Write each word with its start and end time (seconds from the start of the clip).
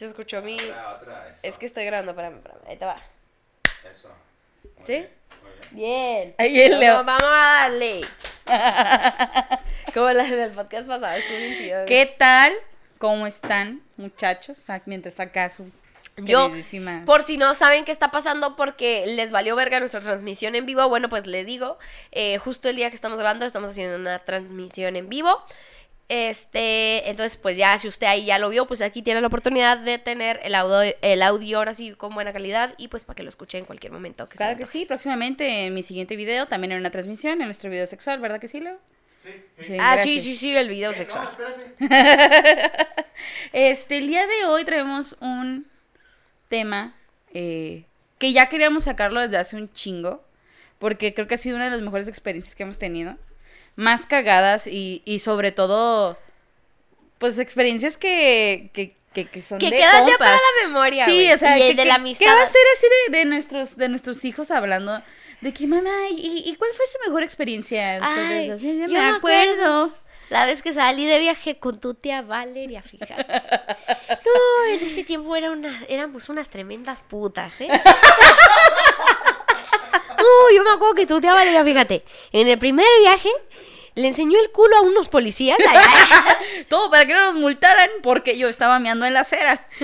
Se 0.00 0.06
escuchó 0.06 0.40
mi... 0.40 0.54
Otra, 0.54 0.96
otra. 0.98 1.28
Eso. 1.28 1.40
Es 1.42 1.58
que 1.58 1.66
estoy 1.66 1.84
grabando, 1.84 2.12
espérame, 2.12 2.36
espérame. 2.36 2.60
Ahí 2.66 2.76
te 2.78 2.86
va. 2.86 3.02
Eso. 3.92 4.08
Muy 4.64 4.86
¿Sí? 4.86 4.92
bien, 4.92 5.10
muy 5.42 5.50
bien. 5.52 5.72
Bien. 5.72 6.34
Ahí 6.38 6.58
el 6.58 6.80
Leo. 6.80 7.04
Vamos, 7.04 7.20
vamos 7.20 7.38
a 7.38 7.68
darle. 7.68 8.00
Como 9.92 10.08
la 10.08 10.22
del 10.22 10.52
podcast 10.52 10.88
pasado, 10.88 11.18
estuvo 11.18 11.36
bien 11.36 11.58
chido. 11.58 11.84
¿Qué 11.84 12.06
tal? 12.18 12.54
¿Cómo 12.96 13.26
están, 13.26 13.82
muchachos? 13.98 14.70
Ah, 14.70 14.80
Mientras 14.86 15.20
acá 15.20 15.50
su 15.50 15.70
Yo, 16.16 16.50
por 17.04 17.22
si 17.22 17.36
no 17.36 17.54
saben 17.54 17.84
qué 17.84 17.92
está 17.92 18.10
pasando 18.10 18.56
porque 18.56 19.04
les 19.06 19.30
valió 19.30 19.54
verga 19.54 19.80
nuestra 19.80 20.00
transmisión 20.00 20.54
en 20.54 20.64
vivo, 20.64 20.88
bueno, 20.88 21.10
pues 21.10 21.26
les 21.26 21.44
digo, 21.44 21.78
eh, 22.10 22.38
justo 22.38 22.70
el 22.70 22.76
día 22.76 22.88
que 22.88 22.96
estamos 22.96 23.18
grabando 23.18 23.44
estamos 23.44 23.68
haciendo 23.68 23.96
una 23.96 24.20
transmisión 24.20 24.96
en 24.96 25.10
vivo. 25.10 25.44
Este, 26.12 27.08
entonces, 27.08 27.36
pues 27.38 27.56
ya, 27.56 27.78
si 27.78 27.86
usted 27.86 28.08
ahí 28.08 28.24
ya 28.24 28.40
lo 28.40 28.48
vio, 28.48 28.66
pues 28.66 28.82
aquí 28.82 29.00
tiene 29.00 29.20
la 29.20 29.28
oportunidad 29.28 29.78
de 29.78 29.96
tener 30.00 30.40
el 30.42 30.56
audio, 30.56 30.92
el 31.02 31.22
audio 31.22 31.58
ahora 31.58 31.72
sí 31.72 31.92
con 31.92 32.12
buena 32.14 32.32
calidad 32.32 32.74
y 32.78 32.88
pues 32.88 33.04
para 33.04 33.14
que 33.14 33.22
lo 33.22 33.28
escuche 33.28 33.58
en 33.58 33.64
cualquier 33.64 33.92
momento. 33.92 34.28
Que 34.28 34.36
Claro 34.36 34.58
que 34.58 34.66
sí, 34.66 34.86
próximamente 34.86 35.66
en 35.66 35.72
mi 35.74 35.84
siguiente 35.84 36.16
video, 36.16 36.46
también 36.46 36.72
en 36.72 36.78
una 36.80 36.90
transmisión, 36.90 37.40
en 37.40 37.46
nuestro 37.46 37.70
video 37.70 37.86
sexual, 37.86 38.18
¿verdad 38.18 38.40
que 38.40 38.48
sí, 38.48 38.58
Leo? 38.58 38.76
Sí, 39.22 39.30
sí. 39.58 39.64
Sí, 39.66 39.76
Ah, 39.78 39.96
sí, 39.98 40.14
gracias. 40.16 40.22
sí, 40.24 40.36
sí, 40.36 40.56
el 40.56 40.68
video 40.68 40.90
Eh, 40.90 40.94
sexual. 40.94 41.28
No, 41.38 41.46
espérate. 41.46 42.86
Este, 43.52 43.98
el 43.98 44.08
día 44.08 44.26
de 44.26 44.46
hoy 44.46 44.64
traemos 44.64 45.14
un 45.20 45.64
tema 46.48 46.94
eh, 47.34 47.84
que 48.18 48.32
ya 48.32 48.48
queríamos 48.48 48.82
sacarlo 48.84 49.20
desde 49.20 49.36
hace 49.36 49.54
un 49.54 49.72
chingo, 49.74 50.24
porque 50.80 51.14
creo 51.14 51.28
que 51.28 51.34
ha 51.34 51.38
sido 51.38 51.54
una 51.54 51.66
de 51.66 51.70
las 51.70 51.82
mejores 51.82 52.08
experiencias 52.08 52.56
que 52.56 52.64
hemos 52.64 52.80
tenido. 52.80 53.16
Más 53.80 54.04
cagadas 54.04 54.66
y, 54.66 55.00
y 55.06 55.20
sobre 55.20 55.52
todo, 55.52 56.18
pues 57.18 57.38
experiencias 57.38 57.96
que, 57.96 58.68
que, 58.74 58.94
que, 59.14 59.26
que 59.26 59.40
son 59.40 59.58
Que 59.58 59.70
de 59.70 59.76
quedan 59.78 60.06
ya 60.06 60.18
para 60.18 60.34
la 60.36 60.66
memoria. 60.68 61.06
Sí, 61.06 61.12
güey, 61.12 61.32
o 61.32 61.38
sea, 61.38 61.58
y 61.58 61.62
que, 61.68 61.74
de 61.74 61.84
la 61.86 61.94
¿qué 61.94 62.00
amistad. 62.00 62.26
va 62.36 62.42
a 62.42 62.46
ser 62.46 62.62
así 62.76 62.86
de, 63.08 63.18
de 63.18 63.24
nuestros, 63.24 63.76
de 63.78 63.88
nuestros 63.88 64.22
hijos 64.26 64.50
hablando? 64.50 65.02
De 65.40 65.54
que, 65.54 65.66
mamá, 65.66 66.08
¿y, 66.10 66.42
y 66.44 66.54
cuál 66.56 66.70
fue 66.76 66.86
su 66.88 66.98
mejor 67.06 67.22
experiencia? 67.22 68.00
Ay, 68.02 68.48
dos?" 68.50 68.60
Ya 68.60 68.68
yo 68.68 68.86
me 68.86 68.88
me 68.88 69.08
acuerdo. 69.16 69.94
La 70.28 70.44
vez 70.46 70.60
que 70.62 70.72
salí 70.74 71.06
de 71.06 71.18
viaje 71.18 71.58
con 71.58 71.80
tu 71.80 71.94
tía 71.94 72.20
Valeria, 72.22 72.82
fíjate. 72.82 73.24
No, 74.10 74.74
en 74.74 74.80
ese 74.86 75.04
tiempo 75.04 75.34
era 75.34 75.50
una, 75.52 75.72
éramos 75.88 76.28
unas 76.28 76.50
tremendas 76.50 77.02
putas, 77.02 77.60
¿eh? 77.62 77.68
No, 80.18 80.54
yo 80.54 80.62
me 80.64 80.70
acuerdo 80.70 80.94
que 80.94 81.06
tu 81.06 81.20
tía 81.20 81.32
Valeria, 81.32 81.64
fíjate, 81.64 82.04
en 82.32 82.46
el 82.48 82.58
primer 82.58 82.86
viaje 83.00 83.30
le 83.94 84.08
enseñó 84.08 84.38
el 84.38 84.50
culo 84.50 84.76
a 84.76 84.80
unos 84.82 85.08
policías. 85.08 85.58
Todo 86.68 86.90
para 86.90 87.06
que 87.06 87.14
no 87.14 87.24
nos 87.24 87.34
multaran 87.34 87.90
porque 88.02 88.38
yo 88.38 88.48
estaba 88.48 88.78
meando 88.78 89.06
en 89.06 89.14
la 89.14 89.20
acera. 89.20 89.66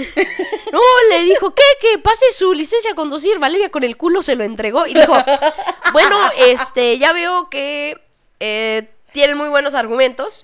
No, 0.73 0.81
le 1.11 1.25
dijo, 1.25 1.55
¿qué? 1.55 1.63
Que 1.81 1.99
pase 1.99 2.25
su 2.33 2.53
licencia 2.53 2.91
a 2.91 2.95
conducir. 2.95 3.39
Valeria 3.39 3.71
con 3.71 3.85
el 3.85 3.97
culo 3.97 4.21
se 4.21 4.35
lo 4.35 4.45
entregó 4.45 4.87
y 4.87 4.95
dijo, 4.95 5.15
bueno, 5.93 6.19
este, 6.37 6.99
ya 6.99 7.13
veo 7.13 7.49
que 7.49 7.99
eh, 8.41 8.89
tienen 9.13 9.39
muy 9.39 9.49
buenos 9.49 9.75
argumentos. 9.75 10.43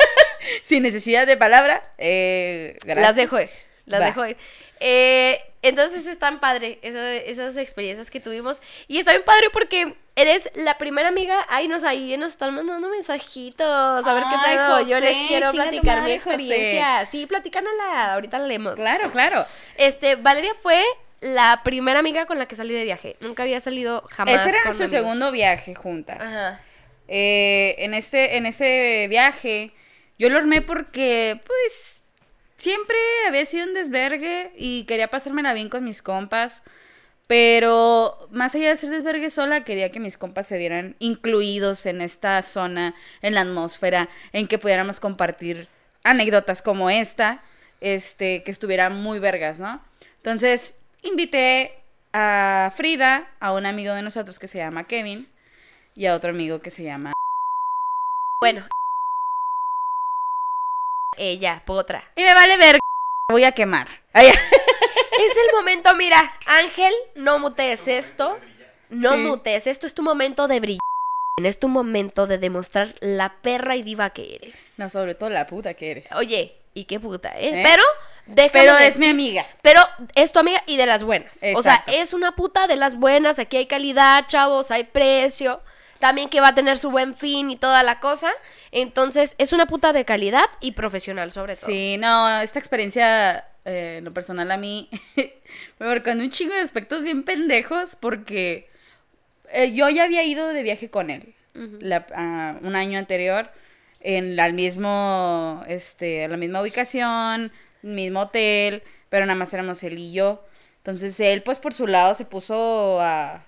Sin 0.62 0.82
necesidad 0.82 1.26
de 1.26 1.36
palabra. 1.36 1.90
Eh, 1.96 2.76
gracias. 2.84 3.06
Las 3.06 3.16
dejo 3.16 3.40
ir. 3.40 3.50
Las 3.86 4.00
Va. 4.02 4.06
dejo 4.06 4.26
ir. 4.26 4.36
Eh, 4.80 5.40
entonces 5.62 6.06
están 6.06 6.40
padre 6.40 6.78
esa- 6.82 7.14
esas 7.14 7.56
experiencias 7.56 8.10
que 8.10 8.20
tuvimos. 8.20 8.60
Y 8.88 8.98
está 8.98 9.12
bien 9.12 9.24
padre 9.24 9.48
porque 9.52 9.94
eres 10.16 10.50
la 10.54 10.76
primera 10.78 11.08
amiga. 11.08 11.46
Ay, 11.48 11.68
nos 11.68 11.84
ahí 11.84 12.16
nos 12.16 12.32
están 12.32 12.54
mandando 12.54 12.88
mensajitos. 12.88 14.06
A 14.06 14.14
ver 14.14 14.24
qué 14.24 14.36
pedo. 14.44 14.80
Yo 14.82 15.00
les 15.00 15.16
quiero 15.28 15.52
platicar 15.52 15.96
mi 16.02 16.02
José. 16.02 16.14
experiencia. 16.14 17.06
Sí, 17.06 17.26
platícanosla. 17.26 18.12
Ahorita 18.14 18.38
la 18.38 18.46
leemos. 18.46 18.74
Claro, 18.74 19.10
claro. 19.12 19.44
Este, 19.76 20.16
Valeria 20.16 20.52
fue 20.62 20.82
la 21.20 21.60
primera 21.64 22.00
amiga 22.00 22.26
con 22.26 22.38
la 22.38 22.46
que 22.46 22.56
salí 22.56 22.74
de 22.74 22.84
viaje. 22.84 23.16
Nunca 23.20 23.44
había 23.44 23.60
salido 23.60 24.02
jamás. 24.10 24.34
Ese 24.34 24.48
era 24.50 24.64
nuestro 24.64 24.86
amigos. 24.86 24.90
segundo 24.90 25.30
viaje 25.32 25.74
juntas. 25.74 26.18
Ajá. 26.20 26.60
Eh, 27.08 27.74
en, 27.78 27.94
este, 27.94 28.36
en 28.36 28.46
ese 28.46 29.06
viaje, 29.08 29.72
yo 30.18 30.28
lo 30.30 30.38
armé 30.38 30.62
porque, 30.62 31.40
pues, 31.46 32.01
siempre 32.62 32.96
había 33.26 33.44
sido 33.44 33.66
un 33.66 33.74
desvergue 33.74 34.52
y 34.56 34.84
quería 34.84 35.08
pasármela 35.08 35.52
bien 35.52 35.68
con 35.68 35.82
mis 35.82 36.00
compas. 36.00 36.62
Pero 37.26 38.28
más 38.30 38.54
allá 38.54 38.68
de 38.68 38.76
ser 38.76 38.90
desvergue 38.90 39.30
sola, 39.30 39.64
quería 39.64 39.90
que 39.90 39.98
mis 39.98 40.16
compas 40.16 40.46
se 40.46 40.58
vieran 40.58 40.94
incluidos 40.98 41.86
en 41.86 42.00
esta 42.00 42.40
zona, 42.42 42.94
en 43.20 43.34
la 43.34 43.40
atmósfera, 43.40 44.08
en 44.32 44.46
que 44.46 44.58
pudiéramos 44.58 45.00
compartir 45.00 45.68
anécdotas 46.04 46.62
como 46.62 46.90
esta, 46.90 47.42
este, 47.80 48.42
que 48.44 48.50
estuvieran 48.50 49.00
muy 49.00 49.18
vergas, 49.18 49.58
¿no? 49.58 49.82
Entonces, 50.18 50.76
invité 51.02 51.80
a 52.12 52.72
Frida, 52.76 53.30
a 53.40 53.52
un 53.54 53.66
amigo 53.66 53.94
de 53.94 54.02
nosotros 54.02 54.38
que 54.38 54.48
se 54.48 54.58
llama 54.58 54.84
Kevin, 54.84 55.26
y 55.94 56.06
a 56.06 56.14
otro 56.14 56.30
amigo 56.30 56.60
que 56.60 56.70
se 56.70 56.82
llama... 56.84 57.12
Bueno. 58.40 58.66
Ella, 61.16 61.62
potra. 61.64 62.04
Y 62.16 62.22
me 62.22 62.34
vale 62.34 62.56
ver, 62.56 62.78
voy 63.30 63.44
a 63.44 63.52
quemar. 63.52 63.88
Ay, 64.12 64.28
Es 65.18 65.36
el 65.36 65.54
momento, 65.54 65.94
mira, 65.94 66.34
Ángel, 66.46 66.92
no 67.14 67.38
mutes 67.38 67.86
esto. 67.86 68.38
No 68.88 69.12
Sí. 69.12 69.18
mutes, 69.18 69.66
esto 69.66 69.86
es 69.86 69.94
tu 69.94 70.02
momento 70.02 70.48
de 70.48 70.58
brillar. 70.60 70.80
Es 71.42 71.58
tu 71.58 71.68
momento 71.68 72.26
de 72.26 72.38
demostrar 72.38 72.94
la 73.00 73.36
perra 73.40 73.76
y 73.76 73.82
diva 73.82 74.10
que 74.10 74.34
eres. 74.36 74.78
no, 74.78 74.88
sobre 74.88 75.14
todo 75.14 75.30
la 75.30 75.46
puta 75.46 75.74
que 75.74 75.90
eres. 75.90 76.12
Oye, 76.12 76.56
y 76.74 76.84
qué 76.86 76.98
puta, 77.00 77.28
¿eh? 77.38 77.60
¿Eh? 77.60 77.62
Pero, 77.64 77.82
déjame 78.26 78.50
Pero 78.52 78.72
es 78.78 78.94
decir- 78.94 79.00
mi 79.00 79.08
amiga. 79.10 79.46
Pero 79.62 79.80
es 80.14 80.32
tu 80.32 80.38
amiga 80.40 80.62
y 80.66 80.76
de 80.76 80.86
las 80.86 81.04
buenas. 81.04 81.38
O 81.54 81.62
sea, 81.62 81.84
es 81.86 82.12
una 82.14 82.34
puta 82.34 82.66
de 82.66 82.76
las 82.76 82.96
buenas. 82.96 83.38
Aquí 83.38 83.56
hay 83.58 83.66
calidad, 83.66 84.26
chavos, 84.26 84.70
hay 84.70 84.84
precio. 84.84 85.62
También 86.02 86.28
que 86.28 86.40
va 86.40 86.48
a 86.48 86.54
tener 86.56 86.78
su 86.78 86.90
buen 86.90 87.14
fin 87.14 87.48
y 87.52 87.56
toda 87.56 87.84
la 87.84 88.00
cosa. 88.00 88.32
Entonces, 88.72 89.36
es 89.38 89.52
una 89.52 89.66
puta 89.66 89.92
de 89.92 90.04
calidad 90.04 90.46
y 90.60 90.72
profesional, 90.72 91.30
sobre 91.30 91.54
todo. 91.54 91.66
Sí, 91.66 91.96
no, 91.96 92.40
esta 92.40 92.58
experiencia, 92.58 93.46
eh, 93.64 94.00
lo 94.02 94.12
personal 94.12 94.50
a 94.50 94.56
mí, 94.56 94.90
me 95.78 95.86
marcó 95.86 96.10
en 96.10 96.20
un 96.22 96.30
chingo 96.32 96.54
de 96.54 96.60
aspectos 96.60 97.04
bien 97.04 97.22
pendejos 97.22 97.94
porque 97.94 98.68
eh, 99.52 99.72
yo 99.74 99.88
ya 99.90 100.02
había 100.02 100.24
ido 100.24 100.48
de 100.48 100.62
viaje 100.64 100.90
con 100.90 101.08
él 101.08 101.34
la- 101.54 102.58
un 102.62 102.74
año 102.74 102.98
anterior 102.98 103.48
en 104.00 104.34
la, 104.34 104.44
al 104.44 104.54
mismo, 104.54 105.62
este, 105.68 106.24
a 106.24 106.28
la 106.28 106.36
misma 106.36 106.62
ubicación, 106.62 107.52
mismo 107.82 108.22
hotel, 108.22 108.82
pero 109.08 109.24
nada 109.26 109.38
más 109.38 109.54
éramos 109.54 109.82
él 109.84 109.98
y 109.98 110.12
yo. 110.12 110.42
Entonces 110.78 111.20
él, 111.20 111.42
pues 111.44 111.58
por 111.58 111.74
su 111.74 111.86
lado, 111.86 112.14
se 112.14 112.24
puso 112.24 113.00
a, 113.00 113.44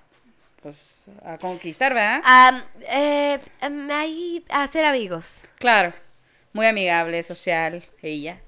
pues, 0.65 0.79
a 1.27 1.37
conquistar, 1.37 1.93
¿verdad? 1.93 2.23
Am, 2.25 2.63
eh, 2.89 3.39
am, 3.61 3.91
ahí 3.91 4.43
a 4.49 4.67
ser 4.67 4.87
amigos. 4.87 5.47
Claro, 5.59 5.93
muy 6.55 6.65
amigable, 6.65 7.23
social, 7.23 7.85
ella. 8.01 8.41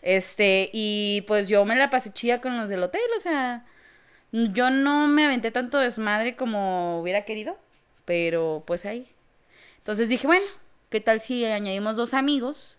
Este, 0.00 0.70
y 0.72 1.24
pues 1.26 1.46
yo 1.46 1.66
me 1.66 1.76
la 1.76 1.90
pasé 1.90 2.10
chida 2.10 2.40
con 2.40 2.56
los 2.56 2.70
del 2.70 2.82
hotel, 2.82 3.02
o 3.14 3.20
sea, 3.20 3.66
yo 4.32 4.70
no 4.70 5.08
me 5.08 5.26
aventé 5.26 5.50
tanto 5.50 5.78
desmadre 5.78 6.36
como 6.36 7.02
hubiera 7.02 7.26
querido, 7.26 7.58
pero 8.06 8.64
pues 8.66 8.86
ahí. 8.86 9.06
Entonces 9.76 10.08
dije, 10.08 10.26
bueno, 10.26 10.46
¿qué 10.88 11.02
tal 11.02 11.20
si 11.20 11.44
añadimos 11.44 11.96
dos 11.96 12.14
amigos? 12.14 12.78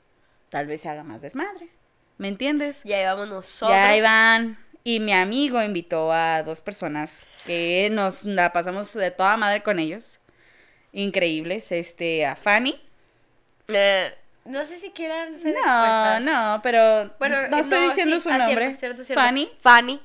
Tal 0.49 0.65
vez 0.65 0.81
se 0.81 0.89
haga 0.89 1.03
más 1.03 1.21
desmadre, 1.21 1.69
¿me 2.17 2.27
entiendes? 2.27 2.81
Ya 2.85 2.97
llevamos 2.97 3.27
nosotros. 3.27 3.77
Ya 3.77 3.95
iban. 3.95 4.57
Y 4.83 4.99
mi 4.99 5.13
amigo 5.13 5.61
invitó 5.61 6.11
a 6.11 6.41
dos 6.43 6.61
personas 6.61 7.27
que 7.45 7.89
nos 7.91 8.23
la 8.23 8.51
pasamos 8.53 8.93
de 8.93 9.11
toda 9.11 9.37
madre 9.37 9.61
con 9.61 9.77
ellos. 9.79 10.19
Increíbles. 10.93 11.71
Este, 11.71 12.25
a 12.25 12.35
Fanny. 12.35 12.79
Eh, 13.67 14.11
no 14.45 14.65
sé 14.65 14.79
si 14.79 14.89
quieran 14.91 15.33
ser 15.39 15.53
No, 15.53 15.59
expuestas. 15.59 16.23
no, 16.23 16.59
pero 16.63 17.13
Bueno, 17.19 17.47
no 17.49 17.57
estoy 17.59 17.87
diciendo 17.87 18.15
sí, 18.17 18.23
su 18.23 18.29
ah, 18.29 18.37
nombre. 18.39 18.55
cierto, 18.65 18.79
cierto, 18.79 19.03
cierto. 19.03 19.21
Fanny. 19.21 19.51
Fanny. 19.61 20.01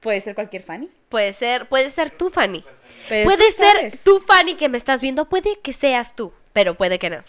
Puede 0.00 0.20
ser 0.20 0.34
cualquier 0.34 0.62
Fanny. 0.62 0.88
Puede 1.08 1.32
ser, 1.32 1.68
puede 1.68 1.90
ser 1.90 2.10
tú, 2.10 2.30
Fanny. 2.30 2.64
Pero 3.08 3.24
puede 3.24 3.46
tú 3.50 3.56
ser 3.56 3.76
sabes. 3.76 4.00
tú, 4.02 4.20
Fanny, 4.20 4.54
que 4.54 4.68
me 4.68 4.78
estás 4.78 5.02
viendo. 5.02 5.28
Puede 5.28 5.58
que 5.60 5.72
seas 5.72 6.14
tú, 6.14 6.32
pero 6.52 6.76
puede 6.76 6.98
que 6.98 7.10
no. 7.10 7.22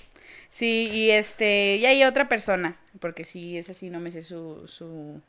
Sí, 0.49 0.89
y 0.91 1.11
este, 1.11 1.75
y 1.77 1.85
hay 1.85 2.03
otra 2.03 2.27
persona, 2.29 2.77
porque 2.99 3.23
sí, 3.25 3.57
ese 3.57 3.73
sí 3.73 3.89
no 3.89 3.99
me 3.99 4.11
sé 4.11 4.23
su, 4.23 4.67
su, 4.67 5.21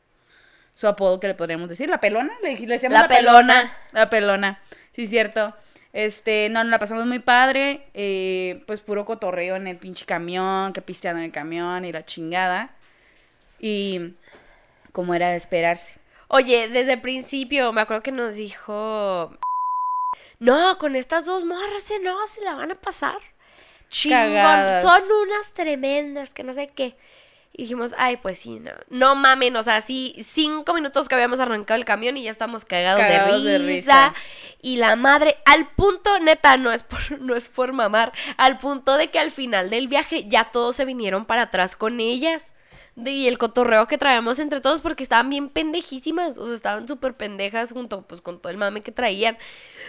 su 0.75 0.89
apodo 0.89 1.21
que 1.21 1.29
le 1.29 1.35
podríamos 1.35 1.69
decir, 1.69 1.89
la 1.89 2.01
pelona, 2.01 2.33
le, 2.43 2.57
le 2.57 2.67
decíamos 2.67 2.95
La 2.95 3.03
la, 3.03 3.09
pelona. 3.09 3.77
La 3.93 4.11
pelona, 4.11 4.61
sí, 4.93 5.07
cierto. 5.07 5.55
Este, 5.93 6.49
no, 6.51 6.63
la 6.63 6.79
pasamos 6.79 7.07
muy 7.07 7.19
padre, 7.19 7.87
eh, 7.95 8.63
pues 8.67 8.81
puro 8.81 9.05
cotorreo 9.05 9.57
en 9.57 9.67
el 9.67 9.77
pinche 9.77 10.07
camión, 10.07 10.73
que 10.73 10.83
pisteando 10.83 11.19
en 11.19 11.27
el 11.27 11.33
camión 11.33 11.85
y 11.85 11.93
la 11.93 12.05
chingada. 12.05 12.71
Y 13.59 14.15
como 14.93 15.15
era 15.15 15.31
de 15.31 15.37
esperarse. 15.37 15.99
Oye, 16.29 16.69
desde 16.69 16.93
el 16.95 17.01
principio 17.01 17.73
me 17.73 17.81
acuerdo 17.81 18.03
que 18.03 18.13
nos 18.13 18.37
dijo, 18.37 19.37
no, 20.39 20.79
con 20.79 20.95
estas 20.95 21.27
dos 21.27 21.45
morras, 21.45 21.91
eh, 21.91 21.99
no, 22.03 22.27
se 22.27 22.43
la 22.45 22.55
van 22.55 22.71
a 22.71 22.77
pasar. 22.77 23.19
Chingón, 23.89 24.21
Cagadas. 24.21 24.83
son 24.83 25.03
unas 25.27 25.53
tremendas, 25.53 26.33
que 26.33 26.45
no 26.45 26.55
sé 26.55 26.69
qué. 26.69 26.97
Y 27.53 27.63
dijimos, 27.63 27.95
ay, 27.99 28.17
pues 28.17 28.39
sí, 28.39 28.61
no. 28.61 28.71
No 28.91 29.17
mamen, 29.17 29.57
o 29.57 29.63
sea, 29.63 29.81
sí, 29.81 30.15
cinco 30.21 30.73
minutos 30.73 31.09
que 31.09 31.15
habíamos 31.17 31.41
arrancado 31.41 31.79
el 31.79 31.85
camión 31.85 32.17
y 32.17 32.23
ya 32.23 32.31
estamos 32.31 32.65
cagados, 32.65 33.01
Cagados 33.01 33.43
de, 33.43 33.51
de 33.51 33.59
risa. 33.59 34.11
risa. 34.11 34.15
Y 34.63 34.77
la 34.77 34.95
madre, 34.97 35.37
al 35.45 35.67
punto, 35.67 36.19
neta, 36.21 36.57
no 36.57 36.71
es 36.73 36.83
por, 36.85 37.21
no 37.21 37.35
es 37.35 37.49
por 37.49 37.73
mamar, 37.73 38.13
al 38.37 38.59
punto 38.59 38.97
de 38.97 39.09
que 39.09 39.19
al 39.19 39.31
final 39.33 39.69
del 39.69 39.89
viaje 39.89 40.27
ya 40.29 40.45
todos 40.45 40.77
se 40.77 40.85
vinieron 40.85 41.25
para 41.27 41.43
atrás 41.43 41.75
con 41.77 41.99
ellas. 42.01 42.53
De, 42.97 43.13
y 43.13 43.29
el 43.29 43.39
cotorreo 43.39 43.87
que 43.87 43.99
traíamos 43.99 44.39
entre 44.39 44.61
todos 44.61 44.81
porque 44.81 45.03
estaban 45.03 45.31
bien 45.31 45.49
pendejísimas, 45.49 46.39
o 46.39 46.47
sea, 46.47 46.55
estaban 46.55 46.87
súper 46.87 47.15
pendejas 47.15 47.73
junto 47.73 48.03
pues 48.03 48.21
con 48.21 48.41
todo 48.41 48.51
el 48.51 48.59
mame 48.59 48.83
que 48.83 48.93
traían. 48.93 49.39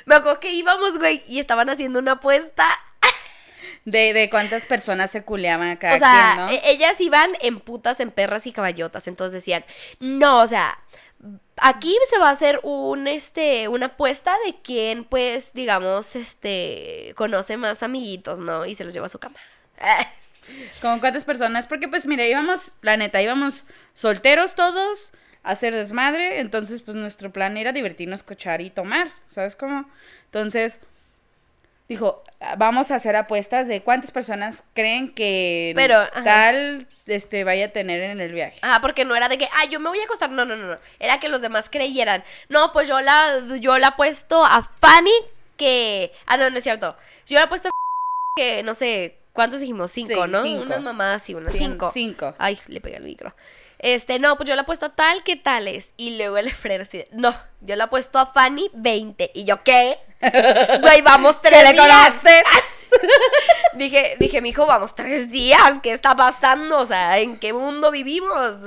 Me 0.05 0.15
acuerdo 0.15 0.39
que 0.39 0.51
íbamos, 0.53 0.97
güey, 0.97 1.23
y 1.27 1.39
estaban 1.39 1.69
haciendo 1.69 1.99
una 1.99 2.13
apuesta 2.13 2.67
De, 3.83 4.13
de 4.13 4.29
cuántas 4.29 4.65
personas 4.65 5.09
se 5.09 5.23
culeaban 5.23 5.75
cada 5.77 5.95
o 5.95 5.97
sea, 5.97 6.33
quien, 6.35 6.45
¿no? 6.45 6.51
e- 6.51 6.71
ellas 6.71 7.01
iban 7.01 7.31
en 7.41 7.59
putas, 7.59 7.99
en 7.99 8.11
perras 8.11 8.45
y 8.45 8.51
caballotas. 8.51 9.07
Entonces 9.07 9.33
decían, 9.33 9.65
no, 9.99 10.39
o 10.41 10.47
sea, 10.47 10.77
aquí 11.57 11.97
se 12.09 12.19
va 12.19 12.29
a 12.29 12.31
hacer 12.31 12.59
un, 12.63 13.07
este, 13.07 13.67
una 13.67 13.87
apuesta 13.87 14.35
de 14.45 14.55
quién, 14.61 15.03
pues, 15.03 15.53
digamos, 15.53 16.15
este, 16.15 17.13
conoce 17.15 17.57
más 17.57 17.83
amiguitos, 17.83 18.39
¿no? 18.39 18.65
Y 18.65 18.75
se 18.75 18.83
los 18.83 18.93
lleva 18.93 19.07
a 19.07 19.09
su 19.09 19.19
cama. 19.19 19.35
¿Con 20.81 20.99
cuántas 20.99 21.23
personas? 21.23 21.67
Porque 21.67 21.87
pues 21.87 22.05
mire, 22.07 22.29
íbamos, 22.29 22.71
la 22.81 22.97
neta, 22.97 23.21
íbamos 23.21 23.67
solteros 23.93 24.55
todos 24.55 25.11
a 25.43 25.51
hacer 25.51 25.73
desmadre, 25.73 26.39
entonces 26.39 26.81
pues 26.81 26.97
nuestro 26.97 27.31
plan 27.31 27.57
era 27.57 27.71
divertirnos, 27.71 28.23
cochar 28.23 28.61
y 28.61 28.69
tomar, 28.69 29.11
¿sabes 29.29 29.55
cómo? 29.55 29.89
Entonces 30.25 30.79
dijo, 31.91 32.23
vamos 32.57 32.89
a 32.91 32.95
hacer 32.95 33.15
apuestas 33.15 33.67
de 33.67 33.81
cuántas 33.83 34.11
personas 34.11 34.63
creen 34.73 35.13
que 35.13 35.73
Pero, 35.75 35.97
ajá. 35.97 36.23
tal 36.23 36.87
este 37.05 37.43
vaya 37.43 37.65
a 37.65 37.69
tener 37.69 38.01
en 38.01 38.21
el 38.21 38.31
viaje. 38.31 38.57
Ah, 38.61 38.79
porque 38.81 39.03
no 39.05 39.15
era 39.15 39.27
de 39.27 39.37
que, 39.37 39.49
ah, 39.53 39.65
yo 39.69 39.79
me 39.81 39.89
voy 39.89 39.99
a 39.99 40.05
acostar. 40.05 40.29
No, 40.31 40.45
no, 40.45 40.55
no, 40.55 40.67
no. 40.67 40.77
Era 40.99 41.19
que 41.19 41.27
los 41.29 41.41
demás 41.41 41.69
creyeran. 41.69 42.23
No, 42.49 42.71
pues 42.71 42.87
yo 42.87 43.01
la, 43.01 43.39
yo 43.59 43.77
la 43.77 43.89
he 43.89 43.91
puesto 43.91 44.45
a 44.45 44.63
Fanny 44.63 45.11
que. 45.57 46.11
Ah, 46.25 46.37
no, 46.37 46.49
no 46.49 46.57
es 46.57 46.63
cierto. 46.63 46.95
Yo 47.27 47.37
la 47.39 47.45
he 47.45 47.47
puesto 47.47 47.67
a 47.67 47.71
que, 48.37 48.63
no 48.63 48.73
sé, 48.73 49.17
¿cuántos 49.33 49.59
dijimos? 49.59 49.91
Cinco, 49.91 50.25
Sí, 50.25 50.31
¿no? 50.31 50.41
cinco. 50.43 50.63
Unas 50.63 50.81
mamadas 50.81 51.29
y 51.29 51.35
unas 51.35 51.53
Cin- 51.53 51.57
cinco. 51.59 51.91
cinco. 51.93 52.35
Ay, 52.37 52.57
le 52.67 52.79
pegué 52.79 52.95
al 52.97 53.03
micro. 53.03 53.35
Este, 53.79 54.19
no, 54.19 54.37
pues 54.37 54.47
yo 54.47 54.55
la 54.55 54.61
he 54.61 54.65
puesto 54.65 54.85
a 54.85 54.95
tal 54.95 55.23
que 55.23 55.35
tales. 55.35 55.93
Y 55.97 56.15
luego 56.15 56.37
el 56.37 56.53
freno 56.53 56.83
así, 56.83 57.03
no, 57.11 57.35
yo 57.59 57.75
la 57.75 57.83
he 57.85 57.87
puesto 57.87 58.17
a 58.19 58.27
Fanny 58.27 58.69
20. 58.73 59.31
Y 59.33 59.43
yo, 59.43 59.63
¿qué? 59.63 59.97
Güey, 60.81 61.01
vamos 61.01 61.41
tres 61.41 61.57
¿Que 61.57 61.63
le 61.63 61.73
días. 61.73 62.09
conoces? 62.09 62.43
Dije, 63.73 64.15
dije, 64.19 64.41
mijo, 64.41 64.65
vamos 64.65 64.95
tres 64.95 65.31
días, 65.31 65.79
¿qué 65.81 65.93
está 65.93 66.15
pasando? 66.15 66.79
O 66.79 66.85
sea, 66.85 67.19
¿en 67.19 67.39
qué 67.39 67.53
mundo 67.53 67.91
vivimos? 67.91 68.57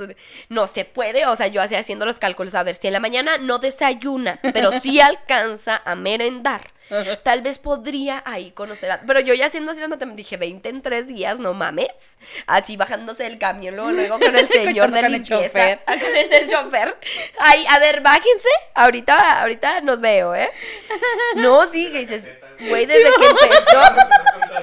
No 0.49 0.67
se 0.67 0.85
puede, 0.85 1.25
o 1.27 1.35
sea, 1.35 1.47
yo 1.47 1.61
así 1.61 1.75
haciendo 1.75 2.05
los 2.05 2.19
cálculos, 2.19 2.55
a 2.55 2.63
ver, 2.63 2.75
si 2.75 2.87
en 2.87 2.93
la 2.93 2.99
mañana 2.99 3.37
no 3.37 3.59
desayuna, 3.59 4.39
pero 4.41 4.71
sí 4.79 4.99
alcanza 5.01 5.81
a 5.85 5.95
merendar. 5.95 6.75
Tal 7.23 7.41
vez 7.41 7.57
podría 7.57 8.21
ahí 8.25 8.51
conocer 8.51 8.91
a... 8.91 9.01
Pero 9.01 9.19
yo 9.19 9.33
ya 9.33 9.47
haciendo 9.47 9.71
así, 9.71 9.81
dije, 10.15 10.37
20 10.37 10.69
en 10.69 10.81
tres 10.83 11.07
días, 11.07 11.39
no 11.39 11.53
mames. 11.53 12.17
Así 12.45 12.77
bajándose 12.77 13.23
del 13.23 13.39
camión, 13.39 13.75
luego, 13.75 13.91
luego 13.91 14.19
con 14.19 14.35
el 14.35 14.47
señor 14.49 14.91
de 14.91 15.09
limpieza. 15.09 15.79
Con 15.83 16.15
el, 16.15 16.29
del 16.29 16.47
chofer. 16.47 16.95
Ay, 17.39 17.65
a 17.69 17.79
ver, 17.79 18.01
bájense. 18.01 18.49
Ahorita, 18.75 19.41
ahorita 19.41 19.81
nos 19.81 19.99
veo, 19.99 20.35
¿eh? 20.35 20.49
No, 21.37 21.65
sí, 21.65 21.91
que 21.91 22.05
dices, 22.05 22.31
güey, 22.59 22.85
desde 22.85 23.11
que 23.13 23.25
empezó... 23.25 23.81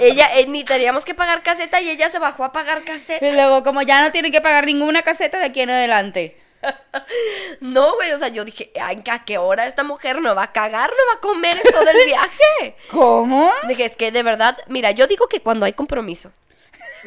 Ella, 0.00 0.38
eh, 0.38 0.46
ni 0.46 0.64
teníamos 0.64 1.04
que 1.04 1.14
pagar 1.14 1.42
caseta 1.42 1.80
y 1.80 1.90
ella 1.90 2.08
se 2.08 2.18
bajó 2.18 2.44
a 2.44 2.52
pagar 2.52 2.82
caseta. 2.84 3.24
Y 3.26 3.32
luego, 3.32 3.62
como 3.62 3.82
ya 3.82 4.00
no 4.02 4.10
tiene 4.10 4.30
que 4.30 4.40
pagar 4.40 4.66
ninguna 4.66 5.02
caseta 5.02 5.38
de 5.38 5.46
aquí 5.46 5.60
en 5.60 5.70
adelante. 5.70 6.38
No, 7.60 7.94
güey, 7.94 8.12
o 8.12 8.18
sea, 8.18 8.28
yo 8.28 8.44
dije, 8.44 8.72
ay, 8.80 9.02
¿a 9.10 9.24
qué 9.24 9.38
hora 9.38 9.66
esta 9.66 9.82
mujer 9.84 10.20
no 10.20 10.34
va 10.34 10.44
a 10.44 10.52
cagar, 10.52 10.90
no 10.90 11.12
va 11.12 11.18
a 11.18 11.20
comer 11.20 11.56
en 11.56 11.72
todo 11.72 11.88
el 11.88 11.96
viaje? 12.06 12.76
¿Cómo? 12.90 13.52
Dije, 13.68 13.84
es 13.84 13.96
que 13.96 14.10
de 14.10 14.22
verdad, 14.22 14.58
mira, 14.68 14.90
yo 14.90 15.06
digo 15.06 15.28
que 15.28 15.40
cuando 15.40 15.66
hay 15.66 15.72
compromiso. 15.72 16.32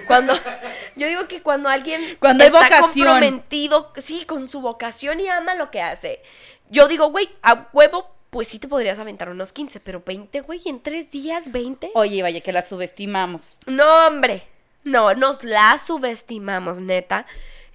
Cuando, 0.08 0.34
yo 0.96 1.08
digo 1.08 1.28
que 1.28 1.42
cuando 1.42 1.70
alguien 1.70 2.18
Cuando 2.20 2.44
hay 2.44 2.48
está 2.50 2.60
vocación. 2.64 3.08
comprometido, 3.08 3.92
sí, 3.98 4.26
con 4.26 4.48
su 4.48 4.62
vocación 4.62 5.20
y 5.20 5.28
ama 5.30 5.56
lo 5.56 5.72
que 5.72 5.82
hace. 5.82 6.22
Yo 6.70 6.88
digo, 6.88 7.12
güey, 7.12 7.30
a 7.42 7.68
huevo, 7.74 8.15
pues 8.36 8.50
sí 8.50 8.60
te 8.60 8.68
podrías 8.68 9.00
aventar 9.00 9.30
unos 9.30 9.54
15, 9.54 9.80
pero 9.80 10.04
20, 10.06 10.42
güey, 10.42 10.62
en 10.66 10.82
tres 10.82 11.10
días, 11.10 11.54
20. 11.54 11.92
Oye, 11.94 12.22
vaya, 12.22 12.42
que 12.42 12.52
la 12.52 12.68
subestimamos. 12.68 13.60
No, 13.66 14.08
hombre. 14.08 14.44
No, 14.84 15.14
nos 15.14 15.42
la 15.46 15.78
subestimamos, 15.78 16.82
neta. 16.82 17.26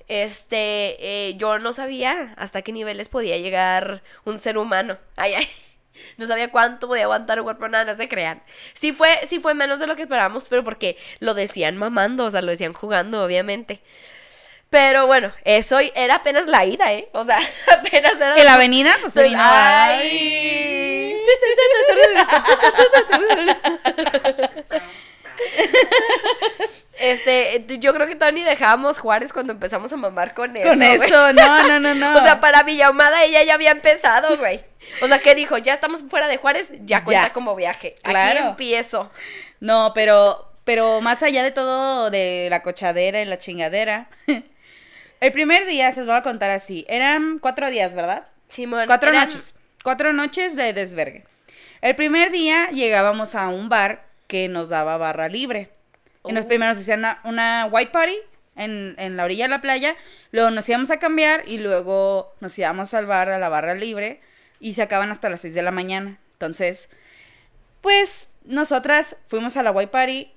Este, 0.07 1.29
eh, 1.29 1.37
yo 1.39 1.59
no 1.59 1.73
sabía 1.73 2.35
hasta 2.37 2.61
qué 2.61 2.73
niveles 2.73 3.09
podía 3.09 3.39
llegar 3.39 4.03
un 4.27 4.39
ser 4.39 4.59
humano. 4.59 4.99
Ay, 5.17 5.33
ay. 5.33 5.49
No 6.19 6.27
sabía 6.27 6.51
cuánto 6.51 6.89
podía 6.89 7.05
aguantar 7.05 7.39
un 7.41 7.45
cuerpo, 7.45 7.67
nada, 7.69 7.85
no 7.85 7.95
se 7.95 8.09
crean. 8.09 8.43
Sí 8.75 8.93
fue, 8.93 9.09
sí 9.25 9.41
fue 9.41 9.55
menos 9.55 9.81
de 9.81 9.87
lo 9.87 9.97
que 9.97 10.03
esperábamos, 10.03 10.45
pero 10.51 10.63
porque 10.63 10.99
lo 11.21 11.33
decían 11.33 11.79
mamando, 11.79 12.27
o 12.27 12.31
sea, 12.31 12.43
lo 12.43 12.51
decían 12.51 12.75
jugando, 12.75 13.25
obviamente. 13.25 13.81
Pero 14.71 15.07
bueno, 15.07 15.33
eso 15.45 15.79
era 15.81 16.15
apenas 16.17 16.47
la 16.47 16.65
ida, 16.65 16.93
¿eh? 16.93 17.09
O 17.13 17.25
sea, 17.25 17.39
apenas 17.79 18.15
era... 18.21 18.37
En 18.37 18.45
la 18.45 18.55
avenida, 18.55 18.97
pues 19.01 19.13
ay. 19.37 21.17
Este, 26.99 27.65
yo 27.79 27.95
creo 27.95 28.07
que 28.07 28.15
Tony 28.15 28.43
dejamos 28.43 28.99
Juárez 28.99 29.33
cuando 29.33 29.55
empezamos 29.55 29.91
a 29.93 29.97
mamar 29.97 30.35
con 30.35 30.55
eso. 30.57 30.69
Con 30.69 30.83
eso, 30.83 31.33
no, 31.33 31.63
no, 31.67 31.81
no, 31.81 31.95
no. 31.95 32.15
O 32.19 32.23
sea, 32.23 32.41
para 32.41 32.63
Villahumada 32.63 33.25
ella 33.25 33.43
ya 33.43 33.55
había 33.55 33.71
empezado, 33.71 34.37
güey. 34.37 34.63
O 35.01 35.09
sea, 35.09 35.19
¿qué 35.19 35.35
dijo? 35.35 35.57
Ya 35.57 35.73
estamos 35.73 36.03
fuera 36.09 36.29
de 36.29 36.37
Juárez, 36.37 36.71
ya 36.85 37.03
cuenta 37.05 37.29
Ya. 37.29 37.33
como 37.33 37.55
viaje. 37.57 37.97
Claro. 38.03 38.41
Aquí 38.41 38.49
empiezo. 38.51 39.11
No, 39.61 39.93
pero, 39.95 40.53
pero 40.65 41.01
más 41.01 41.23
allá 41.23 41.43
de 41.43 41.51
todo 41.53 42.11
de 42.11 42.49
la 42.51 42.63
cochadera 42.63 43.23
y 43.23 43.25
la 43.25 43.39
chingadera, 43.39 44.11
el 45.21 45.33
primer 45.33 45.67
día, 45.67 45.93
se 45.93 46.01
los 46.01 46.09
voy 46.09 46.17
a 46.17 46.23
contar 46.23 46.51
así, 46.51 46.85
eran 46.89 47.39
cuatro 47.39 47.71
días, 47.71 47.95
¿verdad? 47.95 48.27
Simón. 48.49 48.85
Cuatro 48.87 49.11
eran- 49.11 49.25
noches. 49.29 49.55
Cuatro 49.85 50.13
noches 50.13 50.57
de 50.57 50.73
desvergue. 50.73 51.25
El 51.81 51.97
primer 51.97 52.31
día 52.31 52.69
llegábamos 52.71 53.35
a 53.35 53.49
un 53.49 53.69
bar 53.69 54.05
que 54.27 54.49
nos 54.49 54.69
daba 54.69 54.97
barra 54.99 55.29
libre. 55.29 55.71
En 56.25 56.35
los 56.35 56.45
Oh. 56.45 56.49
primeros 56.49 56.77
hacían 56.77 56.99
una, 57.01 57.21
una 57.25 57.69
white 57.71 57.91
party 57.91 58.17
en, 58.57 58.95
en 58.99 59.17
la 59.17 59.25
orilla 59.25 59.45
de 59.45 59.49
la 59.49 59.61
playa. 59.63 59.97
Luego 60.33 60.51
nos 60.51 60.69
íbamos 60.69 60.91
a 60.91 60.99
cambiar 60.99 61.45
y 61.49 61.59
luego 61.59 62.35
nos 62.41 62.59
íbamos 62.59 62.93
al 62.93 63.07
bar 63.07 63.31
a 63.31 63.39
la 63.39 63.49
barra 63.49 63.75
libre. 63.75 64.21
Y 64.59 64.75
se 64.75 64.83
acaban 64.83 65.11
hasta 65.11 65.31
las 65.31 65.41
6 65.41 65.55
de 65.55 65.63
la 65.63 65.71
mañana. 65.71 66.19
Entonces, 66.35 66.91
pues 67.81 68.29
nosotras 68.45 69.17
fuimos 69.27 69.57
a 69.57 69.63
la 69.63 69.71
white 69.71 69.91
party. 69.91 70.31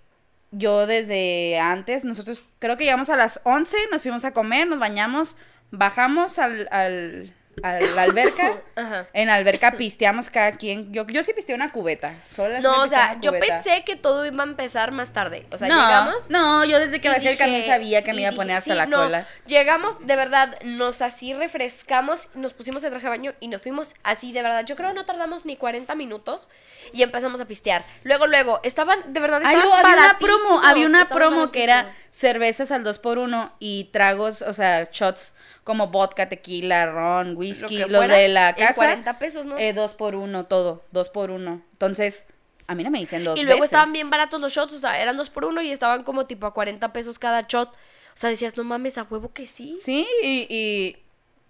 Yo 0.56 0.86
desde 0.86 1.60
antes, 1.60 2.06
nosotros 2.06 2.48
creo 2.60 2.78
que 2.78 2.84
llegamos 2.84 3.10
a 3.10 3.18
las 3.18 3.42
11, 3.44 3.76
nos 3.92 4.04
fuimos 4.04 4.24
a 4.24 4.34
comer, 4.34 4.68
nos 4.68 4.78
bañamos, 4.78 5.36
bajamos 5.72 6.38
al, 6.38 6.68
al, 6.72 7.34
a 7.62 7.80
la 7.80 8.02
alberca. 8.04 8.62
Ajá. 8.76 9.08
En 9.14 9.28
la 9.28 9.36
alberca 9.36 9.74
pisteamos 9.74 10.30
cada 10.30 10.54
quien. 10.54 10.92
Yo, 10.94 11.06
yo 11.08 11.22
sí 11.24 11.34
pisteé 11.34 11.56
una 11.56 11.72
cubeta. 11.72 12.14
Solo 12.32 12.60
No, 12.62 12.82
o 12.82 12.88
sea, 12.88 13.18
yo 13.22 13.32
pensé 13.40 13.84
que 13.86 13.96
todo 13.96 14.26
iba 14.26 14.44
a 14.44 14.48
empezar 14.48 14.92
más 14.92 15.14
tarde. 15.14 15.46
O 15.52 15.58
sea, 15.58 15.68
no, 15.68 15.76
llegamos. 15.76 16.30
No, 16.30 16.66
yo 16.66 16.80
desde 16.80 17.00
que 17.02 17.10
bajé 17.10 17.32
el 17.32 17.38
camión 17.38 17.62
dije- 17.62 17.68
sabía 17.72 18.04
que 18.04 18.14
me 18.14 18.22
iba 18.22 18.30
a 18.30 18.32
dije, 18.32 18.42
poner 18.42 18.58
hasta 18.58 18.72
sí, 18.72 18.78
la 18.78 18.86
no, 18.86 18.98
cola. 19.04 19.28
Llegamos, 19.46 20.06
de 20.06 20.16
verdad, 20.16 20.58
nos 20.64 21.02
así 21.02 21.34
refrescamos, 21.34 22.30
nos 22.34 22.54
pusimos 22.54 22.84
el 22.84 22.90
traje 22.90 23.06
de 23.06 23.10
baño 23.10 23.34
y 23.40 23.48
nos 23.48 23.62
fuimos 23.62 23.94
así, 24.04 24.32
de 24.34 24.42
verdad. 24.42 24.66
Yo 24.66 24.76
creo 24.76 24.90
que 24.90 24.96
no 24.96 25.06
tardamos 25.06 25.46
ni 25.46 25.56
40 25.56 25.94
minutos 25.96 26.50
y 26.92 27.04
empezamos 27.04 27.40
a 27.42 27.46
pistear. 27.46 27.86
Luego, 28.04 28.28
luego, 28.28 28.60
estaban, 28.64 29.14
de 29.14 29.20
verdad, 29.20 29.42
Ay, 29.44 29.56
estaban 29.56 29.62
luego 29.62 29.76
había 29.76 29.94
una 30.06 30.18
promo, 30.20 30.62
había 30.64 30.88
una 30.88 31.08
promo 31.08 31.52
que 31.52 31.64
era 31.64 31.94
cervezas 32.10 32.72
al 32.72 32.84
2 32.84 33.00
por 33.00 33.18
1 33.18 33.54
y 33.60 33.86
tragos, 33.92 34.42
o 34.42 34.54
sea, 34.54 34.90
shots 34.92 35.36
como 35.63 35.88
vodka, 35.88 36.27
tequila, 36.29 36.86
ron, 36.88 37.36
whisky, 37.38 37.79
Lo 37.86 38.01
de 38.01 38.27
la 38.27 38.50
en 38.50 38.55
casa. 38.55 38.74
40 38.75 39.20
pesos, 39.20 39.46
¿no? 39.46 39.58
Eh, 39.58 39.74
dos 39.74 39.93
por 39.93 40.15
uno, 40.15 40.46
todo, 40.46 40.84
dos 40.91 41.10
por 41.10 41.32
uno. 41.32 41.62
Entonces, 41.74 42.27
a 42.67 42.75
mí 42.75 42.84
no 42.84 42.91
me 42.91 43.00
dicen 43.00 43.24
dos 43.24 43.39
Y 43.39 43.43
luego 43.43 43.62
veces. 43.62 43.74
estaban 43.74 43.93
bien 43.93 44.10
baratos 44.10 44.39
los 44.41 44.51
shots, 44.53 44.74
o 44.74 44.79
sea, 44.79 45.01
eran 45.01 45.15
dos 45.17 45.29
por 45.29 45.46
uno 45.46 45.62
y 45.62 45.72
estaban 45.72 46.03
como 46.03 46.25
tipo 46.25 46.46
a 46.48 46.53
40 46.53 46.91
pesos 46.93 47.17
cada 47.20 47.41
shot. 47.48 47.70
O 47.70 48.15
sea, 48.15 48.29
decías, 48.29 48.58
no 48.58 48.63
mames, 48.63 48.98
a 48.98 49.03
huevo 49.03 49.34
que 49.34 49.48
sí. 49.48 49.77
Sí, 49.79 50.08
y, 50.22 50.46
y 50.50 50.98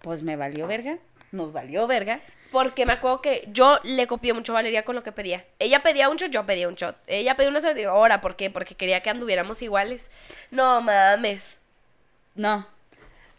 pues 0.00 0.22
me 0.22 0.36
valió 0.36 0.66
verga, 0.66 0.98
nos 1.32 1.52
valió 1.52 1.86
verga. 1.86 2.20
Porque 2.52 2.86
me 2.86 2.92
acuerdo 2.92 3.20
que 3.20 3.48
yo 3.48 3.80
le 3.82 4.06
copié 4.06 4.32
mucho 4.32 4.52
a 4.52 4.54
Valeria 4.54 4.84
con 4.84 4.94
lo 4.94 5.02
que 5.02 5.10
pedía. 5.10 5.44
Ella 5.58 5.82
pedía 5.82 6.08
un 6.08 6.16
shot, 6.16 6.30
yo 6.30 6.46
pedía 6.46 6.68
un 6.68 6.76
shot. 6.76 6.96
Ella 7.08 7.34
pedía 7.34 7.50
una 7.50 7.60
cerveza, 7.60 7.90
ahora, 7.90 8.20
¿por 8.20 8.36
qué? 8.36 8.48
Porque 8.48 8.76
quería 8.76 9.00
que 9.02 9.10
anduviéramos 9.10 9.60
iguales. 9.60 10.08
No 10.52 10.80
mames. 10.80 11.58
No. 12.36 12.64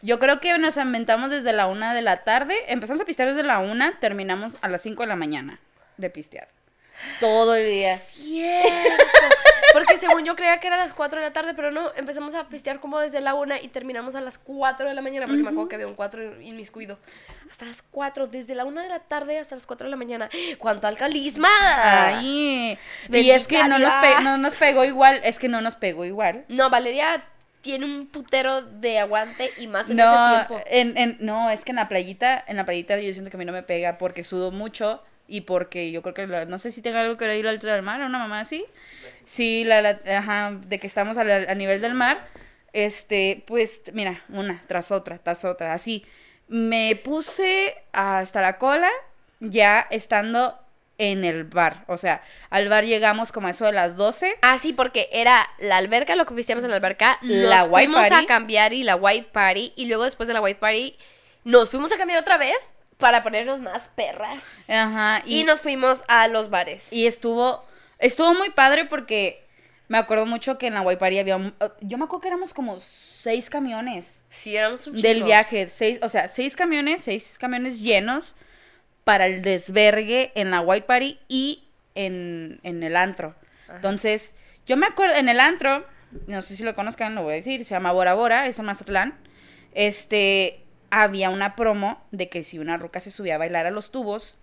Yo 0.06 0.20
creo 0.20 0.38
que 0.38 0.56
nos 0.56 0.76
inventamos 0.76 1.30
desde 1.30 1.52
la 1.52 1.66
una 1.66 1.92
de 1.92 2.00
la 2.00 2.22
tarde. 2.22 2.54
Empezamos 2.68 3.02
a 3.02 3.04
pistear 3.04 3.28
desde 3.30 3.42
la 3.42 3.58
una, 3.58 3.98
terminamos 3.98 4.56
a 4.62 4.68
las 4.68 4.82
5 4.82 5.02
de 5.02 5.08
la 5.08 5.16
mañana 5.16 5.58
de 5.96 6.10
pistear. 6.10 6.46
Todo 7.18 7.56
el 7.56 7.66
día. 7.66 7.98
Cierto. 7.98 8.68
Porque 9.72 9.96
según 9.96 10.24
yo 10.24 10.36
creía 10.36 10.60
que 10.60 10.68
era 10.68 10.76
a 10.76 10.78
las 10.78 10.94
4 10.94 11.18
de 11.18 11.26
la 11.26 11.32
tarde, 11.32 11.54
pero 11.54 11.72
no, 11.72 11.90
empezamos 11.96 12.36
a 12.36 12.46
pistear 12.48 12.78
como 12.78 13.00
desde 13.00 13.20
la 13.20 13.34
1 13.34 13.56
y 13.62 13.68
terminamos 13.68 14.14
a 14.14 14.20
las 14.20 14.38
4 14.38 14.88
de 14.88 14.94
la 14.94 15.02
mañana, 15.02 15.26
porque 15.26 15.42
me 15.42 15.48
acuerdo 15.48 15.68
que 15.68 15.74
había 15.74 15.88
un 15.88 15.96
4 15.96 16.40
inmiscuido. 16.40 17.00
Hasta 17.50 17.64
las 17.64 17.82
4, 17.82 18.28
desde 18.28 18.54
la 18.54 18.64
1 18.64 18.82
de 18.82 18.88
la 18.88 19.00
tarde 19.00 19.40
hasta 19.40 19.56
las 19.56 19.66
4 19.66 19.86
de 19.86 19.90
la 19.90 19.96
mañana. 19.96 20.30
¡Cuánto 20.58 20.86
alcalisma! 20.86 21.48
Ay, 21.78 22.78
y 23.10 23.30
es 23.30 23.48
que 23.48 23.64
no 23.64 23.80
nos, 23.80 23.92
no 24.22 24.38
nos 24.38 24.54
pegó 24.54 24.84
igual, 24.84 25.20
es 25.24 25.40
que 25.40 25.48
no 25.48 25.60
nos 25.60 25.74
pegó 25.74 26.04
igual. 26.04 26.44
No, 26.46 26.70
Valeria 26.70 27.24
tiene 27.66 27.84
un 27.84 28.06
putero 28.06 28.62
de 28.62 28.98
aguante 29.00 29.50
y 29.58 29.66
más 29.66 29.90
en 29.90 29.96
No, 29.98 30.04
ese 30.04 30.46
tiempo. 30.46 30.64
en, 30.70 30.96
en- 30.96 31.16
no, 31.20 31.50
es 31.50 31.64
que 31.64 31.72
en 31.72 31.76
la 31.76 31.88
playita, 31.88 32.42
en 32.46 32.56
la 32.56 32.64
playita 32.64 32.98
yo 33.00 33.12
siento 33.12 33.30
que 33.30 33.36
a 33.36 33.38
mí 33.38 33.44
no 33.44 33.52
me 33.52 33.62
pega 33.64 33.98
porque 33.98 34.22
sudo 34.24 34.52
mucho 34.52 35.02
y 35.28 35.40
porque 35.42 35.90
yo 35.90 36.00
creo 36.02 36.14
que, 36.14 36.26
la- 36.28 36.44
no 36.44 36.58
sé 36.58 36.70
si 36.70 36.80
tenga 36.80 37.00
algo 37.00 37.16
que 37.16 37.26
ver 37.26 37.40
a 37.40 37.42
la 37.42 37.50
altura 37.50 37.74
del 37.74 37.82
mar, 37.82 38.00
una 38.00 38.18
mamá 38.18 38.40
así. 38.40 38.64
Sí, 39.24 39.64
la, 39.64 39.82
la- 39.82 40.00
ajá, 40.18 40.52
de 40.64 40.78
que 40.78 40.86
estamos 40.86 41.18
a, 41.18 41.24
la- 41.24 41.50
a 41.50 41.54
nivel 41.56 41.80
del 41.80 41.94
mar, 41.94 42.28
este, 42.72 43.42
pues, 43.46 43.82
mira, 43.92 44.22
una 44.28 44.62
tras 44.68 44.92
otra, 44.92 45.18
tras 45.18 45.44
otra, 45.44 45.74
así. 45.74 46.04
Me 46.48 46.94
puse 46.94 47.74
hasta 47.92 48.40
la 48.40 48.56
cola 48.58 48.90
ya 49.40 49.86
estando 49.90 50.56
en 50.98 51.24
el 51.24 51.44
bar, 51.44 51.84
o 51.88 51.96
sea, 51.98 52.22
al 52.48 52.68
bar 52.68 52.84
llegamos 52.84 53.30
como 53.30 53.48
a 53.48 53.50
eso 53.50 53.66
de 53.66 53.72
las 53.72 53.96
12. 53.96 54.34
Ah, 54.42 54.58
sí, 54.58 54.72
porque 54.72 55.08
era 55.12 55.46
la 55.58 55.76
alberca, 55.76 56.16
lo 56.16 56.24
que 56.24 56.32
vestíamos 56.34 56.64
en 56.64 56.70
la 56.70 56.76
alberca, 56.76 57.18
La 57.22 57.64
white 57.64 57.86
fuimos 57.88 58.08
party. 58.08 58.24
a 58.24 58.26
cambiar 58.26 58.72
y 58.72 58.82
la 58.82 58.96
white 58.96 59.28
party, 59.32 59.72
y 59.76 59.86
luego 59.86 60.04
después 60.04 60.26
de 60.26 60.32
la 60.34 60.40
white 60.40 60.58
party 60.58 60.96
nos 61.44 61.70
fuimos 61.70 61.92
a 61.92 61.98
cambiar 61.98 62.18
otra 62.20 62.38
vez 62.38 62.72
para 62.96 63.22
ponernos 63.22 63.60
más 63.60 63.88
perras. 63.94 64.70
Ajá, 64.70 65.22
Y, 65.26 65.44
nos 65.44 65.60
fuimos 65.60 66.02
a 66.08 66.28
los 66.28 66.48
bares. 66.48 66.90
Y 66.92 67.06
estuvo, 67.06 67.62
estuvo 67.98 68.32
muy 68.32 68.48
padre 68.50 68.86
porque 68.86 69.44
me 69.88 69.98
acuerdo 69.98 70.24
mucho 70.24 70.56
que 70.56 70.66
en 70.68 70.74
la 70.74 70.80
Guaypari 70.80 71.18
había, 71.18 71.36
un- 71.36 71.54
uh, 71.60 71.66
yo 71.82 71.98
me 71.98 72.04
acuerdo 72.06 72.22
que 72.22 72.28
éramos 72.28 72.54
como 72.54 72.80
seis 72.80 73.50
camiones 73.50 74.24
sí, 74.30 74.56
éramos 74.56 74.86
un 74.86 74.96
del 74.96 75.16
chingo. 75.16 75.26
viaje, 75.26 75.68
seis, 75.68 75.98
o 76.02 76.08
sea, 76.08 76.26
seis 76.28 76.56
camiones, 76.56 77.02
seis 77.04 77.36
camiones 77.38 77.80
llenos 77.80 78.34
para 79.06 79.26
el 79.26 79.40
desvergue 79.42 80.32
en 80.34 80.50
la 80.50 80.60
White 80.62 80.84
Party 80.88 81.20
y 81.28 81.62
en, 81.94 82.58
en 82.64 82.82
el 82.82 82.96
antro. 82.96 83.36
Entonces, 83.72 84.34
yo 84.66 84.76
me 84.76 84.84
acuerdo, 84.86 85.14
en 85.14 85.28
el 85.28 85.38
antro, 85.38 85.86
no 86.26 86.42
sé 86.42 86.56
si 86.56 86.64
lo 86.64 86.74
conozcan, 86.74 87.14
lo 87.14 87.22
voy 87.22 87.34
a 87.34 87.36
decir, 87.36 87.64
se 87.64 87.70
llama 87.76 87.92
Bora 87.92 88.14
Bora, 88.14 88.48
es 88.48 88.58
en 88.58 88.64
Mazatlán, 88.64 89.14
este, 89.74 90.64
había 90.90 91.30
una 91.30 91.54
promo 91.54 92.04
de 92.10 92.28
que 92.28 92.42
si 92.42 92.58
una 92.58 92.78
ruca 92.78 92.98
se 92.98 93.12
subía 93.12 93.36
a 93.36 93.38
bailar 93.38 93.64
a 93.66 93.70
los 93.70 93.92
tubos, 93.92 94.38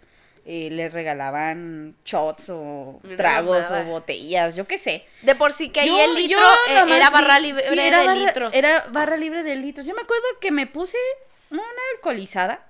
eh, 0.46 0.70
les 0.72 0.93
regalaban 0.93 1.98
shots 2.05 2.50
o 2.50 3.01
tragos 3.17 3.70
o 3.70 3.84
botellas, 3.84 4.55
yo 4.55 4.65
qué 4.65 4.77
sé. 4.79 5.03
De 5.24 5.36
por 5.36 5.51
sí 5.51 5.70
que 5.72 5.82
ahí 5.82 5.88
Yo- 5.89 6.00
el 6.05 6.15
litro 6.15 6.39
eh, 6.70 6.84
era 6.88 7.10
barra 7.10 7.38
libre 7.39 7.63
sí, 7.67 7.77
era 7.77 8.00
de 8.00 8.05
barra- 8.08 8.15
litros. 8.15 8.53
Era 8.55 8.86
barra 8.91 9.17
libre 9.17 9.43
de 9.43 9.58
litros. 9.58 9.86
Yo 9.86 9.93
me 9.93 10.01
acuerdo 10.03 10.24
que 10.39 10.51
me 10.51 10.67
puse 10.67 10.98
una 11.50 11.62
alcoholizada. 11.96 12.65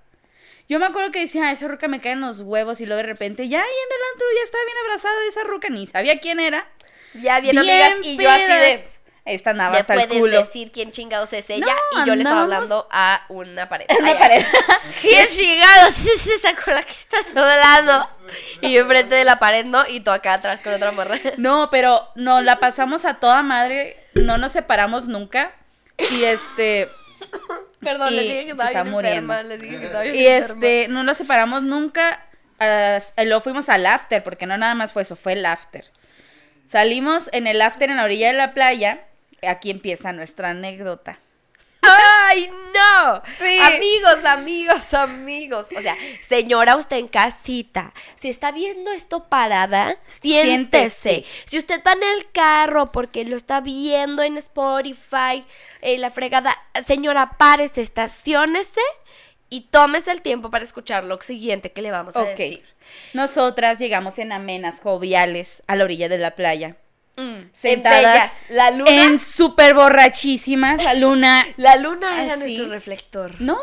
Yo 0.69 0.79
me 0.79 0.85
acuerdo 0.85 1.11
que 1.11 1.19
decía, 1.19 1.45
"Ah, 1.47 1.51
esa 1.51 1.67
ruca 1.67 1.87
me 1.87 2.01
caen 2.01 2.21
los 2.21 2.39
huevos 2.41 2.79
y 2.81 2.85
luego 2.85 2.97
de 3.01 3.07
repente 3.07 3.47
ya 3.47 3.59
ahí 3.59 3.65
en 3.65 3.95
el 3.95 4.01
antro 4.13 4.27
ya 4.37 4.43
estaba 4.43 4.63
bien 4.65 4.77
abrazada 4.85 5.19
de 5.19 5.27
esa 5.27 5.43
ruca, 5.43 5.69
ni 5.69 5.87
sabía 5.87 6.19
quién 6.19 6.39
era. 6.39 6.67
Ya 7.15 7.39
bien, 7.39 7.57
amigas, 7.57 7.97
y 8.03 8.17
yo 8.17 8.29
así 8.29 8.47
de... 8.47 8.93
Esta 9.25 9.51
andaba 9.51 9.77
hasta 9.77 9.93
el 9.93 10.01
puedes 10.07 10.19
culo. 10.21 10.37
decir 10.37 10.71
quién 10.73 10.91
chingados 10.91 11.31
es 11.31 11.49
ella 11.49 11.65
No, 11.93 12.03
y 12.03 12.07
yo 12.07 12.13
le 12.13 12.23
estaba 12.23 12.41
hablando 12.41 12.89
a 12.91 13.23
una 13.29 13.69
pared. 13.69 13.85
Una 13.97 14.17
pared. 14.17 14.45
¿Quién 15.01 15.25
chingados 15.29 15.97
es 16.05 16.27
esa 16.27 16.53
con 16.55 16.73
la 16.73 16.83
que 16.83 16.91
estás 16.91 17.29
hablando? 17.33 18.05
Y 18.59 18.73
yo 18.73 18.81
enfrente 18.81 19.15
de 19.15 19.23
la 19.23 19.39
pared, 19.39 19.63
¿no? 19.63 19.87
Y 19.87 20.01
tú 20.01 20.11
acá 20.11 20.33
atrás 20.33 20.61
con 20.61 20.73
otra 20.73 20.91
morra. 20.91 21.17
No, 21.37 21.69
pero 21.71 22.05
no, 22.15 22.41
la 22.41 22.59
pasamos 22.59 23.05
a 23.05 23.13
toda 23.13 23.43
madre, 23.43 23.97
no 24.15 24.37
nos 24.37 24.51
separamos 24.51 25.05
nunca. 25.05 25.53
Y 26.11 26.25
este, 26.25 26.89
Perdón, 27.83 28.13
Y 28.13 28.15
les 28.15 28.25
dije 28.25 28.45
que 28.45 28.51
estaba 28.51 28.69
está 28.69 28.83
bien 28.83 28.93
muriendo. 28.93 29.33
enferma. 29.33 29.43
Les 29.49 29.61
dije 29.61 29.79
que 29.79 29.85
estaba 29.85 30.03
bien 30.03 30.15
y 30.15 30.25
enferma. 30.25 30.53
este, 30.55 30.87
no 30.89 31.03
nos 31.03 31.17
separamos 31.17 31.63
nunca. 31.63 32.25
ah, 32.59 32.99
luego 33.25 33.41
fuimos 33.41 33.69
al 33.69 33.85
after, 33.85 34.23
porque 34.23 34.45
no 34.45 34.57
nada 34.57 34.75
más 34.75 34.93
fue 34.93 35.01
eso, 35.01 35.15
fue 35.15 35.33
el 35.33 35.45
after. 35.45 35.85
Salimos 36.65 37.29
en 37.33 37.47
el 37.47 37.61
after 37.61 37.89
en 37.89 37.97
la 37.97 38.03
orilla 38.03 38.27
de 38.27 38.33
la 38.33 38.53
playa. 38.53 39.01
Aquí 39.45 39.69
empieza 39.69 40.13
nuestra 40.13 40.49
anécdota. 40.51 41.19
¡Ay, 41.83 42.49
no! 42.73 43.21
Sí. 43.39 43.59
Amigos, 43.59 44.25
amigos, 44.25 44.93
amigos. 44.93 45.67
O 45.75 45.81
sea, 45.81 45.97
señora, 46.21 46.75
usted 46.75 46.97
en 46.97 47.07
casita, 47.07 47.93
si 48.15 48.29
está 48.29 48.51
viendo 48.51 48.91
esto 48.91 49.25
parada, 49.29 49.97
siéntese. 50.05 51.01
Siéntese. 51.01 51.25
Si 51.45 51.57
usted 51.57 51.81
va 51.85 51.93
en 51.93 52.03
el 52.03 52.31
carro 52.31 52.91
porque 52.91 53.25
lo 53.25 53.35
está 53.35 53.61
viendo 53.61 54.23
en 54.23 54.37
Spotify, 54.37 55.45
la 55.81 56.09
fregada, 56.11 56.57
señora, 56.85 57.37
párese, 57.37 57.81
estaciónese 57.81 58.81
y 59.49 59.61
tómese 59.69 60.11
el 60.11 60.21
tiempo 60.21 60.49
para 60.49 60.63
escuchar 60.63 61.03
lo 61.03 61.21
siguiente 61.21 61.71
que 61.71 61.81
le 61.81 61.91
vamos 61.91 62.15
a 62.15 62.23
decir. 62.23 62.63
Nosotras 63.13 63.77
llegamos 63.79 64.17
en 64.17 64.31
amenas 64.31 64.79
joviales 64.81 65.61
a 65.67 65.75
la 65.75 65.83
orilla 65.83 66.09
de 66.09 66.17
la 66.17 66.35
playa. 66.35 66.77
Mm, 67.15 67.51
Sentadas 67.53 68.41
en. 68.49 68.55
La 68.55 68.71
luna, 68.71 69.03
En 69.05 69.19
súper 69.19 69.73
borrachísimas. 69.75 70.83
La 70.83 70.93
luna. 70.93 71.45
la 71.57 71.75
luna 71.75 72.23
era 72.23 72.33
así. 72.33 72.43
nuestro 72.43 72.69
reflector. 72.69 73.41
No. 73.41 73.59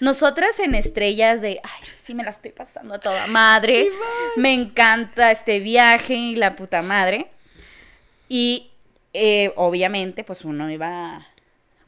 Nosotras 0.00 0.60
en 0.60 0.74
estrellas 0.74 1.40
de, 1.40 1.60
ay, 1.62 1.88
sí 2.04 2.14
me 2.14 2.22
la 2.22 2.30
estoy 2.30 2.52
pasando 2.52 2.94
a 2.94 2.98
toda 2.98 3.26
madre. 3.26 3.90
Me 4.36 4.54
encanta 4.54 5.32
este 5.32 5.58
viaje 5.58 6.14
y 6.14 6.36
la 6.36 6.54
puta 6.54 6.82
madre. 6.82 7.30
Y 8.28 8.70
eh, 9.12 9.52
obviamente, 9.56 10.22
pues 10.22 10.44
uno 10.44 10.70
iba, 10.70 11.26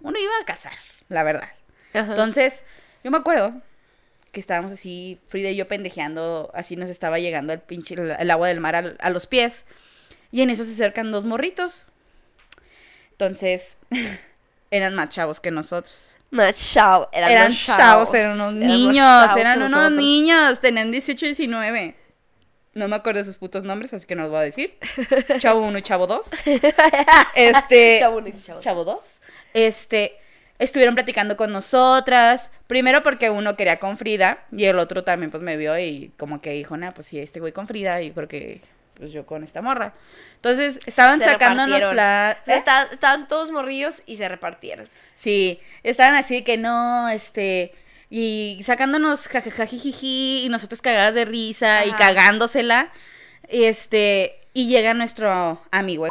uno 0.01 0.19
iba 0.19 0.33
a 0.43 0.45
casar, 0.45 0.73
la 1.09 1.23
verdad. 1.23 1.51
Ajá. 1.93 2.11
Entonces, 2.11 2.65
yo 3.05 3.11
me 3.11 3.19
acuerdo 3.19 3.63
que 4.33 4.41
estábamos 4.41 4.73
así, 4.73 5.19
Frida 5.27 5.51
y 5.51 5.57
yo 5.57 5.67
pendejeando, 5.69 6.51
así 6.55 6.77
nos 6.77 6.91
estaba 6.91 7.19
llegando 7.19 7.53
el 7.53 7.61
pinche, 7.61 7.95
el, 7.95 8.31
agua 8.31 8.49
del 8.49 8.61
mar 8.61 8.97
a, 8.99 9.11
los 9.11 9.27
pies. 9.27 9.67
Y 10.33 10.43
en 10.43 10.51
eso 10.51 10.65
se 10.65 10.73
acercan 10.73 11.11
dos 11.11 11.25
morritos. 11.25 11.87
Entonces, 13.13 13.79
eran 14.71 14.95
más 14.95 15.09
chavos 15.09 15.41
que 15.41 15.51
nosotros. 15.51 16.17
Más 16.31 16.73
chao, 16.73 17.09
eran, 17.13 17.31
Eran 17.31 17.49
los 17.49 17.59
chavos, 17.59 18.15
eran 18.15 18.41
unos 18.41 18.55
Eran 18.55 18.69
más 18.69 18.79
niños, 18.79 19.05
chavos 19.05 19.37
eran 19.37 19.63
unos 19.63 19.91
niños, 19.91 20.61
tenían 20.61 20.93
18 20.93 21.25
y 21.25 21.29
19. 21.29 21.97
No 22.75 22.87
me 22.87 22.95
acuerdo 22.95 23.19
de 23.19 23.25
sus 23.25 23.37
putos 23.37 23.65
nombres, 23.65 23.93
así 23.93 24.07
que 24.07 24.15
no 24.15 24.23
los 24.23 24.31
voy 24.31 24.41
a 24.41 24.43
decir. 24.43 24.79
Chavo 25.39 25.61
1 25.67 25.79
y 25.79 25.83
Chavo 25.83 26.07
2. 26.07 26.31
Este. 27.35 27.97
Chavo 27.99 28.19
uno 28.19 28.29
y 28.29 28.33
chavo 28.33 28.55
dos. 28.55 28.65
Chavo 28.65 28.85
2. 28.85 28.99
Este. 29.55 30.19
Estuvieron 30.61 30.95
platicando 30.95 31.37
con 31.37 31.51
nosotras. 31.51 32.53
Primero 32.69 33.03
porque 33.03 33.31
uno 33.31 33.57
quería 33.57 33.81
con 33.81 33.99
Frida 33.99 34.45
y 34.53 34.67
el 34.67 34.79
otro 34.79 35.03
también 35.03 35.31
pues 35.31 35.43
me 35.43 35.57
vio 35.57 35.77
y 35.79 36.13
como 36.17 36.41
que 36.41 36.53
dijo, 36.53 36.77
nah, 36.77 36.93
pues 36.93 37.09
sí, 37.09 37.19
este 37.19 37.41
güey 37.41 37.53
con 37.53 37.67
Frida 37.67 38.03
y 38.03 38.13
creo 38.13 38.29
que 38.29 38.61
pues 38.95 39.13
yo 39.13 39.25
con 39.27 39.43
esta 39.45 39.63
morra. 39.63 39.95
Entonces 40.37 40.81
estaban 40.87 41.19
Se 41.21 41.25
sacándonos 41.27 41.79
sea, 41.79 42.33
¿Eh? 42.47 42.55
está- 42.57 42.83
estaban 42.93 43.29
todos 43.29 43.51
morrillos 43.51 44.03
y 44.07 44.17
se 44.17 44.29
repartieron. 44.29 44.89
Sí, 45.15 45.61
estaban 45.83 46.15
así 46.15 46.43
que 46.43 46.57
no, 46.57 47.09
este, 47.09 47.73
y 48.11 48.61
sacándonos 48.65 49.29
jajajajijiji 49.29 50.45
y 50.45 50.49
nosotros 50.49 50.81
cagadas 50.83 51.15
de 51.15 51.25
risa 51.25 51.85
y 51.87 51.93
cagándosela, 51.93 52.91
este, 53.49 54.39
y 54.55 54.69
llega 54.69 54.95
nuestro 54.95 55.63
amigo 55.71 56.09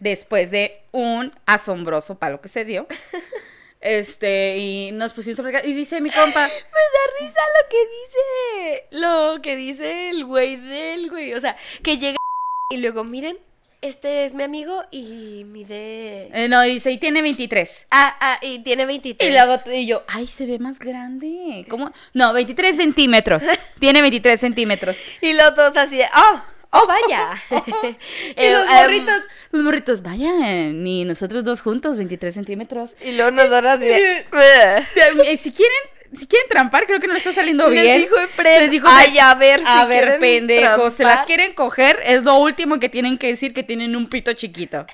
después 0.00 0.50
de 0.50 0.80
un 0.92 1.32
asombroso 1.46 2.18
palo 2.18 2.40
que 2.40 2.48
se 2.48 2.64
dio, 2.64 2.86
este, 3.84 4.56
y 4.56 4.92
nos 4.92 5.12
pusimos 5.12 5.38
a 5.38 5.42
platicar, 5.42 5.68
y 5.68 5.74
dice 5.74 6.00
mi 6.00 6.10
compa, 6.10 6.46
Me 6.48 6.48
da 6.48 7.20
risa 7.20 7.40
lo 7.40 7.68
que 7.68 7.78
dice. 8.00 8.86
Lo 8.90 9.42
que 9.42 9.56
dice 9.56 10.10
el 10.10 10.24
güey 10.24 10.56
del 10.56 11.10
güey. 11.10 11.34
O 11.34 11.40
sea, 11.40 11.56
que 11.82 11.98
llega 11.98 12.16
y 12.70 12.78
luego, 12.78 13.04
miren, 13.04 13.38
este 13.82 14.24
es 14.24 14.34
mi 14.34 14.42
amigo 14.42 14.82
y 14.90 15.44
mide. 15.44 16.30
eh, 16.32 16.48
no, 16.48 16.62
dice, 16.62 16.90
y 16.90 16.96
tiene 16.96 17.20
23. 17.20 17.88
Ah, 17.90 18.16
ah, 18.18 18.38
y 18.40 18.60
tiene 18.60 18.86
23. 18.86 19.28
Y 19.28 19.32
luego 19.32 19.60
y 19.70 19.86
yo, 19.86 20.02
ay, 20.08 20.26
se 20.26 20.46
ve 20.46 20.58
más 20.58 20.78
grande. 20.78 21.66
¿Cómo? 21.68 21.92
No, 22.14 22.32
23 22.32 22.74
centímetros. 22.74 23.44
Tiene 23.78 24.00
23 24.00 24.40
centímetros. 24.40 24.96
Y 25.20 25.34
luego 25.34 25.54
todos 25.54 25.76
así 25.76 25.98
de, 25.98 26.06
oh, 26.16 26.42
oh, 26.74 26.86
vaya. 26.86 27.42
Y 28.28 28.32
Eh, 28.36 28.52
los 28.52 28.66
em, 28.68 28.74
morritos, 28.82 29.20
los 29.52 29.62
morritos, 29.62 30.02
vaya, 30.02 30.32
ni 30.72 31.04
nosotros 31.04 31.44
dos 31.44 31.60
juntos, 31.62 31.96
23 31.96 32.32
centímetros. 32.34 32.90
Y 33.02 33.12
luego 33.12 33.30
nosotros 33.30 33.64
así 33.66 33.84
de, 33.86 34.26
Eh, 34.32 35.36
Si 35.36 35.52
quieren, 35.52 35.78
si 36.12 36.26
quieren 36.26 36.48
trampar, 36.48 36.86
creo 36.86 37.00
que 37.00 37.06
no 37.06 37.14
les 37.14 37.26
está 37.26 37.40
saliendo 37.40 37.68
Les 37.68 37.82
bien. 37.82 38.02
dijo 38.02 38.18
Efren, 38.20 38.60
Les 38.60 38.70
dijo, 38.70 38.86
"Ay, 38.88 39.18
a 39.18 39.34
ver 39.34 39.60
si 39.60 39.66
a 39.66 39.84
ver, 39.86 40.18
pendejos, 40.20 40.94
se 40.94 41.02
las 41.02 41.12
trampar". 41.12 41.26
quieren 41.26 41.54
coger, 41.54 42.00
es 42.04 42.22
lo 42.24 42.36
último 42.36 42.78
que 42.78 42.88
tienen 42.88 43.18
que 43.18 43.28
decir 43.28 43.52
que 43.54 43.62
tienen 43.62 43.96
un 43.96 44.08
pito 44.08 44.32
chiquito. 44.32 44.86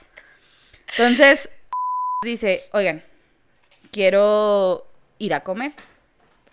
Entonces, 0.97 1.49
dice, 2.25 2.65
oigan, 2.73 3.03
quiero 3.93 4.87
ir 5.19 5.35
a 5.35 5.41
comer. 5.41 5.73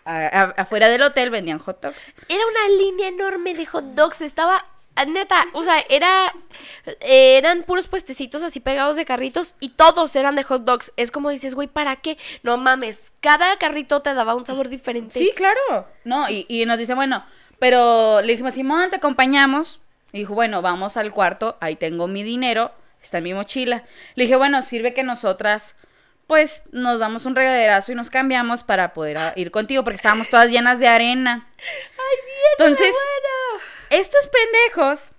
A- 0.05 0.27
a- 0.27 0.53
afuera 0.61 0.87
del 0.87 1.01
hotel 1.01 1.29
vendían 1.29 1.59
hot 1.59 1.81
dogs. 1.81 2.13
Era 2.29 2.41
una 2.45 2.77
línea 2.81 3.07
enorme 3.09 3.53
de 3.53 3.65
hot 3.65 3.83
dogs. 3.93 4.21
Estaba 4.21 4.65
Neta, 5.05 5.45
o 5.53 5.63
sea, 5.63 5.83
era. 5.89 6.33
eran 7.01 7.63
puros 7.63 7.87
puestecitos 7.87 8.43
así 8.43 8.59
pegados 8.59 8.95
de 8.95 9.05
carritos 9.05 9.55
y 9.59 9.69
todos 9.69 10.15
eran 10.15 10.35
de 10.35 10.43
hot 10.43 10.63
dogs. 10.63 10.93
Es 10.97 11.11
como 11.11 11.29
dices, 11.29 11.55
güey, 11.55 11.67
¿para 11.67 11.97
qué? 11.97 12.17
No 12.43 12.57
mames, 12.57 13.13
cada 13.21 13.57
carrito 13.57 14.01
te 14.01 14.13
daba 14.13 14.35
un 14.35 14.45
sabor 14.45 14.69
diferente. 14.69 15.17
Sí, 15.17 15.31
claro. 15.35 15.87
No, 16.03 16.29
y, 16.29 16.45
y 16.49 16.65
nos 16.65 16.79
dice, 16.79 16.93
bueno, 16.93 17.23
pero 17.59 18.21
le 18.21 18.33
dijimos, 18.33 18.53
Simón, 18.53 18.89
te 18.89 18.97
acompañamos. 18.97 19.81
Y 20.13 20.19
dijo, 20.19 20.33
bueno, 20.33 20.61
vamos 20.61 20.95
al 20.97 21.11
cuarto, 21.11 21.57
ahí 21.59 21.75
tengo 21.75 22.07
mi 22.07 22.23
dinero, 22.23 22.71
está 23.01 23.17
en 23.17 23.25
mi 23.25 23.33
mochila. 23.33 23.83
Le 24.15 24.23
dije, 24.23 24.35
bueno, 24.35 24.61
sirve 24.61 24.93
que 24.93 25.03
nosotras, 25.03 25.75
pues, 26.27 26.63
nos 26.71 26.99
damos 26.99 27.25
un 27.25 27.35
regaderazo 27.35 27.91
y 27.91 27.95
nos 27.95 28.09
cambiamos 28.09 28.63
para 28.63 28.93
poder 28.93 29.17
ir 29.35 29.51
contigo, 29.51 29.83
porque 29.83 29.97
estábamos 29.97 30.29
todas 30.29 30.49
llenas 30.49 30.79
de 30.79 30.87
arena. 30.87 31.47
Ay, 31.57 32.17
bien. 32.25 32.37
Entonces, 32.57 32.93
bueno. 32.93 33.63
Estos 33.89 34.29
pendejos 34.29 35.11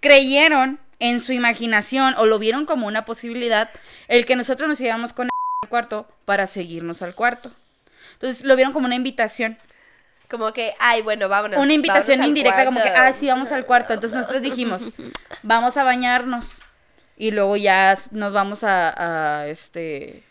creyeron 0.00 0.80
en 0.98 1.20
su 1.20 1.32
imaginación 1.32 2.14
o 2.16 2.26
lo 2.26 2.38
vieron 2.38 2.64
como 2.64 2.86
una 2.86 3.04
posibilidad 3.04 3.70
el 4.08 4.24
que 4.24 4.36
nosotros 4.36 4.68
nos 4.68 4.80
íbamos 4.80 5.12
con 5.12 5.28
al 5.62 5.68
cuarto 5.68 6.06
para 6.24 6.46
seguirnos 6.46 7.02
al 7.02 7.14
cuarto. 7.14 7.50
Entonces 8.14 8.44
lo 8.44 8.54
vieron 8.56 8.72
como 8.72 8.86
una 8.86 8.94
invitación. 8.94 9.58
Como 10.30 10.52
que, 10.52 10.74
ay, 10.78 11.02
bueno, 11.02 11.28
vámonos. 11.28 11.60
una 11.60 11.72
invitación 11.72 12.18
vámonos 12.18 12.28
indirecta 12.28 12.64
como 12.64 12.80
que, 12.80 12.88
ah, 12.88 13.12
sí, 13.12 13.26
vamos 13.26 13.52
al 13.52 13.66
cuarto. 13.66 13.92
Entonces 13.92 14.16
nosotros 14.16 14.42
dijimos, 14.50 14.90
vamos 15.42 15.76
a 15.76 15.84
bañarnos 15.84 16.46
y 17.16 17.32
luego 17.32 17.56
ya 17.56 17.96
nos 18.12 18.32
vamos 18.32 18.64
a, 18.64 19.40
a, 19.40 19.48
este... 19.48 20.24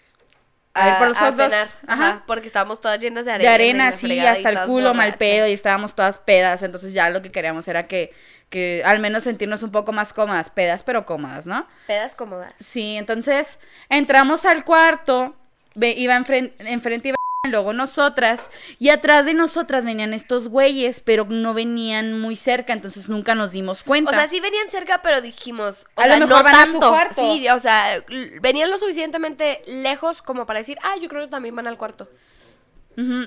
A 0.73 0.89
ir 0.89 0.97
por 0.99 1.07
los 1.09 1.17
a 1.17 1.31
cenar. 1.51 1.69
Ajá. 1.87 2.07
Ajá. 2.09 2.23
Porque 2.25 2.47
estábamos 2.47 2.79
todas 2.79 2.99
llenas 2.99 3.25
de 3.25 3.31
de 3.31 3.47
arena. 3.47 3.49
y 3.49 3.57
arena, 3.57 3.85
y 4.15 4.19
hasta 4.27 4.49
el 4.49 4.55
culo, 4.67 4.93
mal 4.93 5.15
pedo, 5.15 5.47
y 5.47 5.51
estábamos 5.53 5.95
todas 5.95 6.17
pedas, 6.17 6.63
entonces 6.63 6.93
ya 6.93 7.09
lo 7.09 7.21
que 7.21 7.31
queríamos 7.31 7.67
era 7.67 7.87
que, 7.87 8.13
que 8.49 8.81
al 8.85 8.99
menos 8.99 9.23
sentirnos 9.23 9.63
un 9.63 9.71
poco 9.71 9.91
más 9.91 10.13
cómodas, 10.13 10.49
pedas, 10.49 10.83
pero 10.83 11.05
cómodas, 11.05 11.45
¿no? 11.45 11.67
Pedas 11.87 12.15
cómodas. 12.15 12.53
Sí, 12.59 12.95
entonces 12.97 13.59
entramos 13.89 14.45
al 14.45 14.63
cuarto, 14.63 15.35
iba 15.75 16.15
enfren- 16.17 16.53
enfrente, 16.59 17.09
iba 17.09 17.15
luego 17.49 17.73
nosotras, 17.73 18.51
y 18.77 18.89
atrás 18.89 19.25
de 19.25 19.33
nosotras 19.33 19.83
venían 19.83 20.13
estos 20.13 20.47
güeyes, 20.47 20.99
pero 20.99 21.25
no 21.25 21.55
venían 21.55 22.19
muy 22.19 22.35
cerca, 22.35 22.71
entonces 22.71 23.09
nunca 23.09 23.33
nos 23.33 23.51
dimos 23.51 23.83
cuenta. 23.83 24.11
O 24.11 24.13
sea, 24.13 24.27
sí 24.27 24.39
venían 24.39 24.69
cerca, 24.69 25.01
pero 25.01 25.21
dijimos, 25.21 25.87
o 25.95 26.01
A 26.01 26.05
lo 26.07 26.13
sea, 26.13 26.19
mejor 26.19 26.37
no 26.37 26.43
van 26.43 26.55
a 26.55 26.71
su 26.71 26.77
cuarto. 26.77 27.21
Sí, 27.21 27.49
o 27.49 27.59
sea, 27.59 28.03
venían 28.41 28.69
lo 28.69 28.77
suficientemente 28.77 29.63
lejos 29.65 30.21
como 30.21 30.45
para 30.45 30.59
decir, 30.59 30.77
ah, 30.83 30.93
yo 31.01 31.09
creo 31.09 31.23
que 31.23 31.31
también 31.31 31.55
van 31.55 31.65
al 31.67 31.77
cuarto. 31.77 32.09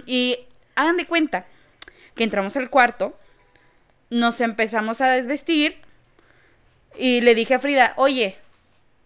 Y 0.07 0.39
hagan 0.77 0.97
de 0.97 1.07
cuenta 1.07 1.47
que 2.15 2.23
entramos 2.23 2.57
al 2.57 2.71
cuarto, 2.71 3.19
nos 4.11 4.41
empezamos 4.41 5.01
a 5.01 5.09
desvestir 5.09 5.81
y 6.97 7.21
le 7.21 7.35
dije 7.35 7.55
a 7.55 7.59
Frida, 7.59 7.95
oye, 7.97 8.39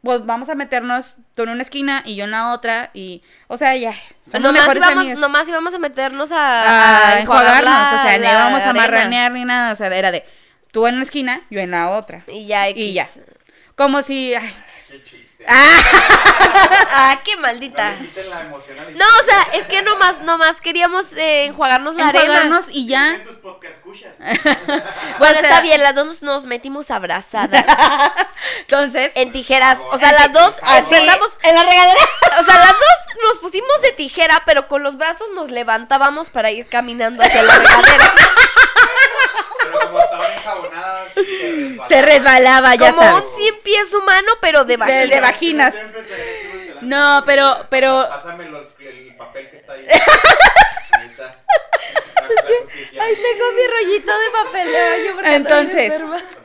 pues 0.02 0.24
vamos 0.24 0.48
a 0.48 0.54
meternos 0.54 1.18
tú 1.34 1.42
en 1.42 1.48
una 1.50 1.62
esquina 1.62 2.02
y 2.04 2.14
yo 2.16 2.24
en 2.24 2.30
la 2.30 2.52
otra 2.52 2.90
y, 2.94 3.22
o 3.48 3.56
sea, 3.56 3.74
ya, 3.76 3.92
somos 4.24 4.42
Nomás 4.42 4.62
mejores 4.68 4.82
íbamos, 4.82 5.04
nomás 5.20 5.48
íbamos 5.48 5.74
a 5.74 5.78
meternos 5.78 6.32
a, 6.32 6.36
a, 6.38 7.08
a 7.16 7.20
enjuagar 7.20 7.62
enjuagarnos, 7.64 7.64
la- 7.92 7.98
o 7.98 8.02
sea, 8.08 8.18
la 8.18 8.30
íbamos 8.32 8.62
a 8.62 8.72
marranear 8.72 9.32
ni 9.32 9.44
nada, 9.44 9.72
o 9.72 9.74
sea, 9.74 9.88
era 9.88 10.10
de 10.12 10.24
tú 10.70 10.86
en 10.86 10.94
una 10.94 11.02
esquina, 11.02 11.42
yo 11.50 11.60
en 11.60 11.70
la 11.72 11.90
otra. 11.90 12.24
Y 12.28 12.46
ya, 12.46 12.68
X. 12.68 12.82
Y 12.84 12.92
ya. 12.92 13.06
Como 13.74 14.02
si, 14.02 14.34
ay, 14.34 14.54
Qué 14.90 15.02
chiste. 15.02 15.27
Ah, 15.50 17.20
qué 17.24 17.36
No 17.36 17.42
maldita. 17.42 17.94
la. 18.28 18.42
No, 18.44 19.06
o 19.20 19.24
sea, 19.24 19.42
es 19.54 19.64
que 19.68 19.82
nomás, 19.82 20.20
nomás 20.22 20.60
queríamos 20.60 21.12
eh, 21.14 21.46
enjuagarnos 21.46 21.94
la 21.96 22.08
arena. 22.08 22.24
enjuagarnos 22.24 22.68
y 22.70 22.86
ya. 22.86 23.20
Bueno, 25.18 25.38
O 25.38 25.40
sea- 25.40 25.48
está 25.50 25.60
bien, 25.60 25.82
las 25.82 25.94
dos 25.94 26.22
nos 26.22 26.46
metimos 26.46 26.90
abrazadas 26.90 27.64
Entonces, 28.60 29.12
en 29.14 29.32
tijeras. 29.32 29.78
O 29.90 29.98
sea, 29.98 30.12
las 30.12 30.32
dos 30.32 30.54
así, 30.62 30.94
empezamos. 30.94 31.38
en 31.42 31.54
la 31.54 31.62
regadera. 31.62 32.00
O 32.38 32.42
sea, 32.44 32.56
las 32.58 32.72
dos 32.72 33.16
nos 33.22 33.38
pusimos 33.38 33.80
de 33.82 33.92
tijera, 33.92 34.42
pero 34.46 34.68
con 34.68 34.82
los 34.82 34.96
brazos 34.96 35.28
nos 35.34 35.50
levantábamos 35.50 36.30
para 36.30 36.50
ir 36.50 36.68
caminando 36.68 37.22
hacia 37.22 37.42
la 37.42 37.54
regadera. 37.54 38.12
Pero 39.61 39.80
como 39.80 39.98
estaban 40.00 40.32
enjabonadas, 40.32 41.08
se 41.88 42.02
resbalaba, 42.02 42.74
ya 42.74 42.90
Como 42.90 43.02
sabes. 43.02 43.24
un 43.24 43.37
cien 43.37 43.54
pies 43.62 43.92
humano, 43.94 44.28
pero 44.40 44.64
de 44.64 44.72
De- 44.72 44.76
vagina. 44.76 45.07
de 45.14 45.20
vaginas. 45.20 45.74
No, 46.83 47.22
pero, 47.26 47.66
pero, 47.70 48.07
Pásame 48.09 48.44
los, 48.46 48.68
el 48.78 49.14
papel 49.16 49.50
que 49.50 49.57
está 49.57 49.72
ahí. 49.72 49.87
La 51.18 52.26
justicia. 52.64 53.02
Ay, 53.02 53.14
tengo 53.16 53.44
mi 53.52 53.66
rollito 53.72 54.12
de 54.12 54.31
papel 54.44 54.68
de 54.72 54.88
baño 54.90 55.12
porque 55.14 55.35
entonces, 55.35 55.92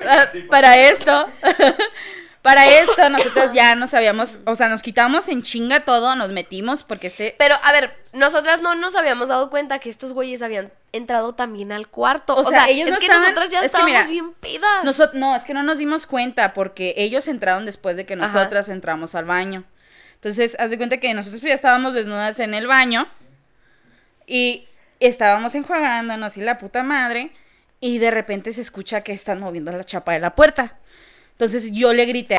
ah, 0.07 0.27
para 0.49 0.77
esto, 0.77 1.29
para 2.43 2.67
esto, 2.67 3.09
nosotros 3.09 3.53
ya 3.53 3.73
nos 3.73 3.93
habíamos, 3.95 4.37
o 4.45 4.55
sea, 4.55 4.67
nos 4.69 4.81
quitamos 4.83 5.27
en 5.29 5.41
chinga 5.41 5.85
todo, 5.85 6.15
nos 6.15 6.31
metimos, 6.31 6.83
porque 6.83 7.07
este, 7.07 7.33
Pero, 7.39 7.55
a 7.63 7.71
ver, 7.71 7.95
nosotras 8.11 8.61
no 8.61 8.75
nos 8.75 8.95
habíamos 8.95 9.29
dado 9.29 9.49
cuenta 9.49 9.79
que 9.79 9.89
estos 9.89 10.13
güeyes 10.13 10.41
habían 10.43 10.71
entrado 10.91 11.33
también 11.33 11.71
al 11.71 11.87
cuarto. 11.87 12.35
O 12.35 12.41
O, 12.41 12.43
sea, 12.43 12.65
sea, 12.65 12.69
ellos 12.69 12.89
es 12.89 12.93
no 12.93 12.99
que 12.99 13.05
estaban- 13.05 13.23
nosotras 13.23 13.49
ya 13.49 13.59
es 13.61 13.65
estábamos 13.67 13.91
mira, 13.91 14.05
bien 14.07 14.33
pedas. 14.33 15.13
No, 15.15 15.35
es 15.35 15.43
que 15.43 15.53
no 15.55 15.63
nos 15.63 15.77
dimos 15.79 16.05
cuenta 16.05 16.53
porque 16.53 16.93
ellos 16.97 17.27
entraron 17.27 17.65
después 17.65 17.95
de 17.97 18.05
que 18.05 18.13
Ajá. 18.13 18.27
nosotras 18.27 18.69
entramos 18.69 19.15
al 19.15 19.25
baño. 19.25 19.63
Entonces, 20.15 20.55
haz 20.59 20.69
de 20.69 20.77
cuenta 20.77 20.97
que 20.97 21.13
nosotros 21.13 21.39
pues, 21.41 21.49
ya 21.49 21.55
estábamos 21.55 21.93
desnudas 21.93 22.39
en 22.39 22.53
el 22.53 22.67
baño 22.67 23.07
y 24.27 24.67
estábamos 24.99 25.55
enjuagándonos 25.55 26.37
y 26.37 26.41
la 26.41 26.57
puta 26.57 26.83
madre 26.83 27.31
y 27.79 27.97
de 27.99 28.11
repente 28.11 28.53
se 28.53 28.61
escucha 28.61 29.01
que 29.01 29.11
están 29.11 29.39
moviendo 29.39 29.71
la 29.71 29.83
chapa 29.83 30.13
de 30.13 30.19
la 30.19 30.35
puerta. 30.35 30.77
Entonces 31.33 31.69
yo 31.71 31.93
le 31.93 32.05
grité, 32.05 32.37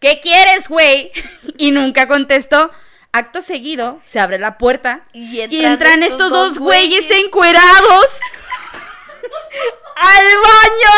¿qué 0.00 0.20
quieres, 0.20 0.68
güey? 0.68 1.10
Y 1.58 1.72
nunca 1.72 2.08
contestó. 2.08 2.70
Acto 3.12 3.40
seguido, 3.40 3.98
se 4.04 4.20
abre 4.20 4.38
la 4.38 4.56
puerta 4.56 5.02
Y 5.12 5.40
y 5.40 5.64
entran, 5.64 6.04
estos, 6.04 6.30
dos 6.30 6.60
güeyes 6.60 7.10
encuerados 7.10 8.06
al 9.96 10.24
baño. 10.24 10.94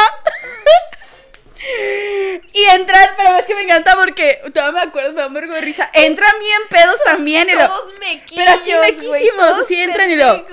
Y 2.52 2.64
entran, 2.64 3.08
pero 3.16 3.36
es 3.36 3.46
que 3.46 3.54
me 3.54 3.62
encanta 3.62 3.94
porque 3.96 4.42
todavía 4.52 4.80
me 4.80 4.88
acuerdo, 4.88 5.12
me 5.12 5.20
da 5.20 5.28
un 5.28 5.34
vergo 5.34 5.54
de 5.54 5.60
risa. 5.60 5.88
Entran 5.92 6.32
bien 6.40 6.60
pedos 6.68 6.96
también 7.04 7.48
y 7.48 7.52
lo. 7.52 7.68
Todos 7.68 7.98
mequillos, 8.00 8.44
Pero 8.44 8.50
así 8.60 8.72
güey, 8.72 8.92
mequísimos, 8.92 9.48
todos 9.48 9.64
así 9.64 9.80
entran 9.80 10.10
y 10.10 10.16
lo-. 10.16 10.44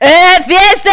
¡Eh, 0.00 0.42
fiesta! 0.44 0.90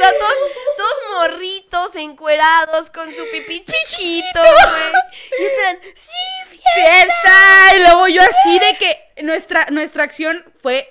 Sea, 0.00 0.18
todos, 0.18 0.34
todos 0.76 0.94
morritos, 1.18 1.96
encuerados, 1.96 2.90
con 2.90 3.14
su 3.14 3.22
pipí 3.30 3.64
chiquito, 3.64 4.40
güey. 4.40 4.92
Y 5.38 5.44
entran, 5.44 5.78
sí, 5.94 6.10
fiesta. 6.48 6.70
¡Fiesta! 6.74 7.76
Y 7.76 7.80
luego 7.80 8.08
yo 8.08 8.22
así 8.22 8.58
de 8.58 8.76
que 8.78 9.22
nuestra, 9.22 9.66
nuestra 9.70 10.04
acción 10.04 10.44
fue 10.62 10.90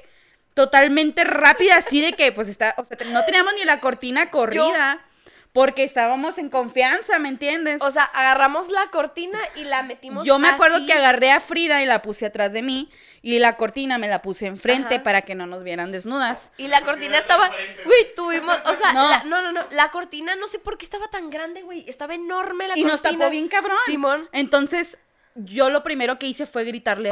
totalmente 0.53 1.23
rápida, 1.23 1.77
así 1.77 2.01
de 2.01 2.13
que 2.13 2.31
pues 2.31 2.47
está, 2.49 2.75
o 2.77 2.83
sea, 2.83 2.97
no 3.07 3.23
teníamos 3.25 3.53
ni 3.55 3.63
la 3.63 3.79
cortina 3.79 4.29
corrida. 4.29 5.03
Porque 5.51 5.83
estábamos 5.83 6.37
en 6.37 6.49
confianza, 6.49 7.17
¿me 7.17 7.27
entiendes? 7.27 7.81
O 7.81 7.89
sea, 7.89 8.03
agarramos 8.03 8.69
la 8.69 8.91
cortina 8.91 9.39
y 9.55 9.63
la 9.63 9.81
metimos 9.81 10.23
Yo 10.25 10.37
me 10.37 10.47
acuerdo 10.47 10.85
que 10.85 10.93
agarré 10.93 11.31
a 11.31 11.39
Frida 11.39 11.81
y 11.81 11.87
la 11.87 12.03
puse 12.03 12.27
atrás 12.27 12.53
de 12.53 12.61
mí 12.61 12.89
y 13.23 13.39
la 13.39 13.57
cortina 13.57 13.97
me 13.97 14.07
la 14.07 14.21
puse 14.21 14.45
enfrente 14.45 14.95
Ajá. 14.95 15.03
para 15.03 15.21
que 15.23 15.33
no 15.33 15.47
nos 15.47 15.63
vieran 15.63 15.91
desnudas. 15.91 16.51
Y 16.57 16.67
la 16.67 16.81
cortina 16.81 17.17
estaba, 17.17 17.49
güey, 17.83 18.13
tuvimos, 18.15 18.57
o 18.65 18.75
sea, 18.75 18.93
No. 18.93 19.09
la- 19.09 19.23
no, 19.23 19.41
no, 19.41 19.51
no, 19.51 19.61
la 19.71 19.89
cortina 19.89 20.35
no 20.35 20.47
sé 20.47 20.59
por 20.59 20.77
qué 20.77 20.85
estaba 20.85 21.07
tan 21.09 21.31
grande, 21.31 21.63
güey, 21.63 21.83
estaba 21.89 22.13
enorme 22.13 22.67
la 22.67 22.75
y 22.77 22.83
cortina. 22.83 22.91
nos 22.91 23.01
tapó 23.01 23.29
bien 23.31 23.47
cabrón. 23.47 23.77
Simón. 23.87 24.29
Entonces, 24.31 24.99
yo 25.33 25.71
lo 25.71 25.81
primero 25.81 26.19
que 26.19 26.27
hice 26.27 26.45
fue 26.45 26.63
gritarle. 26.63 27.09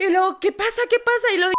Y 0.00 0.08
luego, 0.08 0.40
¿qué 0.40 0.50
pasa? 0.50 0.82
¿Qué 0.90 0.98
pasa? 0.98 1.32
Y 1.32 1.36
luego. 1.38 1.53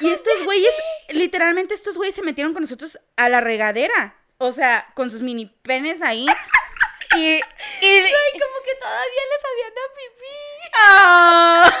Y 0.00 0.10
estos 0.10 0.44
güeyes, 0.44 0.74
literalmente 1.10 1.74
estos 1.74 1.96
güeyes 1.96 2.14
se 2.14 2.22
metieron 2.22 2.52
con 2.52 2.62
nosotros 2.62 2.98
a 3.16 3.28
la 3.28 3.40
regadera. 3.40 4.16
O 4.38 4.52
sea, 4.52 4.86
con 4.94 5.10
sus 5.10 5.20
mini 5.20 5.46
penes 5.62 6.02
ahí. 6.02 6.26
Y. 7.16 7.18
y- 7.34 7.40
Ay, 7.40 8.32
como 8.34 8.64
que 8.64 8.74
todavía 8.80 9.22
les 9.30 9.42
sabían 9.42 9.72
a 9.72 9.94
pipí. 9.96 10.70
¡Ah! 10.76 11.80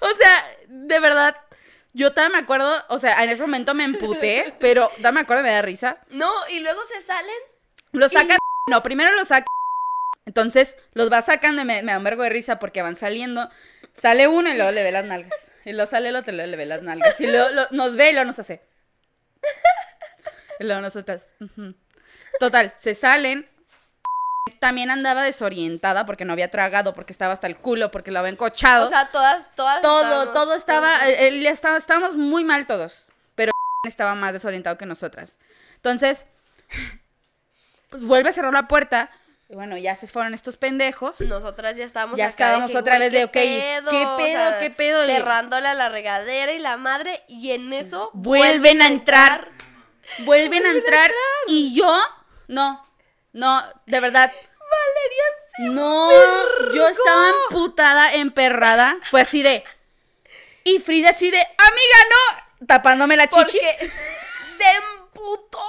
o 0.00 0.14
sea, 0.16 0.56
de 0.66 0.98
verdad, 0.98 1.36
yo 1.92 2.12
todavía 2.12 2.36
me 2.38 2.42
acuerdo, 2.42 2.84
o 2.88 2.98
sea, 2.98 3.22
en 3.22 3.30
ese 3.30 3.42
momento 3.42 3.74
me 3.74 3.84
emputé, 3.84 4.54
pero 4.58 4.88
todavía 4.88 5.12
me 5.12 5.20
acuerdo, 5.20 5.42
me 5.44 5.50
da 5.52 5.62
risa. 5.62 5.98
No, 6.08 6.32
y 6.48 6.58
luego 6.60 6.80
se 6.84 7.00
salen. 7.00 7.36
Lo 7.92 8.08
saca. 8.08 8.38
No, 8.68 8.82
primero 8.82 9.12
lo 9.12 9.24
saca. 9.24 9.46
Entonces 10.26 10.76
los 10.92 11.12
va 11.12 11.22
sacando 11.22 11.62
y 11.62 11.64
me, 11.64 11.82
me 11.82 11.92
da 11.92 11.98
un 11.98 12.04
vergo 12.04 12.22
de 12.22 12.30
risa 12.30 12.58
porque 12.58 12.82
van 12.82 12.96
saliendo. 12.96 13.50
Sale 13.92 14.28
uno 14.28 14.50
y 14.50 14.54
luego 14.56 14.70
le 14.72 14.82
ve 14.82 14.92
las 14.92 15.04
nalgas. 15.04 15.49
Y 15.64 15.72
luego 15.72 15.90
sale 15.90 16.08
el 16.08 16.16
otro 16.16 16.32
le 16.32 16.56
ve 16.56 16.66
las 16.66 16.82
nalgas. 16.82 17.20
Y 17.20 17.26
luego 17.26 17.50
lo- 17.50 17.68
nos 17.70 17.96
ve 17.96 18.10
y 18.10 18.12
luego 18.12 18.26
nos 18.26 18.38
hace. 18.38 18.62
Y 20.58 20.64
luego 20.64 20.80
nosotras. 20.80 21.26
Total, 22.38 22.72
se 22.78 22.94
salen. 22.94 23.48
también 24.58 24.90
andaba 24.90 25.22
desorientada 25.22 26.04
porque 26.04 26.26
no 26.26 26.34
había 26.34 26.50
tragado, 26.50 26.92
porque 26.92 27.12
estaba 27.12 27.32
hasta 27.32 27.46
el 27.46 27.56
culo, 27.56 27.90
porque 27.90 28.10
lo 28.10 28.18
había 28.18 28.30
encochado. 28.32 28.86
O 28.86 28.90
sea, 28.90 29.10
todas, 29.10 29.50
todas. 29.54 29.80
todo, 29.80 30.02
estábamos- 30.02 30.34
todo 30.34 30.54
estaba, 30.54 30.98
todas- 30.98 31.14
él 31.18 31.40
ya 31.40 31.50
estaba, 31.50 31.78
estábamos 31.78 32.16
muy 32.16 32.44
mal 32.44 32.66
todos, 32.66 33.06
pero 33.36 33.52
estaba 33.86 34.14
más 34.14 34.34
desorientado 34.34 34.76
que 34.76 34.84
nosotras. 34.84 35.38
Entonces, 35.76 36.26
pues, 37.88 38.02
vuelve 38.04 38.28
a 38.28 38.32
cerrar 38.32 38.52
la 38.52 38.68
puerta, 38.68 39.10
y 39.50 39.56
bueno, 39.56 39.76
ya 39.76 39.96
se 39.96 40.06
fueron 40.06 40.32
estos 40.32 40.56
pendejos. 40.56 41.20
Nosotras 41.22 41.76
ya 41.76 41.84
estábamos 41.84 42.16
Ya 42.16 42.26
acá 42.26 42.30
estábamos 42.30 42.70
que, 42.70 42.78
otra 42.78 43.00
vez 43.00 43.10
de, 43.10 43.18
¿qué 43.18 43.24
ok, 43.24 43.32
¿qué 43.90 44.06
O 44.06 44.16
pedo, 44.16 44.58
qué 44.60 44.70
pedo? 44.70 45.04
Cerrándole 45.04 45.66
a 45.66 45.74
la 45.74 45.88
regadera 45.88 46.52
y 46.52 46.60
la 46.60 46.76
madre, 46.76 47.24
y 47.26 47.50
en 47.50 47.72
eso. 47.72 48.10
Vuelven 48.12 48.80
a 48.80 48.86
entrar. 48.86 49.48
Vuelven 50.20 50.66
a 50.66 50.70
entrar 50.70 51.10
y 51.48 51.74
yo, 51.74 52.00
no, 52.46 52.86
no, 53.32 53.62
de 53.86 53.98
verdad. 53.98 54.32
Valeria 54.70 55.74
No, 55.74 56.10
yo 56.72 56.86
estaba 56.86 57.30
emputada, 57.48 58.14
emperrada. 58.14 58.98
Fue 59.02 59.22
así 59.22 59.42
de. 59.42 59.64
Y 60.62 60.78
Frida 60.78 61.10
así 61.10 61.28
de, 61.28 61.38
amiga, 61.38 61.96
no. 62.60 62.66
Tapándome 62.68 63.16
la 63.16 63.26
Porque 63.26 63.50
chichis. 63.50 63.62
se 64.58 64.64
emputó. 64.76 65.60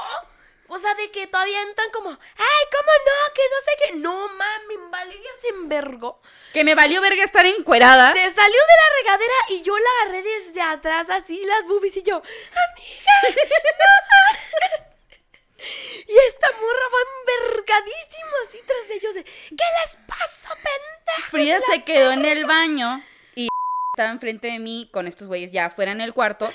O 0.74 0.80
sea, 0.80 0.94
de 0.96 1.12
que 1.12 1.28
todavía 1.28 1.62
entran 1.64 1.90
como, 1.92 2.12
ay, 2.12 2.66
¿cómo 2.72 2.92
no? 3.06 3.34
Que 3.34 3.42
no 3.52 3.62
sé 3.62 3.72
qué. 3.78 3.96
No, 3.98 4.30
mami, 4.30 4.90
Valeria 4.90 5.30
se 5.42 5.50
envergó. 5.50 6.22
Que 6.54 6.64
me 6.64 6.76
valió 6.76 7.02
verga 7.02 7.26
estar 7.26 7.46
encuerada. 7.46 8.14
Se 8.14 8.32
salió 8.32 8.56
de 8.56 8.78
la 8.80 8.96
regadera 9.02 9.34
y 9.50 9.64
yo 9.64 9.78
la 9.78 9.90
agarré 10.02 10.24
desde 10.24 10.62
atrás, 10.62 11.10
así 11.10 11.44
las 11.46 11.68
boobies, 11.68 11.98
y 11.98 12.04
yo, 12.04 12.16
amiga, 12.16 13.12
no. 13.80 15.66
Y 16.08 16.18
esta 16.30 16.50
morra 16.54 16.86
va 16.94 17.00
envergadísima 17.20 18.38
así 18.48 18.60
tras 18.66 18.90
ellos 18.92 19.14
de, 19.14 19.26
¿qué 19.26 19.66
les 19.84 19.98
pasa, 20.08 20.56
pendejo? 20.56 21.32
Frida 21.32 21.60
se 21.60 21.84
quedó 21.84 22.14
en 22.14 22.24
el 22.24 22.46
baño 22.46 23.04
y 23.36 23.50
estaba 23.94 24.12
enfrente 24.12 24.48
de 24.48 24.60
mí 24.60 24.90
con 24.94 25.06
estos 25.06 25.28
güeyes 25.28 25.52
ya 25.52 25.66
afuera 25.66 25.92
en 25.92 26.00
el 26.00 26.14
cuarto. 26.14 26.50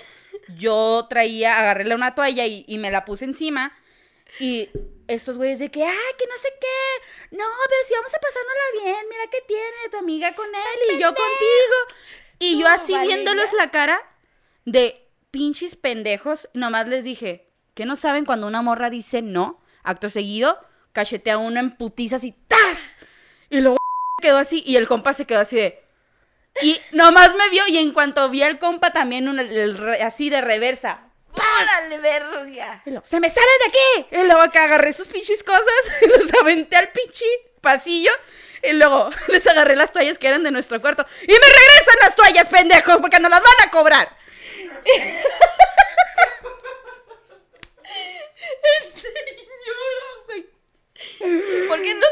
Yo 0.56 1.06
traía, 1.10 1.58
agarréle 1.58 1.94
una 1.94 2.14
toalla 2.14 2.46
y, 2.46 2.64
y 2.66 2.78
me 2.78 2.90
la 2.90 3.04
puse 3.04 3.26
encima. 3.26 3.78
Y 4.38 4.68
estos 5.08 5.36
güeyes 5.36 5.58
de 5.58 5.70
que, 5.70 5.84
ay, 5.84 6.12
que 6.18 6.26
no 6.26 6.36
sé 6.38 6.48
qué. 6.60 7.36
No, 7.36 7.44
pero 7.68 7.80
si 7.86 7.94
vamos 7.94 8.12
a 8.14 8.18
pasárnosla 8.18 8.84
bien, 8.84 9.06
mira 9.08 9.24
qué 9.30 9.38
tiene 9.46 9.90
tu 9.90 9.96
amiga 9.98 10.34
con 10.34 10.46
él 10.46 10.96
y 10.96 11.00
yo 11.00 11.08
contigo. 11.08 11.76
Y 12.38 12.58
yo 12.58 12.66
así 12.68 12.92
Valeria. 12.92 13.16
viéndoles 13.16 13.52
la 13.54 13.70
cara 13.70 14.00
de 14.64 15.06
pinches 15.30 15.76
pendejos, 15.76 16.48
nomás 16.54 16.88
les 16.88 17.04
dije, 17.04 17.48
que 17.74 17.86
no 17.86 17.96
saben 17.96 18.24
cuando 18.24 18.46
una 18.46 18.62
morra 18.62 18.90
dice 18.90 19.22
no? 19.22 19.60
Acto 19.82 20.10
seguido, 20.10 20.58
cachetea 20.92 21.38
una 21.38 21.60
en 21.60 21.76
putizas 21.76 22.24
y 22.24 22.32
¡tas! 22.32 22.96
Y 23.50 23.60
luego 23.60 23.76
quedó 24.22 24.38
así 24.38 24.62
y 24.66 24.76
el 24.76 24.88
compa 24.88 25.12
se 25.12 25.26
quedó 25.26 25.40
así 25.40 25.56
de... 25.56 25.82
Y 26.62 26.80
nomás 26.92 27.36
me 27.36 27.50
vio 27.50 27.64
y 27.68 27.76
en 27.76 27.92
cuanto 27.92 28.30
vi 28.30 28.42
al 28.42 28.58
compa 28.58 28.90
también 28.90 29.28
el 29.38 29.94
así 30.00 30.30
de 30.30 30.40
reversa. 30.40 31.05
¡Párale, 31.36 31.98
verga! 31.98 32.82
Y 32.84 32.90
¡Se 33.02 33.20
me 33.20 33.30
sale 33.30 33.46
de 33.60 33.64
aquí! 33.66 34.06
Y 34.12 34.24
luego 34.24 34.40
acá 34.40 34.64
agarré 34.64 34.92
sus 34.92 35.06
pinches 35.06 35.42
cosas 35.42 35.64
y 36.02 36.06
los 36.06 36.32
aventé 36.40 36.76
al 36.76 36.88
pinche 36.90 37.24
pasillo. 37.60 38.12
Y 38.62 38.72
luego 38.72 39.10
les 39.28 39.46
agarré 39.46 39.76
las 39.76 39.92
toallas 39.92 40.18
que 40.18 40.28
eran 40.28 40.42
de 40.42 40.50
nuestro 40.50 40.80
cuarto. 40.80 41.06
¡Y 41.22 41.32
me 41.32 41.38
regresan 41.38 41.96
las 42.00 42.16
toallas, 42.16 42.48
pendejos! 42.48 42.98
Porque 43.00 43.20
no 43.20 43.28
las 43.28 43.42
van 43.42 43.68
a 43.68 43.70
cobrar. 43.70 44.16
Señora, 48.96 50.06
güey. 50.26 50.46
¿Por 51.68 51.82
qué 51.82 51.94
no? 51.94 52.06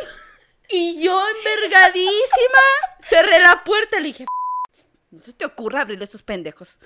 Y 0.68 1.02
yo, 1.02 1.24
envergadísima, 1.28 2.62
cerré 3.00 3.38
la 3.40 3.62
puerta 3.64 3.98
y 3.98 4.00
le 4.00 4.06
dije, 4.08 4.26
no 5.10 5.22
se 5.22 5.32
te 5.32 5.44
ocurra 5.44 5.82
abrirle 5.82 6.02
a 6.02 6.06
estos 6.06 6.22
pendejos. 6.22 6.78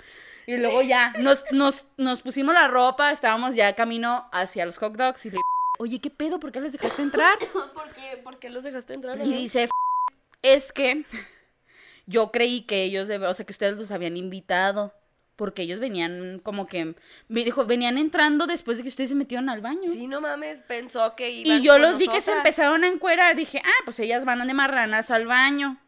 Y 0.48 0.56
luego 0.56 0.80
ya, 0.80 1.12
nos, 1.18 1.44
nos, 1.52 1.86
nos 1.98 2.22
pusimos 2.22 2.54
la 2.54 2.68
ropa, 2.68 3.12
estábamos 3.12 3.54
ya 3.54 3.74
camino 3.74 4.30
hacia 4.32 4.64
los 4.64 4.78
hot 4.78 4.96
dogs 4.96 5.26
y 5.26 5.30
le 5.32 5.38
oye, 5.78 6.00
¿qué 6.00 6.08
pedo? 6.08 6.40
¿Por 6.40 6.52
qué 6.52 6.62
les 6.62 6.72
dejaste 6.72 7.02
entrar? 7.02 7.36
¿Por 7.74 7.92
qué, 7.92 8.16
¿Por 8.24 8.38
qué 8.38 8.48
los 8.48 8.64
dejaste 8.64 8.94
entrar? 8.94 9.20
Y 9.26 9.30
dice, 9.30 9.68
es 10.40 10.72
que 10.72 11.04
yo 12.06 12.32
creí 12.32 12.62
que 12.62 12.84
ellos, 12.84 13.10
o 13.10 13.34
sea, 13.34 13.44
que 13.44 13.52
ustedes 13.52 13.76
los 13.78 13.90
habían 13.90 14.16
invitado. 14.16 14.94
Porque 15.36 15.62
ellos 15.62 15.80
venían 15.80 16.40
como 16.42 16.66
que, 16.66 16.94
me 17.28 17.44
dijo, 17.44 17.66
venían 17.66 17.98
entrando 17.98 18.46
después 18.46 18.78
de 18.78 18.84
que 18.84 18.88
ustedes 18.88 19.10
se 19.10 19.16
metieron 19.16 19.50
al 19.50 19.60
baño. 19.60 19.90
Sí, 19.90 20.06
no 20.06 20.22
mames, 20.22 20.62
pensó 20.62 21.14
que 21.14 21.30
iban 21.30 21.58
Y 21.58 21.62
yo 21.62 21.78
los 21.78 21.98
vi 21.98 22.08
que 22.08 22.22
se 22.22 22.32
empezaron 22.32 22.84
a 22.84 22.88
encuerar. 22.88 23.36
Dije, 23.36 23.60
ah, 23.62 23.82
pues 23.84 24.00
ellas 24.00 24.24
van 24.24 24.44
de 24.48 24.54
marranas 24.54 25.10
al 25.10 25.26
baño. 25.26 25.78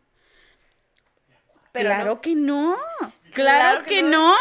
Pero 1.72 1.88
claro 1.88 2.14
no. 2.14 2.20
que 2.20 2.34
no. 2.34 2.76
Claro, 3.30 3.60
Claro 3.60 3.82
que, 3.84 3.96
que 3.96 4.02
no. 4.02 4.34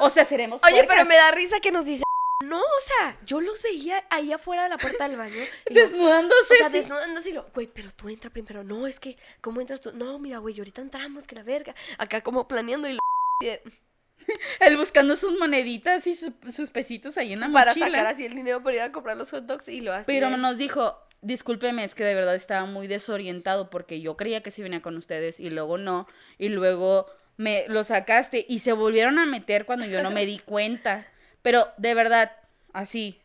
O 0.00 0.10
sea, 0.10 0.24
seremos 0.24 0.60
Oye, 0.64 0.84
pero 0.84 1.04
me 1.04 1.14
da 1.14 1.30
risa 1.30 1.60
que 1.60 1.70
nos 1.70 1.84
dice. 1.84 2.02
No, 2.44 2.60
o 2.60 2.80
sea, 2.84 3.16
yo 3.24 3.40
los 3.40 3.62
veía 3.62 4.04
ahí 4.10 4.32
afuera 4.32 4.64
de 4.64 4.68
la 4.68 4.76
puerta 4.78 5.08
del 5.08 5.16
baño. 5.16 5.42
y 5.70 5.74
lo- 5.74 5.80
Desnudándose. 5.80 6.54
O 6.54 6.56
sea, 6.56 6.66
sí. 6.68 6.76
desnudándose 6.78 7.30
y 7.30 7.32
lo, 7.32 7.46
güey, 7.54 7.68
pero 7.68 7.90
tú 7.92 8.08
entra 8.08 8.28
primero. 8.30 8.62
No, 8.64 8.86
es 8.86 9.00
que, 9.00 9.16
¿cómo 9.40 9.60
entras 9.60 9.80
tú? 9.80 9.92
No, 9.94 10.18
mira, 10.18 10.38
güey, 10.38 10.58
ahorita 10.58 10.82
entramos, 10.82 11.26
que 11.26 11.36
la 11.36 11.42
verga. 11.42 11.74
Acá 11.96 12.20
como 12.22 12.46
planeando 12.46 12.88
y 12.88 12.94
lo. 12.94 12.98
Él 14.60 14.76
buscando 14.76 15.16
sus 15.16 15.38
moneditas 15.38 16.06
y 16.06 16.14
sus, 16.14 16.30
sus 16.52 16.70
pesitos 16.70 17.16
ahí 17.18 17.32
en 17.34 17.40
la 17.40 17.50
Para 17.50 17.70
mochila. 17.72 17.86
sacar 17.86 18.06
así 18.06 18.24
el 18.24 18.34
dinero 18.34 18.62
para 18.62 18.76
ir 18.76 18.82
a 18.82 18.92
comprar 18.92 19.16
los 19.16 19.30
hot 19.30 19.44
dogs 19.44 19.68
y 19.68 19.80
lo 19.80 19.92
hace. 19.92 20.04
Pero 20.06 20.30
nos 20.36 20.56
dijo, 20.58 20.98
discúlpeme, 21.20 21.84
es 21.84 21.94
que 21.94 22.04
de 22.04 22.14
verdad 22.14 22.34
estaba 22.34 22.64
muy 22.66 22.86
desorientado 22.86 23.68
porque 23.70 24.00
yo 24.00 24.16
creía 24.16 24.42
que 24.42 24.50
sí 24.50 24.62
venía 24.62 24.80
con 24.82 24.96
ustedes 24.96 25.40
y 25.40 25.50
luego 25.50 25.76
no. 25.78 26.06
Y 26.38 26.48
luego 26.48 27.06
me 27.36 27.64
lo 27.68 27.84
sacaste 27.84 28.44
y 28.48 28.60
se 28.60 28.72
volvieron 28.72 29.18
a 29.18 29.26
meter 29.26 29.66
cuando 29.66 29.86
yo 29.86 30.02
no 30.02 30.10
me 30.10 30.26
di 30.26 30.38
cuenta. 30.38 31.06
Pero 31.42 31.68
de 31.76 31.94
verdad, 31.94 32.32
así, 32.72 33.20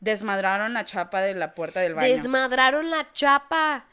desmadraron 0.00 0.74
la 0.74 0.84
chapa 0.84 1.20
de 1.22 1.34
la 1.34 1.54
puerta 1.54 1.80
del 1.80 1.94
baño. 1.94 2.08
Desmadraron 2.08 2.90
la 2.90 3.12
chapa. 3.12 3.86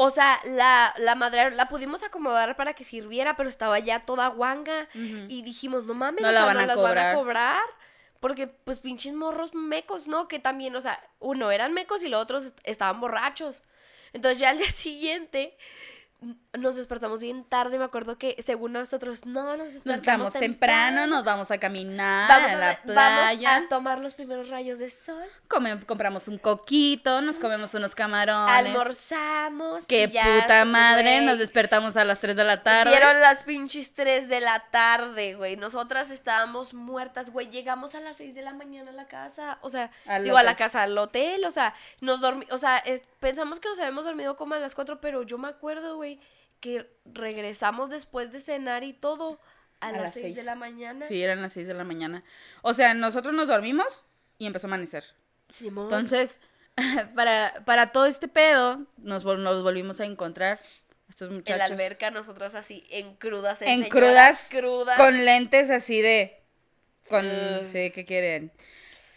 O 0.00 0.10
sea, 0.10 0.38
la, 0.44 0.94
la 0.98 1.16
madraron, 1.16 1.56
la 1.56 1.66
pudimos 1.68 2.04
acomodar 2.04 2.54
para 2.56 2.74
que 2.74 2.84
sirviera, 2.84 3.36
pero 3.36 3.48
estaba 3.48 3.78
ya 3.80 4.00
toda 4.00 4.28
guanga. 4.28 4.88
Y 4.94 5.42
dijimos, 5.42 5.86
no 5.86 5.94
mames, 5.94 6.22
No 6.22 6.28
o 6.28 6.32
la 6.32 6.38
sea, 6.38 6.46
van 6.46 6.56
no 6.58 6.62
a 6.62 6.66
las 6.66 6.76
van 6.80 6.98
a 6.98 7.14
cobrar. 7.14 7.62
Porque, 8.20 8.46
pues, 8.46 8.78
pinches 8.80 9.12
morros 9.14 9.54
mecos, 9.54 10.06
¿no? 10.06 10.28
Que 10.28 10.38
también, 10.38 10.74
o 10.76 10.80
sea, 10.80 11.00
uno 11.18 11.50
eran 11.50 11.72
mecos 11.72 12.02
y 12.04 12.08
los 12.08 12.20
otros 12.22 12.44
est- 12.46 12.58
estaban 12.64 13.00
borrachos. 13.00 13.62
Entonces, 14.12 14.38
ya 14.38 14.50
al 14.50 14.58
día 14.58 14.70
siguiente 14.70 15.56
nos 16.56 16.76
despertamos 16.76 17.20
bien 17.20 17.44
tarde. 17.44 17.78
Me 17.78 17.84
acuerdo 17.84 18.16
que, 18.16 18.34
según 18.42 18.72
nosotros, 18.72 19.26
no, 19.26 19.56
nos 19.56 19.66
Nos 19.66 19.72
despertamos 19.74 20.28
estamos 20.28 20.32
temprano, 20.32 21.06
nos 21.06 21.22
vamos 21.24 21.50
a 21.50 21.58
caminar 21.58 22.28
Vamos 22.28 22.48
a 22.48 22.52
a, 22.52 22.56
la 22.56 22.66
vamos 22.66 22.80
playa. 22.84 23.56
a 23.56 23.68
tomar 23.68 23.98
los 24.00 24.14
primeros 24.14 24.48
rayos 24.48 24.78
de 24.78 24.88
sol. 24.88 25.22
Come- 25.48 25.84
compramos 25.84 26.26
un 26.26 26.38
coquito, 26.38 27.20
nos 27.20 27.38
comemos 27.38 27.74
unos 27.74 27.94
camarones. 27.94 28.54
Almorzamos. 28.54 29.86
Qué 29.86 30.08
puta 30.08 30.64
madre, 30.64 31.20
nos 31.20 31.38
despertamos 31.38 31.96
a 31.96 32.04
las 32.04 32.18
3 32.20 32.34
de 32.34 32.44
la 32.44 32.62
tarde. 32.62 32.90
Dieron 32.92 33.20
las 33.20 33.40
pinches 33.42 33.92
3 33.94 34.28
de 34.28 34.40
la 34.40 34.60
tarde, 34.70 35.34
güey. 35.34 35.56
Nosotras 35.56 36.10
estábamos 36.10 36.72
muertas, 36.74 37.30
güey. 37.30 37.50
Llegamos 37.50 37.94
a 37.94 38.00
las 38.00 38.16
6 38.16 38.34
de 38.34 38.42
la 38.42 38.54
mañana 38.54 38.90
a 38.90 38.94
la 38.94 39.06
casa. 39.06 39.58
O 39.60 39.70
sea, 39.70 39.90
Al 40.06 40.24
digo, 40.24 40.36
a 40.38 40.42
la 40.42 40.56
casa, 40.56 40.82
al 40.82 40.96
hotel. 40.96 41.44
O 41.44 41.50
sea, 41.50 41.74
nos 42.00 42.20
dormi 42.20 42.46
O 42.50 42.58
sea, 42.58 42.78
es- 42.78 43.02
pensamos 43.20 43.60
que 43.60 43.68
nos 43.68 43.78
habíamos 43.78 44.04
dormido 44.04 44.36
como 44.36 44.54
a 44.54 44.58
las 44.58 44.74
4, 44.74 45.00
pero 45.00 45.22
yo 45.22 45.36
me 45.38 45.48
acuerdo, 45.48 45.96
güey, 45.96 46.18
que 46.60 46.90
regresamos 47.04 47.90
después 47.90 48.32
de 48.32 48.40
cenar 48.40 48.84
y 48.84 48.92
todo 48.92 49.40
a, 49.80 49.92
las 49.92 50.14
6 50.14 50.34
de 50.36 50.42
la 50.42 50.54
mañana. 50.54 51.06
Sí, 51.06 51.22
eran 51.22 51.42
las 51.42 51.52
6 51.52 51.66
de 51.68 51.74
la 51.74 51.84
mañana. 51.84 52.24
O 52.62 52.74
sea, 52.74 52.94
nosotros 52.94 53.34
nos 53.34 53.48
dormimos 53.48 54.04
y 54.38 54.46
empezó 54.46 54.66
a 54.66 54.70
amanecer. 54.70 55.04
Simón. 55.52 55.84
Entonces, 55.84 56.40
para, 57.14 57.62
para 57.64 57.92
todo 57.92 58.06
este 58.06 58.28
pedo, 58.28 58.86
nos, 58.96 59.24
vol- 59.24 59.38
nos 59.38 59.62
volvimos 59.62 60.00
a 60.00 60.04
encontrar 60.04 60.60
estos 61.08 61.28
en 61.28 61.34
muchachos. 61.36 61.58
la 61.58 61.64
alberca, 61.64 62.10
nosotras 62.10 62.54
así, 62.54 62.84
en 62.90 63.14
crudas. 63.16 63.62
en 63.62 63.84
señoras 63.84 63.90
crudas, 63.90 64.48
crudas. 64.50 64.96
con 64.98 65.24
lentes 65.24 65.70
así 65.70 66.00
de... 66.00 66.34
Con, 67.08 67.26
sí, 67.66 67.90
¿qué 67.90 68.04
quieren? 68.04 68.52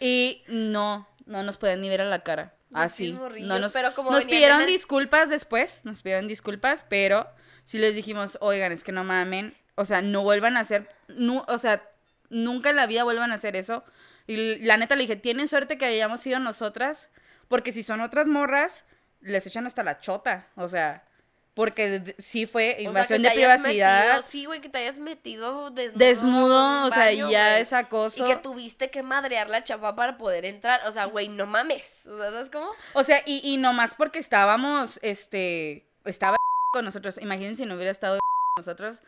Y 0.00 0.42
no, 0.46 1.06
no 1.26 1.42
nos 1.42 1.58
podían 1.58 1.82
ni 1.82 1.90
ver 1.90 2.00
a 2.00 2.06
la 2.06 2.22
cara. 2.22 2.54
Así. 2.74 3.12
morrillos, 3.12 3.48
No 3.48 3.58
nos, 3.58 3.72
pero 3.72 3.94
como 3.94 4.10
nos 4.10 4.24
pidieron 4.26 4.60
el- 4.62 4.66
disculpas 4.66 5.28
después, 5.30 5.84
nos 5.84 6.02
pidieron 6.02 6.28
disculpas, 6.28 6.84
pero 6.88 7.28
sí 7.64 7.78
les 7.78 7.94
dijimos, 7.94 8.38
oigan, 8.40 8.72
es 8.72 8.84
que 8.84 8.92
no 8.92 9.04
mamen, 9.04 9.56
o 9.74 9.84
sea, 9.84 10.02
no 10.02 10.22
vuelvan 10.22 10.56
a 10.56 10.60
hacer, 10.60 10.88
o 11.46 11.58
sea, 11.58 11.82
nunca 12.30 12.70
en 12.70 12.76
la 12.76 12.86
vida 12.86 13.04
vuelvan 13.04 13.30
a 13.30 13.34
hacer 13.34 13.56
eso. 13.56 13.84
Y 14.26 14.58
la 14.64 14.76
neta 14.76 14.94
le 14.96 15.02
dije, 15.02 15.16
tienen 15.16 15.48
suerte 15.48 15.78
que 15.78 15.84
hayamos 15.86 16.20
sido 16.20 16.38
nosotras, 16.38 17.10
porque 17.48 17.72
si 17.72 17.82
son 17.82 18.00
otras 18.00 18.26
morras, 18.26 18.84
les 19.20 19.46
echan 19.46 19.66
hasta 19.66 19.82
la 19.82 19.98
chota, 20.00 20.48
o 20.56 20.68
sea, 20.68 21.04
porque 21.54 22.14
sí 22.18 22.46
fue 22.46 22.70
O 22.72 22.74
sea, 22.76 22.82
invasión 22.84 23.22
de 23.22 23.30
privacidad. 23.30 24.06
metido- 24.16 24.22
sí, 24.28 24.44
güey, 24.46 24.60
que 24.60 24.68
te 24.68 24.78
hayas 24.78 24.96
metido 24.96 25.70
desnudo. 25.70 25.98
Desnudo, 25.98 26.84
o 26.86 26.90
sea, 26.90 27.04
baño, 27.06 27.30
ya 27.30 27.50
güey. 27.50 27.62
es 27.62 27.72
acoso. 27.72 28.24
Y 28.24 28.28
que 28.28 28.36
tuviste 28.36 28.90
que 28.90 29.02
madrear 29.02 29.48
la 29.50 29.62
chapa 29.62 29.94
para 29.94 30.16
poder 30.16 30.44
entrar. 30.46 30.80
O 30.86 30.92
sea, 30.92 31.04
güey, 31.04 31.28
no 31.28 31.46
mames. 31.46 32.06
O 32.06 32.16
sea, 32.18 32.30
¿sabes 32.30 32.48
cómo? 32.50 32.70
O 32.94 33.02
sea, 33.02 33.22
y, 33.26 33.40
y 33.44 33.58
nomás 33.58 33.94
porque 33.94 34.18
estábamos, 34.18 34.98
este, 35.02 35.86
estaba 36.06 36.36
con 36.72 36.84
nosotros. 36.86 37.18
Imagínense 37.20 37.62
si 37.62 37.68
no 37.68 37.74
hubiera 37.74 37.90
estado 37.90 38.18
con 38.18 38.62
nosotros 38.64 39.02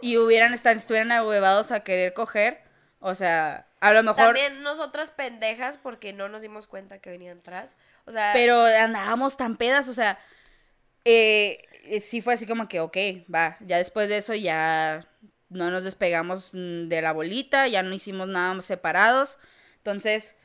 y 0.00 0.16
hubieran 0.16 0.54
estado, 0.54 0.76
estuvieran 0.76 1.10
ahuevados 1.12 1.72
a 1.72 1.80
querer 1.80 2.14
coger. 2.14 2.62
O 3.00 3.14
sea, 3.14 3.66
a 3.80 3.92
lo 3.92 4.02
mejor. 4.02 4.16
También 4.26 4.62
nosotras 4.62 5.10
pendejas 5.10 5.76
porque 5.78 6.12
no 6.12 6.28
nos 6.28 6.42
dimos 6.42 6.66
cuenta 6.66 6.98
que 6.98 7.10
venían 7.10 7.38
atrás. 7.38 7.76
O 8.04 8.12
sea, 8.12 8.30
Pero 8.34 8.62
andábamos 8.64 9.36
tan 9.36 9.56
pedas, 9.56 9.88
o 9.88 9.94
sea, 9.94 10.18
eh, 11.04 11.64
eh, 11.84 12.00
sí 12.00 12.20
fue 12.20 12.34
así 12.34 12.46
como 12.46 12.68
que, 12.68 12.80
ok, 12.80 12.96
va, 13.32 13.56
ya 13.60 13.78
después 13.78 14.08
de 14.08 14.18
eso 14.18 14.34
ya 14.34 15.06
no 15.48 15.70
nos 15.70 15.84
despegamos 15.84 16.50
mm, 16.52 16.88
de 16.88 17.02
la 17.02 17.12
bolita, 17.12 17.66
ya 17.68 17.82
no 17.82 17.92
hicimos 17.94 18.28
nada 18.28 18.60
separados, 18.62 19.38
entonces, 19.78 20.36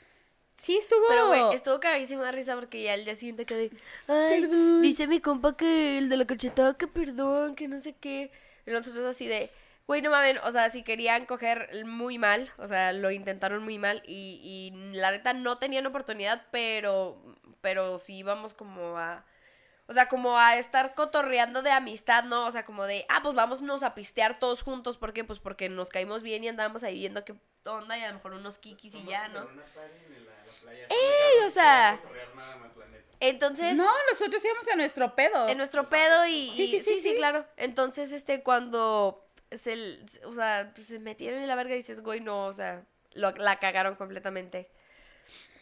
sí 0.58 0.78
estuvo... 0.78 1.06
Pero, 1.08 1.28
güey, 1.28 1.54
estuvo 1.54 1.80
cagadísima 1.80 2.26
de 2.26 2.32
risa 2.32 2.56
porque 2.56 2.84
ya 2.84 2.94
el 2.94 3.06
día 3.06 3.16
siguiente 3.16 3.46
quedé. 3.46 3.72
Ay, 4.08 4.42
Perdón. 4.42 4.82
dice 4.82 5.08
mi 5.08 5.20
compa 5.20 5.58
que 5.58 5.98
el 5.98 6.10
de 6.10 6.18
la 6.18 6.26
cachetada 6.26 6.78
que 6.78 6.88
perdón, 6.88 7.56
que 7.56 7.68
no 7.68 7.80
sé 7.80 7.94
qué. 7.94 8.32
Y 8.66 8.72
nosotros 8.72 9.04
así 9.06 9.28
de. 9.28 9.52
Güey, 9.88 10.02
no 10.02 10.10
mames, 10.10 10.38
o 10.44 10.52
sea, 10.52 10.70
si 10.70 10.82
querían 10.82 11.28
coger 11.28 11.86
muy 11.86 12.18
mal, 12.18 12.52
o 12.58 12.68
sea, 12.68 12.92
lo 12.92 13.12
intentaron 13.12 13.64
muy 13.64 13.78
mal 13.78 14.02
y, 14.08 14.40
y 14.74 14.96
la 14.96 15.12
neta 15.12 15.34
no 15.34 15.60
tenían 15.60 15.86
oportunidad, 15.86 16.48
pero, 16.50 17.22
pero 17.62 18.00
sí 18.00 18.18
íbamos 18.18 18.56
como 18.56 18.98
a, 18.98 19.24
o 19.88 19.94
sea, 19.94 20.08
como 20.08 20.38
a 20.38 20.58
estar 20.58 20.96
cotorreando 20.96 21.62
de 21.62 21.72
amistad, 21.72 22.24
¿no? 22.24 22.46
O 22.48 22.52
sea, 22.52 22.66
como 22.66 22.86
de, 22.86 23.06
ah, 23.10 23.20
pues 23.22 23.36
vámonos 23.36 23.84
a 23.84 23.94
pistear 23.96 24.40
todos 24.40 24.62
juntos, 24.62 24.98
¿por 24.98 25.14
qué? 25.14 25.24
Pues 25.24 25.40
porque 25.40 25.70
nos 25.70 25.90
caímos 25.90 26.22
bien 26.24 26.44
y 26.44 26.48
andábamos 26.48 26.84
ahí 26.84 27.00
viendo 27.00 27.24
qué 27.24 27.36
onda 27.66 27.98
y 27.98 28.02
a 28.04 28.08
lo 28.10 28.16
mejor 28.16 28.34
unos 28.34 28.58
kikis 28.58 28.96
y 28.96 29.04
ya, 29.06 29.28
¿no? 29.30 29.48
¡Ey! 30.90 31.44
o 31.46 31.50
sea- 31.50 32.00
Nada 32.36 32.58
más, 32.58 32.76
la 32.78 32.86
neta. 32.88 33.06
Entonces... 33.20 33.78
No, 33.78 33.90
nosotros 34.12 34.44
íbamos 34.44 34.68
a 34.68 34.76
nuestro 34.76 35.16
pedo. 35.16 35.48
En 35.48 35.58
nuestro 35.58 35.90
pedo 35.90 36.26
y... 36.26 36.52
Sí, 36.56 36.68
sí, 36.68 36.80
sí, 36.80 37.00
sí. 37.00 37.16
claro. 37.16 37.46
Entonces, 37.58 38.12
este, 38.12 38.44
cuando 38.44 39.26
se, 39.52 40.00
o 40.26 40.34
sea, 40.34 40.72
pues, 40.76 40.88
se 40.88 41.00
metieron 41.00 41.40
en 41.42 41.48
la 41.48 41.56
verga 41.56 41.74
y 41.76 41.78
dices, 41.78 42.02
güey, 42.02 42.20
no, 42.20 42.46
o 42.48 42.54
sea, 42.54 42.84
lo- 43.14 43.32
la 43.32 43.58
cagaron 43.60 43.96
completamente. 43.96 44.70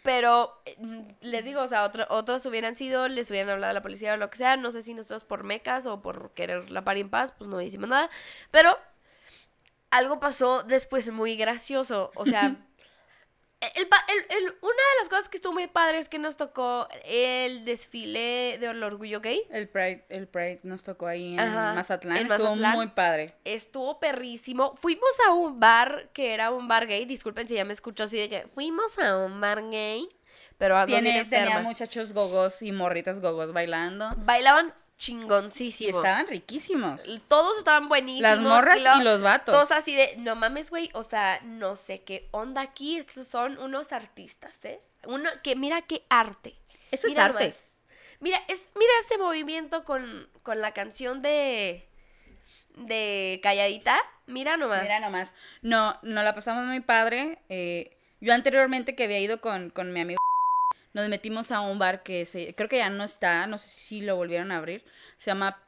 Pero, 0.03 0.61
eh, 0.65 0.75
les 1.21 1.45
digo, 1.45 1.61
o 1.61 1.67
sea, 1.67 1.83
otro- 1.85 2.05
otros 2.09 2.45
hubieran 2.45 2.75
sido, 2.75 3.07
les 3.07 3.29
hubieran 3.31 3.49
hablado 3.51 3.71
a 3.71 3.73
la 3.73 3.81
policía 3.81 4.13
o 4.13 4.17
lo 4.17 4.29
que 4.29 4.37
sea, 4.37 4.57
no 4.57 4.71
sé 4.71 4.81
si 4.81 4.93
nosotros 4.93 5.23
por 5.23 5.43
mecas 5.43 5.85
o 5.85 6.01
por 6.01 6.31
querer 6.33 6.69
la 6.69 6.83
par 6.83 6.97
en 6.97 7.09
paz, 7.09 7.31
pues 7.37 7.49
no 7.49 7.61
hicimos 7.61 7.89
nada. 7.89 8.09
Pero, 8.51 8.77
algo 9.91 10.19
pasó 10.19 10.63
después 10.63 11.09
muy 11.11 11.35
gracioso, 11.35 12.11
o 12.15 12.25
sea... 12.25 12.55
El, 13.75 13.83
el- 13.83 14.25
el- 14.37 14.55
una 14.61 14.71
de 14.71 14.99
las 14.99 15.09
cosas 15.09 15.29
que 15.29 15.37
estuvo 15.37 15.53
muy 15.53 15.67
padre 15.67 15.97
es 15.97 16.09
que 16.09 16.19
nos 16.19 16.37
tocó 16.37 16.87
el 17.05 17.65
desfile 17.65 18.57
del 18.59 18.83
orgullo 18.83 19.21
gay. 19.21 19.41
El 19.49 19.67
Pride, 19.69 20.05
el 20.09 20.27
Pride 20.27 20.59
nos 20.63 20.83
tocó 20.83 21.07
ahí 21.07 21.33
en 21.33 21.39
Ajá, 21.39 21.73
Mazatlán, 21.73 22.17
en 22.17 22.27
estuvo 22.27 22.49
Mazatlán. 22.49 22.73
muy 22.75 22.87
padre. 22.87 23.33
Estuvo 23.45 23.99
perrísimo. 23.99 24.75
Fuimos 24.75 25.09
a 25.27 25.33
un 25.33 25.59
bar 25.59 26.09
que 26.13 26.33
era 26.33 26.51
un 26.51 26.67
bar 26.67 26.87
gay. 26.87 27.05
Disculpen 27.05 27.47
si 27.47 27.55
ya 27.55 27.65
me 27.65 27.73
escucho 27.73 28.03
así 28.03 28.17
de 28.17 28.29
que 28.29 28.47
fuimos 28.53 28.97
a 28.99 29.17
un 29.17 29.39
bar 29.39 29.69
gay. 29.69 30.07
Pero 30.57 30.75
bien 30.85 31.03
Tiene, 31.03 31.25
tenía 31.25 31.59
muchachos 31.59 32.13
gogos 32.13 32.61
y 32.61 32.71
morritas 32.71 33.19
gogos 33.19 33.51
bailando. 33.53 34.11
Bailaban 34.17 34.73
Y 35.03 35.05
chingoncísimo. 35.05 35.97
estaban 35.97 36.27
riquísimos. 36.27 37.01
Todos 37.27 37.57
estaban 37.57 37.89
buenísimos. 37.89 38.29
Las 38.29 38.39
morras 38.39 38.81
y 38.99 39.03
los 39.03 39.21
vatos. 39.21 39.53
Todos 39.53 39.71
así 39.71 39.95
de, 39.95 40.15
no 40.17 40.35
mames, 40.35 40.69
güey. 40.69 40.89
O 40.93 41.03
sea, 41.03 41.39
no 41.43 41.75
sé 41.75 42.01
qué 42.03 42.27
onda 42.31 42.61
aquí. 42.61 42.97
Estos 42.97 43.27
son 43.27 43.57
unos 43.59 43.91
artistas, 43.91 44.63
¿eh? 44.65 44.79
Uno 45.05 45.29
que 45.43 45.55
mira 45.55 45.81
qué 45.81 46.03
arte. 46.09 46.55
Eso 46.91 47.07
es 47.07 47.17
arte. 47.17 47.39
nomás. 47.43 47.63
Mira, 48.19 48.41
es, 48.47 48.69
mira 48.75 48.91
ese 49.01 49.17
movimiento 49.17 49.83
con, 49.83 50.29
con 50.43 50.61
la 50.61 50.71
canción 50.71 51.21
de. 51.21 51.87
de 52.75 53.39
Calladita. 53.43 53.99
Mira 54.27 54.55
nomás. 54.57 54.83
Mira 54.83 54.99
nomás. 55.01 55.33
No, 55.61 55.99
no 56.03 56.23
la 56.23 56.33
pasamos 56.33 56.65
muy 56.65 56.79
padre. 56.79 57.39
eh, 57.49 57.97
yo 58.21 58.33
anteriormente 58.33 58.95
que 58.95 59.03
había 59.03 59.19
ido 59.19 59.41
con, 59.41 59.69
con 59.69 59.91
mi 59.91 59.99
amigo, 59.99 60.17
nos 60.93 61.09
metimos 61.09 61.51
a 61.51 61.61
un 61.61 61.79
bar 61.79 62.03
que 62.03 62.25
se, 62.25 62.53
creo 62.55 62.69
que 62.69 62.77
ya 62.77 62.89
no 62.89 63.03
está, 63.03 63.47
no 63.47 63.57
sé 63.57 63.67
si 63.67 64.01
lo 64.01 64.15
volvieron 64.15 64.51
a 64.51 64.57
abrir. 64.57 64.83
Se 65.17 65.31
llama 65.31 65.59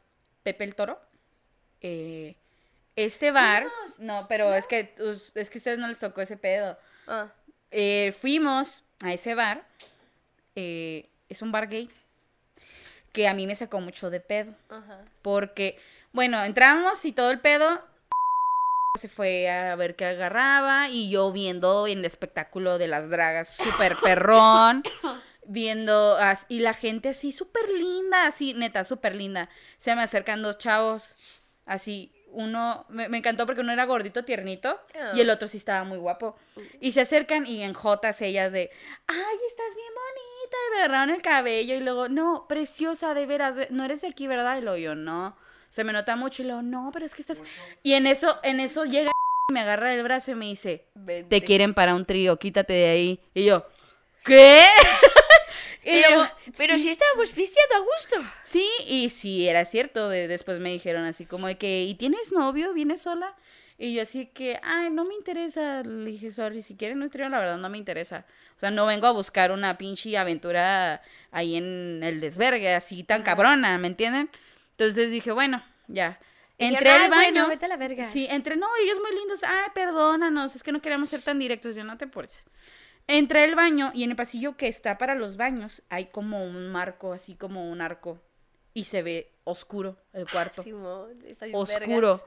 Pepe 0.43 0.63
el 0.63 0.75
Toro. 0.75 0.99
Eh, 1.81 2.35
este 2.95 3.31
bar, 3.31 3.67
no, 3.99 4.27
pero 4.27 4.53
es 4.53 4.67
que 4.67 4.93
es 5.35 5.49
que 5.49 5.57
a 5.57 5.59
ustedes 5.59 5.79
no 5.79 5.87
les 5.87 5.99
tocó 5.99 6.21
ese 6.21 6.37
pedo. 6.37 6.77
Ah, 7.07 7.27
Eh, 7.71 8.13
fuimos 8.19 8.83
a 9.01 9.11
ese 9.13 9.35
bar. 9.35 9.65
eh, 10.55 11.09
es 11.27 11.41
un 11.41 11.51
bar 11.51 11.67
gay. 11.67 11.89
Que 13.11 13.27
a 13.27 13.33
mí 13.33 13.47
me 13.47 13.55
sacó 13.55 13.79
mucho 13.81 14.09
de 14.09 14.19
pedo. 14.19 14.53
ajá. 14.69 15.03
Porque, 15.21 15.77
bueno, 16.13 16.43
entramos 16.43 17.03
y 17.05 17.11
todo 17.11 17.31
el 17.31 17.39
pedo. 17.39 17.81
Se 18.97 19.09
fue 19.09 19.49
a 19.49 19.75
ver 19.75 19.95
qué 19.95 20.05
agarraba. 20.05 20.89
Y 20.89 21.09
yo 21.09 21.31
viendo 21.31 21.87
en 21.87 21.99
el 21.99 22.05
espectáculo 22.05 22.77
de 22.77 22.87
las 22.87 23.09
dragas, 23.09 23.49
súper 23.55 23.97
perrón. 24.03 24.83
viendo. 25.45 26.17
y 26.49 26.59
la 26.59 26.73
gente 26.73 27.09
así, 27.09 27.31
súper 27.31 27.69
linda, 27.69 28.27
así, 28.27 28.53
neta, 28.53 28.83
súper 28.83 29.15
linda. 29.15 29.49
Se 29.77 29.95
me 29.95 30.01
acercan 30.03 30.41
dos 30.41 30.57
chavos. 30.57 31.15
Así, 31.65 32.13
uno. 32.29 32.85
Me, 32.89 33.09
me 33.09 33.17
encantó 33.17 33.45
porque 33.45 33.61
uno 33.61 33.71
era 33.73 33.85
gordito, 33.85 34.23
tiernito. 34.25 34.79
Y 35.13 35.21
el 35.21 35.29
otro 35.29 35.47
sí 35.47 35.57
estaba 35.57 35.83
muy 35.83 35.97
guapo. 35.97 36.35
Y 36.79 36.91
se 36.91 37.01
acercan 37.01 37.45
y 37.45 37.63
en 37.63 37.73
jotas 37.73 38.21
ellas 38.21 38.51
de. 38.53 38.69
¡Ay, 39.07 39.37
estás 39.47 39.75
bien 39.75 39.93
bonita! 39.93 40.57
Y 40.67 40.71
me 40.71 40.77
agarraron 40.83 41.09
el 41.15 41.21
cabello. 41.21 41.75
Y 41.75 41.79
luego, 41.79 42.07
no, 42.09 42.45
preciosa, 42.47 43.13
de 43.13 43.25
veras. 43.25 43.57
No 43.71 43.83
eres 43.83 44.01
de 44.01 44.09
aquí, 44.09 44.27
¿verdad? 44.27 44.57
Y 44.57 44.61
luego 44.61 44.77
yo, 44.77 44.95
no. 44.95 45.37
Se 45.75 45.83
me 45.83 45.91
nota 45.91 46.15
mucho. 46.15 46.41
Y 46.41 46.45
luego, 46.45 46.61
no, 46.61 46.89
pero 46.93 47.05
es 47.05 47.13
que 47.13 47.21
estás. 47.21 47.43
Y 47.83 47.95
en 47.95 48.07
eso, 48.07 48.39
en 48.43 48.61
eso 48.61 48.85
llega 48.85 49.11
y 49.49 49.53
me 49.53 49.59
agarra 49.59 49.93
el 49.93 50.03
brazo 50.03 50.31
y 50.31 50.35
me 50.35 50.45
dice, 50.45 50.85
Vente. 50.95 51.27
te 51.41 51.45
quieren 51.45 51.73
para 51.73 51.95
un 51.95 52.05
trío, 52.05 52.39
quítate 52.39 52.71
de 52.71 52.87
ahí. 52.87 53.19
Y 53.33 53.43
yo, 53.43 53.67
¿qué? 54.23 54.63
y 55.83 55.91
Pero, 55.91 56.09
luego, 56.15 56.31
pero 56.57 56.79
si 56.79 56.89
estábamos 56.91 57.27
pisteando 57.31 57.75
a 57.75 57.79
gusto. 57.79 58.15
Sí, 58.41 58.65
y 58.87 59.09
sí, 59.09 59.49
era 59.49 59.65
cierto. 59.65 60.07
De, 60.07 60.29
después 60.29 60.61
me 60.61 60.69
dijeron 60.69 61.03
así 61.03 61.25
como 61.25 61.47
de 61.47 61.57
que, 61.57 61.83
¿y 61.83 61.95
tienes 61.95 62.31
novio? 62.31 62.71
¿Vienes 62.71 63.01
sola? 63.01 63.35
Y 63.77 63.95
yo 63.95 64.03
así 64.03 64.27
que, 64.27 64.57
ay, 64.63 64.89
no 64.91 65.03
me 65.03 65.13
interesa. 65.13 65.83
Le 65.83 66.11
dije, 66.11 66.31
sorry, 66.31 66.61
si 66.61 66.77
quieren 66.77 67.01
un 67.01 67.09
trío, 67.09 67.27
la 67.27 67.39
verdad 67.39 67.57
no 67.57 67.69
me 67.69 67.77
interesa. 67.77 68.25
O 68.55 68.59
sea, 68.59 68.71
no 68.71 68.85
vengo 68.85 69.07
a 69.07 69.11
buscar 69.11 69.51
una 69.51 69.77
pinche 69.77 70.17
aventura 70.17 71.01
ahí 71.31 71.57
en 71.57 71.99
el 72.01 72.21
desvergue, 72.21 72.73
así 72.73 73.03
tan 73.03 73.23
cabrona, 73.23 73.77
¿me 73.77 73.87
entienden? 73.87 74.29
Entonces 74.77 75.11
dije, 75.11 75.31
bueno, 75.31 75.63
ya. 75.87 76.19
Entré 76.57 76.89
al 76.89 77.03
"Ay, 77.03 77.09
baño. 77.09 77.31
bueno, 77.31 77.47
vete 77.49 77.65
a 77.65 77.67
la 77.67 77.77
verga". 77.77 78.09
Sí, 78.11 78.27
entré, 78.29 78.55
no, 78.55 78.67
ellos 78.81 78.99
muy 79.01 79.11
lindos. 79.17 79.43
Ay, 79.43 79.69
perdónanos, 79.73 80.55
es 80.55 80.63
que 80.63 80.71
no 80.71 80.81
queríamos 80.81 81.09
ser 81.09 81.21
tan 81.21 81.39
directos. 81.39 81.75
Yo 81.75 81.83
no 81.83 81.97
te 81.97 82.05
apures. 82.05 82.45
Entré 83.07 83.43
al 83.43 83.55
baño 83.55 83.91
y 83.93 84.03
en 84.03 84.09
el 84.11 84.15
pasillo 84.15 84.57
que 84.57 84.67
está 84.67 84.97
para 84.97 85.15
los 85.15 85.37
baños 85.37 85.83
hay 85.89 86.07
como 86.07 86.43
un 86.43 86.69
marco, 86.71 87.13
así 87.13 87.35
como 87.35 87.69
un 87.69 87.81
arco. 87.81 88.21
Y 88.73 88.85
se 88.85 89.03
ve 89.03 89.31
oscuro 89.43 89.97
el 90.13 90.27
cuarto. 90.29 90.63
Simón, 90.63 91.21
está 91.25 91.45
bien 91.45 91.57
oscuro. 91.57 92.17
vergas. 92.17 92.21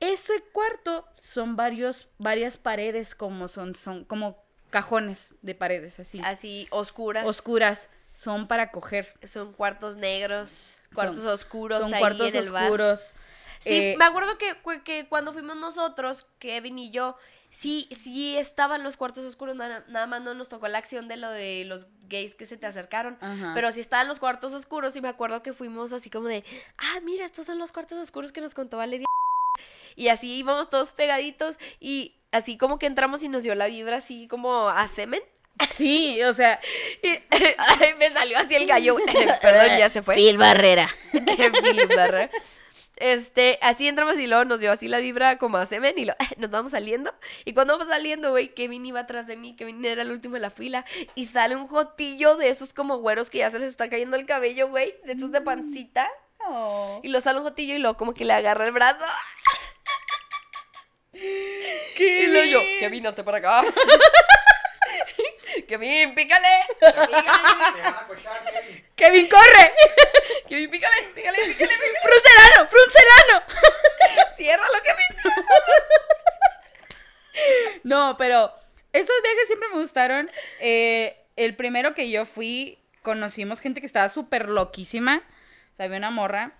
Ese 0.00 0.42
cuarto 0.52 1.06
son 1.20 1.56
varios, 1.56 2.08
varias 2.18 2.56
paredes 2.58 3.14
como 3.14 3.48
son, 3.48 3.74
son 3.74 4.04
como 4.04 4.44
cajones 4.70 5.34
de 5.40 5.54
paredes 5.54 5.98
así. 6.00 6.20
Así, 6.24 6.66
oscuras. 6.70 7.26
Oscuras. 7.26 7.88
Son 8.16 8.48
para 8.48 8.70
coger. 8.70 9.12
Son 9.24 9.52
cuartos 9.52 9.98
negros, 9.98 10.78
cuartos 10.94 11.18
Son- 11.24 11.32
oscuros 11.34 11.80
Son 11.80 11.92
ahí 11.92 12.00
cuartos 12.00 12.34
en 12.34 12.36
el 12.42 12.50
bar. 12.50 12.62
oscuros. 12.64 13.14
Sí, 13.60 13.74
Eh, 13.74 13.94
me 13.98 14.06
acuerdo 14.06 14.38
que, 14.38 14.56
que 14.84 15.06
cuando 15.06 15.34
fuimos 15.34 15.56
nosotros, 15.56 16.26
Kevin 16.38 16.78
y 16.78 16.90
yo, 16.90 17.16
sí, 17.50 17.88
sí 17.90 18.34
estaban 18.36 18.82
los 18.82 18.96
cuartos 18.96 19.22
oscuros, 19.26 19.54
nada, 19.54 19.84
nada 19.88 20.06
más 20.06 20.22
no 20.22 20.32
nos 20.32 20.48
tocó 20.48 20.66
la 20.66 20.78
acción 20.78 21.08
de 21.08 21.18
lo 21.18 21.28
de 21.30 21.64
los 21.66 21.88
gays 22.08 22.34
que 22.34 22.46
se 22.46 22.56
te 22.56 22.64
acercaron. 22.64 23.18
Ajá. 23.20 23.52
Pero 23.54 23.70
sí 23.70 23.80
estaban 23.80 24.08
los 24.08 24.18
cuartos 24.18 24.54
oscuros 24.54 24.96
y 24.96 25.02
me 25.02 25.08
acuerdo 25.08 25.42
que 25.42 25.52
fuimos 25.52 25.92
así 25.92 26.08
como 26.08 26.26
de, 26.28 26.42
ah, 26.78 27.00
mira, 27.02 27.26
estos 27.26 27.44
son 27.44 27.58
los 27.58 27.70
cuartos 27.72 27.98
oscuros 27.98 28.32
que 28.32 28.40
nos 28.40 28.54
contó 28.54 28.78
Valeria. 28.78 29.04
Y 29.94 30.08
así 30.08 30.36
íbamos 30.38 30.70
todos 30.70 30.92
pegaditos 30.92 31.56
y 31.80 32.14
así 32.32 32.56
como 32.58 32.78
que 32.78 32.86
entramos 32.86 33.22
y 33.24 33.28
nos 33.28 33.42
dio 33.42 33.54
la 33.54 33.66
vibra 33.66 33.96
así 33.96 34.26
como 34.28 34.68
a 34.70 34.86
semen. 34.88 35.22
Sí, 35.70 36.22
o 36.22 36.34
sea. 36.34 36.60
Y, 37.02 37.08
ay, 37.58 37.94
me 37.98 38.10
salió 38.10 38.38
así 38.38 38.54
el 38.54 38.66
gallo. 38.66 38.96
Perdón, 39.42 39.78
ya 39.78 39.88
se 39.88 40.02
fue. 40.02 40.14
Phil 40.14 40.38
Barrera. 40.38 40.90
Philip 41.12 41.94
Barra. 41.94 42.30
Este, 42.96 43.58
así 43.60 43.86
entramos 43.86 44.18
y 44.18 44.26
luego 44.26 44.46
nos 44.46 44.58
dio 44.58 44.72
así 44.72 44.88
la 44.88 45.00
vibra 45.00 45.36
como 45.36 45.58
a 45.58 45.66
semen 45.66 45.98
y 45.98 46.06
lo, 46.06 46.14
nos 46.38 46.50
vamos 46.50 46.72
saliendo. 46.72 47.14
Y 47.44 47.52
cuando 47.52 47.74
vamos 47.74 47.88
saliendo, 47.88 48.30
güey, 48.30 48.54
Kevin 48.54 48.86
iba 48.86 49.00
atrás 49.00 49.26
de 49.26 49.36
mí, 49.36 49.54
Kevin 49.54 49.84
era 49.84 50.00
el 50.00 50.10
último 50.10 50.34
de 50.34 50.40
la 50.40 50.50
fila. 50.50 50.86
Y 51.14 51.26
sale 51.26 51.56
un 51.56 51.66
jotillo 51.66 52.36
de 52.36 52.48
esos 52.48 52.72
como 52.72 52.98
güeros 52.98 53.28
que 53.28 53.38
ya 53.38 53.50
se 53.50 53.58
les 53.58 53.68
está 53.68 53.90
cayendo 53.90 54.16
el 54.16 54.24
cabello, 54.24 54.68
güey, 54.68 54.94
de 55.04 55.12
esos 55.12 55.30
de 55.30 55.42
pancita. 55.42 56.08
No. 56.40 57.00
Y 57.02 57.08
lo 57.08 57.20
sale 57.20 57.38
un 57.38 57.44
jotillo 57.44 57.74
y 57.74 57.78
luego 57.78 57.98
como 57.98 58.14
que 58.14 58.24
le 58.24 58.32
agarra 58.32 58.64
el 58.64 58.72
brazo. 58.72 59.04
Y 61.12 62.26
luego 62.28 62.46
yo, 62.46 62.60
Kevin, 62.78 63.06
hazte 63.06 63.24
para 63.24 63.38
acá. 63.38 63.64
Kevin, 65.68 66.14
pícale. 66.14 66.48
Kevin, 66.80 67.24
Kevin. 68.52 68.84
¡Kevin, 68.94 69.28
corre! 69.28 69.72
Kevin, 70.48 70.70
pícale, 70.70 70.96
pícale, 71.14 71.38
pícale, 71.38 71.54
pícale. 71.54 71.74
¡Fruncelano! 72.02 72.68
¡Fruncelano! 72.68 73.42
Ciérralo, 74.36 74.82
Kevin. 74.82 75.34
No, 77.84 78.16
pero 78.16 78.52
esos 78.92 79.14
viajes 79.22 79.46
siempre 79.46 79.68
me 79.68 79.78
gustaron. 79.78 80.30
Eh, 80.60 81.16
el 81.36 81.54
primero 81.54 81.94
que 81.94 82.10
yo 82.10 82.26
fui, 82.26 82.78
conocimos 83.02 83.60
gente 83.60 83.80
que 83.80 83.86
estaba 83.86 84.08
súper 84.08 84.48
loquísima. 84.48 85.22
O 85.72 85.76
sea, 85.76 85.86
había 85.86 85.98
una 85.98 86.10
morra 86.10 86.52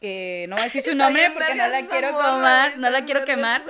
que 0.00 0.46
no 0.48 0.54
voy 0.54 0.62
a 0.62 0.64
decir 0.66 0.82
su 0.82 0.94
nombre 0.94 1.30
porque 1.32 1.56
no 1.56 1.66
la 1.66 1.86
quiero 1.88 2.12
morra, 2.12 2.34
quemar, 2.34 2.68
está 2.68 2.80
no 2.80 2.90
la 2.90 3.04
quiero 3.04 3.24
quemar. 3.24 3.62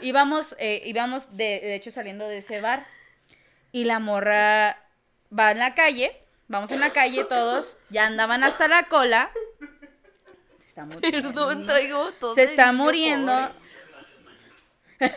Íbamos, 0.00 0.56
eh, 0.58 0.82
íbamos 0.84 1.36
de, 1.36 1.60
de 1.60 1.74
hecho 1.76 1.92
saliendo 1.92 2.26
de 2.26 2.38
ese 2.38 2.60
bar 2.60 2.84
y 3.72 3.84
la 3.84 3.98
morra 3.98 4.78
va 5.36 5.50
en 5.50 5.58
la 5.58 5.74
calle, 5.74 6.16
vamos 6.48 6.70
en 6.70 6.80
la 6.80 6.90
calle 6.90 7.24
todos, 7.24 7.76
ya 7.90 8.06
andaban 8.06 8.44
hasta 8.44 8.68
la 8.68 8.84
cola. 8.84 9.30
Se 10.58 10.66
está 10.68 10.84
muriendo. 10.84 11.28
Perdón, 11.32 11.66
traigo 11.66 12.12
todo. 12.12 12.34
Se 12.34 12.44
está 12.44 12.72
muriendo. 12.72 13.32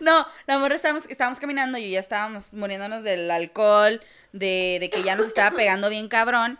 No, 0.00 0.26
la 0.46 0.58
morra 0.58 0.76
estábamos, 0.76 1.06
estábamos 1.10 1.38
caminando 1.38 1.76
y 1.76 1.90
ya 1.90 2.00
estábamos 2.00 2.52
muriéndonos 2.54 3.02
del 3.02 3.30
alcohol, 3.30 4.00
de, 4.32 4.78
de 4.80 4.88
que 4.90 5.02
ya 5.02 5.14
nos 5.14 5.26
estaba 5.26 5.54
pegando 5.54 5.90
bien 5.90 6.08
cabrón. 6.08 6.58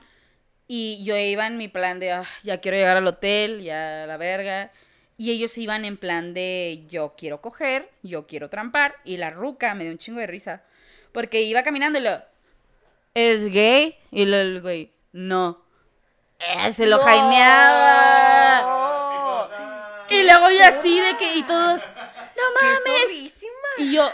Y 0.68 1.02
yo 1.04 1.16
iba 1.16 1.46
en 1.46 1.56
mi 1.56 1.66
plan 1.68 1.98
de, 1.98 2.12
"Ah, 2.12 2.26
ya 2.42 2.60
quiero 2.60 2.76
llegar 2.76 2.98
al 2.98 3.06
hotel, 3.06 3.62
ya 3.62 4.04
a 4.04 4.06
la 4.06 4.16
verga. 4.18 4.70
Y 5.20 5.30
ellos 5.32 5.58
iban 5.58 5.84
en 5.84 5.98
plan 5.98 6.32
de, 6.32 6.84
yo 6.88 7.12
quiero 7.14 7.42
coger, 7.42 7.90
yo 8.02 8.26
quiero 8.26 8.48
trampar. 8.48 8.96
Y 9.04 9.18
la 9.18 9.28
ruca 9.28 9.74
me 9.74 9.84
dio 9.84 9.92
un 9.92 9.98
chingo 9.98 10.18
de 10.18 10.26
risa. 10.26 10.62
Porque 11.12 11.42
iba 11.42 11.62
caminando 11.62 11.98
y 11.98 12.02
lo, 12.02 12.22
¿eres 13.12 13.50
gay? 13.50 13.98
Y 14.10 14.24
lo, 14.24 14.38
el 14.38 14.62
güey, 14.62 14.92
no. 15.12 15.62
Eh, 16.38 16.72
se 16.72 16.86
lo 16.86 16.96
No. 16.96 17.02
jaimeaba. 17.02 18.62
Oh, 18.64 19.48
Y 20.08 20.22
luego 20.22 20.50
yo 20.52 20.64
así 20.64 20.98
de 20.98 21.14
que, 21.18 21.34
y 21.36 21.42
todos, 21.42 21.82
no 21.86 22.42
¡Qué 22.58 22.66
mames. 22.88 23.32
Y 23.76 23.92
yo, 23.92 24.10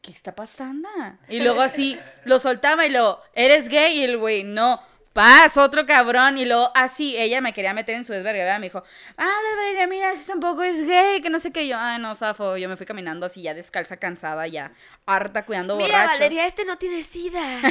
¿qué 0.00 0.10
está 0.10 0.34
pasando? 0.34 0.88
Y 1.28 1.40
luego 1.40 1.60
así, 1.60 1.98
lo 2.24 2.38
soltaba 2.38 2.86
y 2.86 2.90
luego, 2.90 3.20
¿eres 3.34 3.68
gay? 3.68 3.98
Y 3.98 4.04
el 4.04 4.16
güey, 4.16 4.44
no. 4.44 4.80
Paz, 5.12 5.56
otro 5.56 5.86
cabrón. 5.86 6.38
Y 6.38 6.44
luego, 6.44 6.70
así, 6.74 7.16
ella 7.16 7.40
me 7.40 7.52
quería 7.52 7.74
meter 7.74 7.96
en 7.96 8.04
su 8.04 8.12
desverga, 8.12 8.44
¿verdad? 8.44 8.60
Me 8.60 8.66
dijo, 8.66 8.82
ah, 9.16 9.36
Valeria, 9.56 9.86
mira, 9.86 10.16
si 10.16 10.26
tampoco 10.26 10.62
es 10.62 10.86
gay, 10.86 11.20
que 11.20 11.30
no 11.30 11.38
sé 11.38 11.50
qué. 11.50 11.66
Yo, 11.66 11.76
ah, 11.76 11.98
no, 11.98 12.14
zafo. 12.14 12.56
Yo 12.56 12.68
me 12.68 12.76
fui 12.76 12.86
caminando 12.86 13.26
así, 13.26 13.42
ya 13.42 13.54
descalza, 13.54 13.96
cansada, 13.96 14.46
ya 14.46 14.72
harta, 15.06 15.44
cuidando 15.44 15.76
Mira, 15.76 15.88
borrachos. 15.88 16.12
Valeria, 16.12 16.46
este 16.46 16.64
no 16.64 16.78
tiene 16.78 17.02
sida. 17.02 17.60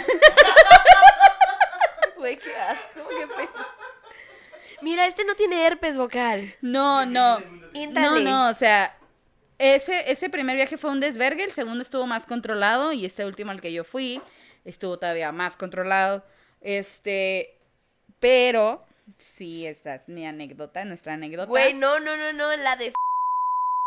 Güey, 2.17 2.37
qué 2.37 2.53
asco, 2.53 3.07
qué 3.17 3.27
pena. 3.27 3.67
Mira, 4.81 5.05
este 5.05 5.23
no 5.23 5.35
tiene 5.35 5.65
herpes 5.65 5.95
vocal. 5.95 6.53
No, 6.61 7.05
no. 7.05 7.39
No, 7.93 8.19
no, 8.19 8.49
o 8.49 8.53
sea, 8.53 8.97
ese, 9.57 10.11
ese 10.11 10.29
primer 10.29 10.57
viaje 10.57 10.77
fue 10.77 10.89
un 10.91 10.99
desvergue, 10.99 11.45
el 11.45 11.53
segundo 11.53 11.81
estuvo 11.81 12.05
más 12.07 12.25
controlado 12.25 12.91
y 12.91 13.05
este 13.05 13.25
último 13.25 13.51
al 13.51 13.61
que 13.61 13.71
yo 13.71 13.85
fui 13.85 14.21
estuvo 14.65 14.97
todavía 14.99 15.31
más 15.31 15.55
controlado. 15.55 16.25
Este, 16.61 17.57
pero 18.19 18.85
sí, 19.17 19.65
esta 19.65 19.95
es 19.95 20.07
mi 20.07 20.25
anécdota, 20.25 20.83
nuestra 20.85 21.13
anécdota. 21.13 21.47
Güey, 21.49 21.73
no, 21.73 21.99
no, 21.99 22.17
no, 22.17 22.33
no, 22.33 22.55
la 22.57 22.75
de 22.75 22.87
f- 22.87 22.95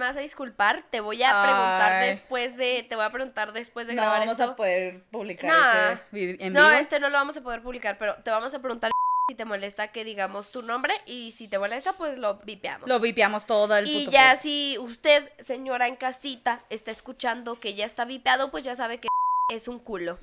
me 0.01 0.07
vas 0.07 0.17
a 0.17 0.21
disculpar, 0.21 0.85
te 0.91 1.01
voy 1.01 1.23
a 1.23 1.43
preguntar 1.43 1.93
Ay. 1.93 2.09
después 2.09 2.57
de, 2.57 2.85
te 2.89 2.97
voy 2.97 3.05
a 3.05 3.11
preguntar 3.11 3.53
después 3.53 3.87
de 3.87 3.95
no 3.95 4.03
grabar 4.03 4.21
vamos 4.21 4.33
esto. 4.33 4.45
a 4.53 4.57
poder 4.57 5.05
publicar 5.11 5.51
No. 5.51 6.19
ese 6.19 6.45
en 6.45 6.53
no, 6.53 6.67
vivo. 6.69 6.81
este 6.81 6.99
no 6.99 7.09
lo 7.09 7.19
vamos 7.19 7.37
a 7.37 7.43
poder 7.43 7.63
publicar, 7.63 7.99
pero 7.99 8.15
te 8.17 8.31
vamos 8.31 8.53
a 8.55 8.59
preguntar 8.59 8.91
si 9.31 9.37
te 9.37 9.45
molesta 9.45 9.93
que 9.93 10.03
digamos 10.05 10.51
tu 10.51 10.63
nombre 10.63 10.93
y 11.07 11.31
si 11.33 11.47
te 11.47 11.59
molesta, 11.59 11.93
pues 11.93 12.19
lo 12.19 12.35
vipeamos. 12.39 12.89
Lo 12.89 12.99
vipiamos 12.99 13.47
todo 13.47 13.77
el 13.77 13.87
y 13.87 14.01
puto 14.07 14.11
ya 14.11 14.35
si 14.35 14.77
usted, 14.79 15.31
señora 15.39 15.87
en 15.87 15.95
casita, 15.97 16.65
está 16.71 16.91
escuchando 16.91 17.61
que 17.61 17.75
ya 17.75 17.85
está 17.85 18.05
vipeado, 18.05 18.51
pues 18.51 18.65
ya 18.65 18.75
sabe 18.75 18.99
que 18.99 19.07
es 19.49 19.69
un 19.69 19.79
culo. 19.79 20.19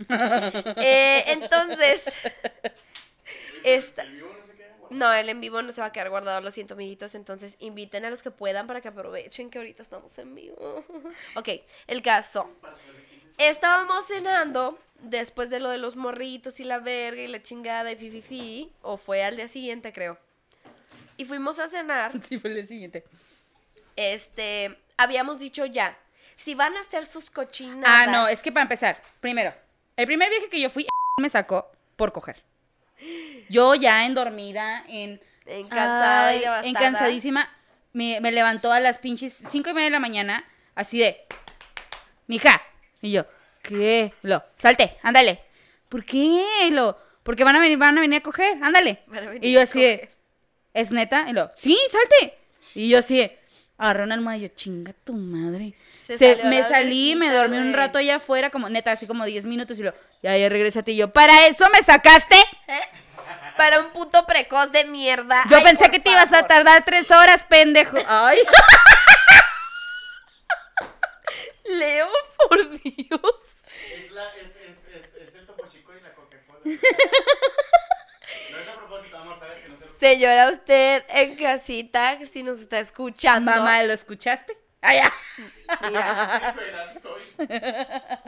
Eh, 0.77 1.23
entonces, 1.27 2.05
esta... 3.63 4.05
No, 4.89 5.13
el 5.13 5.29
en 5.29 5.39
vivo 5.39 5.61
no 5.61 5.71
se 5.71 5.81
va 5.81 5.87
a 5.87 5.91
quedar 5.91 6.09
guardado, 6.09 6.41
lo 6.41 6.49
siento, 6.51 6.73
amiguitos. 6.73 7.13
Entonces, 7.13 7.57
inviten 7.59 8.05
a 8.05 8.09
los 8.09 8.23
que 8.23 8.31
puedan 8.31 8.65
para 8.65 8.81
que 8.81 8.87
aprovechen 8.87 9.49
que 9.49 9.59
ahorita 9.59 9.83
estamos 9.83 10.17
en 10.17 10.33
vivo. 10.33 10.83
ok, 11.35 11.49
el 11.87 12.01
caso. 12.01 12.49
Estábamos 13.37 14.07
cenando 14.07 14.79
después 15.01 15.49
de 15.49 15.59
lo 15.59 15.69
de 15.69 15.77
los 15.77 15.95
morritos 15.95 16.59
y 16.59 16.63
la 16.63 16.79
verga 16.79 17.21
y 17.21 17.27
la 17.27 17.41
chingada 17.41 17.91
y 17.91 17.95
fififi. 17.95 18.71
O 18.81 18.97
fue 18.97 19.23
al 19.23 19.35
día 19.35 19.47
siguiente, 19.47 19.93
creo. 19.93 20.17
Y 21.17 21.25
fuimos 21.25 21.59
a 21.59 21.67
cenar. 21.67 22.13
Sí, 22.23 22.39
fue 22.39 22.51
el 22.51 22.67
siguiente. 22.67 23.03
Este, 23.95 24.77
habíamos 24.97 25.39
dicho 25.39 25.65
ya. 25.65 25.97
Si 26.39 26.55
van 26.55 26.75
a 26.77 26.79
hacer 26.79 27.05
sus 27.05 27.29
cochinadas. 27.29 27.83
Ah, 27.85 28.05
no, 28.07 28.27
es 28.29 28.41
que 28.41 28.49
para 28.49 28.61
empezar, 28.63 29.01
primero, 29.19 29.53
el 29.97 30.05
primer 30.05 30.29
viaje 30.29 30.47
que 30.47 30.61
yo 30.61 30.69
fui 30.69 30.87
me 31.19 31.29
sacó 31.29 31.69
por 31.97 32.13
coger. 32.13 32.41
Yo 33.49 33.75
ya 33.75 34.05
en 34.05 34.13
dormida, 34.13 34.85
en... 34.87 35.21
En 35.45 35.67
cansada 35.67 36.35
y 36.35 36.45
Ay. 36.45 36.69
En 36.69 36.75
cansadísima, 36.75 37.51
me, 37.91 38.21
me 38.21 38.31
levantó 38.31 38.71
a 38.71 38.79
las 38.79 38.99
pinches 38.99 39.33
cinco 39.49 39.71
y 39.71 39.73
media 39.73 39.85
de 39.85 39.91
la 39.91 39.99
mañana, 39.99 40.45
así 40.75 40.99
de, 40.99 41.25
mija, 42.27 42.61
y 43.01 43.11
yo, 43.11 43.25
¿qué? 43.63 44.13
Lo, 44.21 44.43
salte, 44.55 44.97
ándale. 45.01 45.41
¿Por 45.89 46.05
qué? 46.05 46.69
Lo, 46.71 46.97
porque 47.23 47.43
van 47.43 47.55
a 47.55 47.59
venir, 47.59 47.77
van 47.77 47.97
a 47.97 48.01
venir 48.01 48.19
a 48.19 48.23
coger, 48.23 48.57
ándale. 48.61 49.01
Van 49.07 49.27
a 49.27 49.31
venir 49.31 49.43
Y 49.43 49.53
yo 49.53 49.61
así 49.61 49.81
de. 49.81 50.09
¿es 50.73 50.91
neta? 50.91 51.27
Y 51.29 51.33
lo, 51.33 51.51
sí, 51.55 51.77
salte. 51.89 52.37
Y 52.75 52.89
yo 52.89 52.99
así 52.99 53.17
de, 53.17 53.39
agarré 53.77 54.03
una 54.03 54.13
almohada 54.13 54.37
y 54.37 54.41
yo, 54.41 54.47
chinga 54.49 54.93
tu 55.03 55.15
madre. 55.15 55.73
Se 56.17 56.43
me 56.45 56.63
salí, 56.63 57.15
me 57.15 57.31
dormí 57.31 57.57
un 57.57 57.73
rato 57.73 57.99
allá 57.99 58.15
afuera, 58.15 58.49
como 58.49 58.69
neta, 58.69 58.91
así 58.91 59.05
como 59.05 59.25
10 59.25 59.45
minutos 59.45 59.77
y 59.79 59.83
lo, 59.83 59.93
ya, 60.23 60.35
ya 60.35 60.49
regrésate. 60.49 60.91
Y 60.91 60.97
yo, 60.97 61.11
¿para 61.11 61.47
eso 61.47 61.67
me 61.71 61.83
sacaste? 61.83 62.35
¿Eh? 62.67 62.81
Para 63.57 63.81
un 63.81 63.91
puto 63.91 64.25
precoz 64.25 64.71
de 64.71 64.85
mierda. 64.85 65.43
Yo 65.49 65.57
Ay, 65.57 65.63
pensé 65.63 65.91
que 65.91 65.99
te 65.99 66.09
ibas 66.11 66.31
a 66.31 66.47
tardar 66.47 66.85
tres 66.85 67.11
horas, 67.11 67.43
pendejo. 67.43 67.97
Ay. 68.07 68.39
Leo, 71.65 72.07
por 72.47 72.69
Dios. 72.69 73.21
Es, 73.93 74.11
la, 74.11 74.29
es, 74.37 74.55
es, 74.55 74.85
es, 74.87 75.13
es 75.13 75.35
el 75.35 75.45
topo 75.45 75.67
chico 75.67 75.91
y 75.93 76.01
la 76.01 76.13
Coca-Cola. 76.13 76.61
no 76.63 78.57
es 78.57 78.67
a 78.67 78.73
propósito, 78.75 79.17
amor, 79.17 79.37
sabes 79.37 79.59
que 79.59 79.69
no 79.69 79.77
se 79.77 79.89
Señora, 79.99 80.49
usted 80.49 81.03
en 81.09 81.35
casita, 81.35 82.17
si 82.25 82.43
nos 82.43 82.59
está 82.59 82.79
escuchando. 82.79 83.51
Mamá, 83.51 83.83
¿lo 83.83 83.91
escuchaste? 83.91 84.57
Ay, 84.81 84.97
ya. 84.97 85.13
Mira, 85.89 86.35
así 86.85 86.99
soy. 86.99 87.21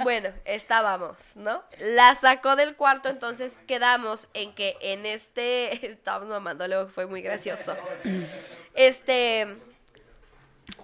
bueno, 0.03 0.29
estábamos, 0.45 1.35
¿no? 1.35 1.63
La 1.79 2.13
sacó 2.15 2.55
del 2.55 2.75
cuarto, 2.75 3.09
entonces 3.09 3.57
quedamos 3.67 4.27
en 4.33 4.53
que 4.53 4.75
en 4.81 5.05
este. 5.05 5.85
Estábamos 5.91 6.29
mamando, 6.29 6.67
luego 6.67 6.87
fue 6.89 7.05
muy 7.05 7.21
gracioso. 7.21 7.75
Este. 8.75 9.57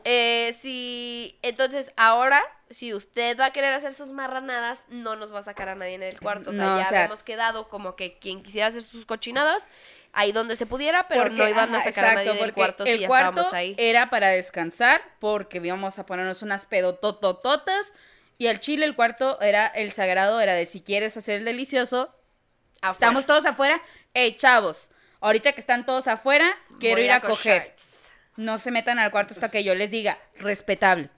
Eh, 0.04 0.56
si. 0.60 1.38
Entonces, 1.42 1.92
ahora, 1.98 2.42
si 2.70 2.94
usted 2.94 3.38
va 3.40 3.48
a 3.48 3.52
querer 3.54 3.74
hacer 3.74 3.94
sus 3.94 4.10
marranadas, 4.10 4.82
no 4.88 5.16
nos 5.16 5.34
va 5.34 5.40
a 5.40 5.44
sacar 5.44 5.70
a 5.70 5.76
nadie 5.76 5.96
en 5.96 6.04
el 6.04 6.20
cuarto. 6.20 6.52
O 6.52 6.54
sea, 6.54 6.64
No, 6.64 6.78
ya 6.78 6.86
o 6.86 6.90
sea- 6.90 7.00
habíamos 7.00 7.24
quedado 7.24 7.68
como 7.68 7.96
que 7.96 8.18
quien 8.20 8.42
quisiera 8.42 8.68
hacer 8.68 8.84
sus 8.84 9.06
cochinadas, 9.06 9.70
ahí 10.18 10.32
donde 10.32 10.56
se 10.56 10.66
pudiera, 10.66 11.08
pero 11.08 11.22
Porque, 11.24 11.38
no 11.38 11.48
iban 11.48 11.74
a 11.76 11.80
sacar 11.84 12.06
a 12.06 12.14
nadie 12.16 12.34
del 12.34 12.54
cuarto 12.54 12.84
si 12.86 12.90
el 12.92 13.00
ya 13.02 13.08
cuarto 13.08 13.30
estábamos 13.42 13.54
ahí. 13.54 13.76
era 13.78 14.10
para 14.10 14.30
descansar, 14.30 15.02
porque 15.20 15.60
íbamos 15.60 16.00
a 16.00 16.06
ponernos 16.08 16.42
unas 16.42 16.66
pedototototas. 16.66 17.94
Y 18.40 18.48
al 18.48 18.60
chile 18.60 18.86
el 18.86 18.96
cuarto 18.96 19.40
era 19.42 19.68
el 19.68 19.92
sagrado, 19.92 20.40
era 20.42 20.54
de 20.54 20.66
si 20.66 20.82
quieres 20.82 21.16
hacer 21.18 21.36
el 21.38 21.46
delicioso, 21.46 22.14
Afuera. 22.82 22.92
estamos 22.92 23.26
todos 23.26 23.46
afuera. 23.46 23.82
Ey, 24.14 24.36
chavos, 24.38 24.90
ahorita 25.22 25.54
que 25.54 25.62
están 25.62 25.86
todos 25.86 26.08
afuera, 26.08 26.56
quiero 26.80 26.98
Voy 26.98 27.06
ir 27.06 27.12
a 27.12 27.22
coger. 27.22 27.76
No 28.36 28.58
se 28.60 28.72
metan 28.72 29.00
al 29.00 29.12
cuarto 29.12 29.34
hasta 29.34 29.50
que 29.50 29.64
yo 29.64 29.74
les 29.76 29.90
diga, 29.92 30.18
respetable. 30.36 31.10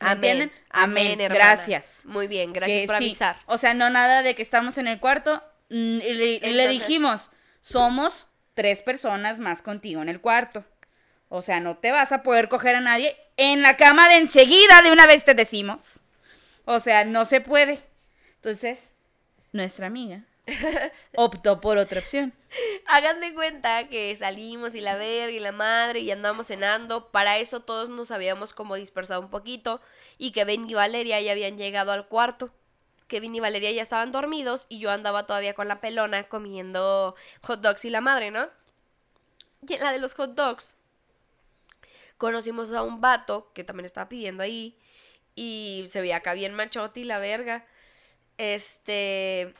¿Me 0.00 0.08
Amén. 0.08 0.16
entienden? 0.40 0.52
Amén, 0.70 1.20
hermana. 1.20 1.34
Gracias. 1.34 2.00
Muy 2.04 2.26
bien, 2.26 2.52
gracias 2.52 2.80
Que 2.82 2.86
por 2.86 2.96
sí, 2.98 3.04
avisar. 3.04 3.36
O 3.46 3.58
sea, 3.58 3.74
no 3.74 3.90
nada 3.90 4.22
de 4.22 4.34
que 4.34 4.42
estamos 4.42 4.78
en 4.78 4.86
el 4.88 4.98
cuarto. 4.98 5.42
mm, 5.68 5.98
le, 5.98 6.38
le 6.40 6.68
dijimos, 6.68 7.30
somos 7.60 8.28
tres 8.54 8.82
personas 8.82 9.38
más 9.38 9.62
contigo 9.62 10.02
en 10.02 10.08
el 10.08 10.20
cuarto. 10.20 10.64
O 11.28 11.42
sea, 11.42 11.60
no 11.60 11.76
te 11.76 11.92
vas 11.92 12.12
a 12.12 12.22
poder 12.22 12.48
coger 12.48 12.74
a 12.74 12.80
nadie 12.80 13.16
en 13.36 13.62
la 13.62 13.76
cama 13.76 14.08
de 14.08 14.16
enseguida, 14.16 14.82
de 14.82 14.90
una 14.90 15.06
vez 15.06 15.24
te 15.24 15.34
decimos. 15.34 16.00
O 16.64 16.80
sea, 16.80 17.04
no 17.04 17.24
se 17.24 17.40
puede. 17.40 17.80
Entonces, 18.36 18.94
nuestra 19.52 19.86
amiga 19.86 20.24
optó 21.16 21.60
por 21.60 21.78
otra 21.78 22.00
opción. 22.00 22.32
Hagan 22.86 23.20
de 23.20 23.32
cuenta 23.32 23.88
que 23.88 24.14
salimos 24.16 24.74
y 24.74 24.80
la 24.80 24.96
verga 24.96 25.30
y 25.30 25.38
la 25.38 25.52
madre 25.52 26.00
y 26.00 26.10
andamos 26.10 26.48
cenando. 26.48 27.10
Para 27.10 27.38
eso 27.38 27.60
todos 27.60 27.88
nos 27.88 28.10
habíamos 28.10 28.52
como 28.52 28.74
dispersado 28.74 29.20
un 29.20 29.30
poquito 29.30 29.80
y 30.18 30.32
que 30.32 30.44
Ben 30.44 30.68
y 30.68 30.74
Valeria 30.74 31.20
ya 31.20 31.32
habían 31.32 31.58
llegado 31.58 31.92
al 31.92 32.08
cuarto. 32.08 32.52
Kevin 33.10 33.34
y 33.34 33.40
Valeria 33.40 33.72
ya 33.72 33.82
estaban 33.82 34.12
dormidos 34.12 34.66
y 34.68 34.78
yo 34.78 34.90
andaba 34.90 35.26
todavía 35.26 35.52
con 35.52 35.68
la 35.68 35.80
pelona 35.80 36.28
comiendo 36.28 37.16
hot 37.42 37.60
dogs 37.60 37.84
y 37.84 37.90
la 37.90 38.00
madre, 38.00 38.30
¿no? 38.30 38.48
Y 39.68 39.74
en 39.74 39.80
la 39.82 39.92
de 39.92 39.98
los 39.98 40.14
hot 40.14 40.34
dogs 40.34 40.76
conocimos 42.16 42.72
a 42.72 42.82
un 42.82 43.00
vato 43.00 43.50
que 43.52 43.64
también 43.64 43.84
estaba 43.84 44.08
pidiendo 44.08 44.44
ahí 44.44 44.78
y 45.34 45.86
se 45.88 46.00
veía 46.00 46.16
acá 46.16 46.34
bien 46.34 46.54
machote 46.54 47.00
y 47.00 47.04
la 47.04 47.18
verga. 47.18 47.66
Este 48.38 49.54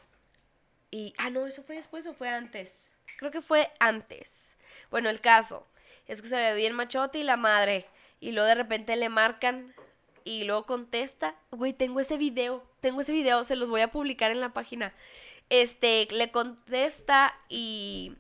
y 0.93 1.13
ah 1.19 1.31
no, 1.31 1.47
eso 1.47 1.65
fue 1.65 1.75
después 1.75 2.07
o 2.07 2.15
fue 2.15 2.29
antes. 2.29 2.93
Creo 3.19 3.33
que 3.33 3.41
fue 3.41 3.69
antes. 3.81 4.57
Bueno, 4.91 5.11
el 5.11 5.21
caso 5.21 5.67
es 6.07 6.23
que 6.23 6.29
se 6.29 6.37
ve 6.37 6.55
bien 6.55 6.75
machote 6.75 7.19
y 7.19 7.25
la 7.25 7.37
madre 7.37 7.87
y 8.21 8.31
luego 8.31 8.47
de 8.47 8.55
repente 8.55 8.95
le 8.95 9.09
marcan 9.09 9.75
y 10.23 10.45
luego 10.45 10.67
contesta, 10.67 11.35
güey, 11.51 11.73
tengo 11.73 11.99
ese 11.99 12.17
video, 12.17 12.63
tengo 12.81 13.01
ese 13.01 13.13
video, 13.13 13.45
se 13.45 13.57
los 13.57 13.71
voy 13.71 13.81
a 13.81 13.93
publicar 13.93 14.31
en 14.31 14.41
la 14.41 14.53
página. 14.53 14.93
Este, 15.49 16.07
le 16.11 16.31
contesta 16.31 17.35
y 17.49 18.17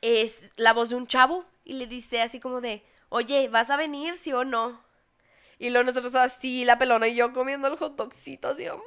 es 0.00 0.52
la 0.56 0.72
voz 0.72 0.90
de 0.90 0.96
un 0.96 1.06
chavo 1.06 1.44
y 1.64 1.74
le 1.74 1.86
dice 1.86 2.22
así 2.22 2.40
como 2.40 2.60
de, 2.60 2.82
oye, 3.08 3.48
¿vas 3.48 3.70
a 3.70 3.76
venir, 3.76 4.16
sí 4.16 4.32
o 4.32 4.44
no? 4.44 4.80
Y 5.58 5.70
luego 5.70 5.86
nosotros 5.86 6.14
así, 6.14 6.64
la 6.64 6.78
pelona 6.78 7.06
y 7.06 7.14
yo 7.14 7.32
comiendo 7.32 7.68
el 7.68 7.76
hot 7.76 7.96
dogcito 7.96 8.48
así. 8.48 8.64
mm. 8.64 8.82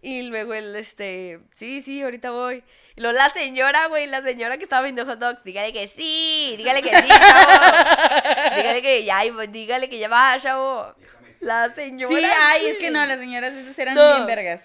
Y 0.00 0.22
luego 0.22 0.52
él, 0.54 0.74
este, 0.74 1.40
sí, 1.52 1.80
sí, 1.80 2.02
ahorita 2.02 2.32
voy. 2.32 2.64
Y 2.96 3.00
luego 3.00 3.16
la 3.16 3.30
señora, 3.30 3.86
güey, 3.86 4.06
la 4.06 4.20
señora 4.22 4.58
que 4.58 4.64
estaba 4.64 4.82
vendiendo 4.82 5.10
hot 5.10 5.20
dogs, 5.20 5.44
dígale 5.44 5.72
que 5.72 5.86
sí, 5.86 6.54
dígale 6.56 6.82
que 6.82 6.90
sí, 6.90 7.08
chavo. 7.08 8.56
dígale 8.56 8.82
que 8.82 9.04
ya, 9.04 9.20
dígale 9.48 9.88
que 9.88 9.98
ya 9.98 10.08
va, 10.08 10.36
chavo. 10.40 10.94
La 11.42 11.74
señora. 11.74 12.16
Sí, 12.16 12.24
ay, 12.24 12.66
es 12.66 12.78
que 12.78 12.90
no, 12.90 13.04
las 13.04 13.18
señoras 13.18 13.52
esas 13.52 13.78
eran 13.78 13.94
No. 13.94 14.14
bien 14.14 14.26
vergas. 14.26 14.64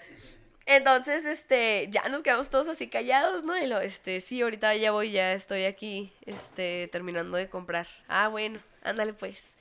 Entonces, 0.65 1.25
este, 1.25 1.87
ya 1.89 2.07
nos 2.09 2.21
quedamos 2.23 2.49
todos 2.49 2.67
así 2.67 2.87
callados, 2.87 3.43
¿no? 3.43 3.57
Y 3.57 3.67
lo, 3.67 3.79
este, 3.79 4.19
sí, 4.21 4.41
ahorita 4.41 4.75
ya 4.75 4.91
voy, 4.91 5.11
ya 5.11 5.33
estoy 5.33 5.63
aquí, 5.65 6.13
este, 6.25 6.87
terminando 6.91 7.37
de 7.37 7.49
comprar. 7.49 7.87
Ah, 8.07 8.27
bueno, 8.27 8.59
ándale 8.83 9.13
pues. 9.13 9.55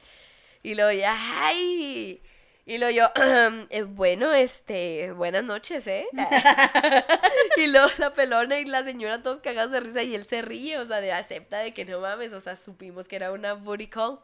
Y 0.63 0.75
luego 0.75 0.91
ya, 0.93 1.15
ay. 1.45 2.21
Y 2.67 2.79
luego 2.79 2.93
yo, 2.93 3.11
"Eh, 3.71 3.83
bueno, 3.83 4.35
este, 4.35 5.13
buenas 5.13 5.45
noches, 5.45 5.87
¿eh? 5.87 6.07
y 7.57 7.69
luego 7.69 7.89
la 7.99 8.13
pelona 8.13 8.59
y 8.59 8.65
la 8.65 8.83
señora 8.83 9.23
todos 9.23 9.39
cagados 9.41 9.71
de 9.71 9.81
risa 9.81 10.03
y 10.03 10.15
él 10.17 10.25
se 10.25 10.43
ríe, 10.43 10.77
o 10.79 10.85
sea, 10.85 11.01
de 11.01 11.13
acepta 11.13 11.59
de 11.59 11.73
que 11.73 11.85
no 11.85 12.01
mames, 12.01 12.33
o 12.33 12.41
sea, 12.41 12.57
supimos 12.57 13.07
que 13.07 13.17
era 13.17 13.31
una 13.33 13.53
booty 13.55 13.87
call. 13.87 14.19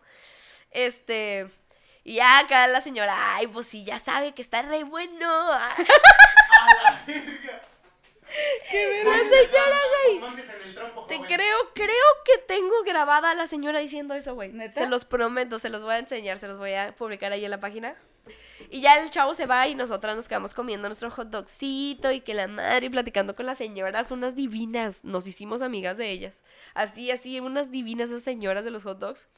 Este, 0.72 1.48
y 2.04 2.14
ya 2.14 2.38
acá 2.40 2.66
la 2.66 2.80
señora, 2.80 3.36
ay, 3.36 3.46
pues 3.46 3.66
sí, 3.66 3.84
ya 3.84 3.98
sabe 3.98 4.32
que 4.32 4.42
está 4.42 4.62
re 4.62 4.84
bueno. 4.84 5.52
ay". 5.52 5.84
La 9.04 9.18
señora, 9.18 9.78
güey. 10.06 10.18
Montes 10.18 10.48
en 10.48 10.62
el 10.68 10.74
trompo, 10.74 11.04
Te 11.06 11.20
creo, 11.20 11.56
creo 11.74 12.06
que 12.24 12.38
tengo 12.46 12.82
grabada 12.84 13.30
a 13.30 13.34
la 13.34 13.46
señora 13.46 13.78
diciendo 13.78 14.14
eso, 14.14 14.34
güey. 14.34 14.52
Se 14.72 14.86
los 14.86 15.04
prometo, 15.04 15.58
se 15.58 15.68
los 15.68 15.82
voy 15.82 15.94
a 15.94 15.98
enseñar, 15.98 16.38
se 16.38 16.48
los 16.48 16.58
voy 16.58 16.72
a 16.72 16.94
publicar 16.96 17.32
ahí 17.32 17.44
en 17.44 17.50
la 17.50 17.60
página. 17.60 17.94
Y 18.70 18.80
ya 18.80 18.96
el 18.98 19.10
chavo 19.10 19.34
se 19.34 19.44
va 19.44 19.68
y 19.68 19.74
nosotras 19.74 20.16
nos 20.16 20.28
quedamos 20.28 20.54
comiendo 20.54 20.88
nuestro 20.88 21.10
hot 21.10 21.28
dogcito 21.28 22.10
y 22.10 22.20
que 22.20 22.32
la 22.32 22.46
madre 22.46 22.86
y 22.86 22.88
platicando 22.88 23.34
con 23.36 23.44
las 23.44 23.58
señoras, 23.58 24.10
unas 24.10 24.34
divinas. 24.34 25.04
Nos 25.04 25.26
hicimos 25.26 25.60
amigas 25.60 25.98
de 25.98 26.10
ellas. 26.10 26.42
Así, 26.72 27.10
así, 27.10 27.38
unas 27.40 27.70
divinas 27.70 28.08
esas 28.10 28.22
señoras 28.22 28.64
de 28.64 28.70
los 28.70 28.84
hot 28.84 28.98
dogs. 28.98 29.28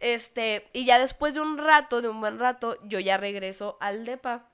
Este, 0.00 0.68
y 0.72 0.84
ya 0.84 0.98
después 0.98 1.34
de 1.34 1.40
un 1.40 1.58
rato, 1.58 2.02
de 2.02 2.08
un 2.08 2.20
buen 2.20 2.38
rato, 2.38 2.78
yo 2.84 2.98
ya 3.00 3.16
regreso 3.16 3.76
al 3.80 4.04
depa. 4.04 4.46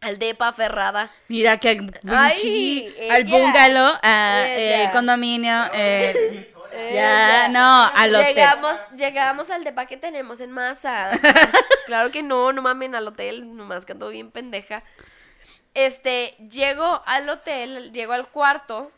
Al 0.00 0.18
depa 0.18 0.48
aferrada. 0.48 1.10
Mira 1.28 1.58
que 1.58 1.70
al, 1.70 2.00
Ay, 2.06 2.94
al 3.10 3.24
bungalow, 3.24 3.94
a, 4.02 4.46
el 4.46 4.90
condominio, 4.90 5.70
eh, 5.72 6.46
ya, 6.92 7.48
no, 7.48 7.84
al 7.84 8.14
hotel. 8.14 8.34
Llegamos, 8.34 8.76
llegamos 8.94 9.50
al 9.50 9.64
depa 9.64 9.86
que 9.86 9.96
tenemos 9.96 10.40
en 10.40 10.50
masa. 10.50 11.18
claro 11.86 12.10
que 12.10 12.22
no, 12.22 12.52
no 12.52 12.60
mamen 12.60 12.94
al 12.94 13.08
hotel, 13.08 13.56
nomás 13.56 13.86
que 13.86 13.92
ando 13.92 14.10
bien 14.10 14.30
pendeja. 14.30 14.82
Este, 15.72 16.36
llego 16.50 17.02
al 17.06 17.28
hotel, 17.28 17.92
llego 17.92 18.12
al 18.12 18.28
cuarto 18.28 18.92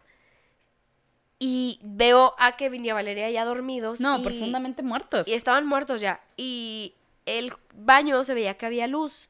y 1.39 1.79
veo 1.83 2.35
a 2.39 2.57
Kevin 2.57 2.85
y 2.85 2.91
a 2.91 2.95
Valeria 2.95 3.31
ya 3.31 3.45
dormidos. 3.45 4.01
No, 4.01 4.19
y- 4.19 4.23
profundamente 4.25 4.83
muertos. 4.83 5.29
Y 5.29 5.35
estaban 5.35 5.67
muertos 5.67 6.01
ya. 6.01 6.21
Y 6.37 6.95
el 7.27 7.53
baño 7.75 8.25
se 8.25 8.35
veía 8.35 8.57
que 8.57 8.67
había 8.67 8.87
luz. 8.87 9.29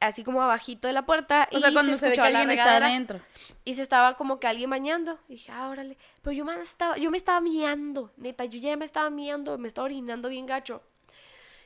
Así 0.00 0.24
como 0.24 0.42
abajito 0.42 0.86
de 0.88 0.94
la 0.94 1.04
puerta. 1.04 1.46
O 1.52 1.60
sea, 1.60 1.68
y 1.70 1.72
cuando 1.74 1.94
se, 1.94 2.08
ve 2.08 2.14
que 2.14 2.20
alguien 2.22 2.50
está 2.50 2.76
adentro. 2.76 3.20
y 3.66 3.74
se 3.74 3.82
estaba 3.82 4.14
como 4.14 4.40
que 4.40 4.46
alguien 4.46 4.70
bañando. 4.70 5.18
Y 5.28 5.34
dije, 5.34 5.52
ah, 5.52 5.68
órale. 5.68 5.98
Pero 6.22 6.32
yo 6.32 6.44
me 6.46 6.58
estaba, 6.58 6.96
yo 6.96 7.10
me 7.10 7.18
estaba 7.18 7.40
miando, 7.42 8.10
neta, 8.16 8.46
yo 8.46 8.58
ya 8.58 8.74
me 8.78 8.86
estaba 8.86 9.10
miando, 9.10 9.58
me 9.58 9.68
estaba 9.68 9.84
orinando 9.84 10.30
bien 10.30 10.46
gacho. 10.46 10.82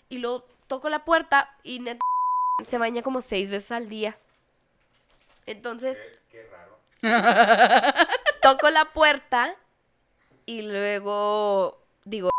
Y 0.09 0.19
luego 0.19 0.49
toco 0.67 0.89
la 0.89 1.05
puerta 1.05 1.55
y 1.63 1.79
neta 1.79 2.01
se 2.65 2.79
baña 2.79 3.03
como 3.03 3.21
seis 3.21 3.53
veces 3.53 3.71
al 3.71 3.89
día. 3.89 4.19
Entonces, 5.47 5.97
Qué, 6.31 6.39
qué 6.39 6.49
raro. 6.51 6.79
toco 8.43 8.71
la 8.71 8.87
puerta 8.93 9.55
y 10.47 10.63
luego 10.63 11.81
digo 12.05 12.31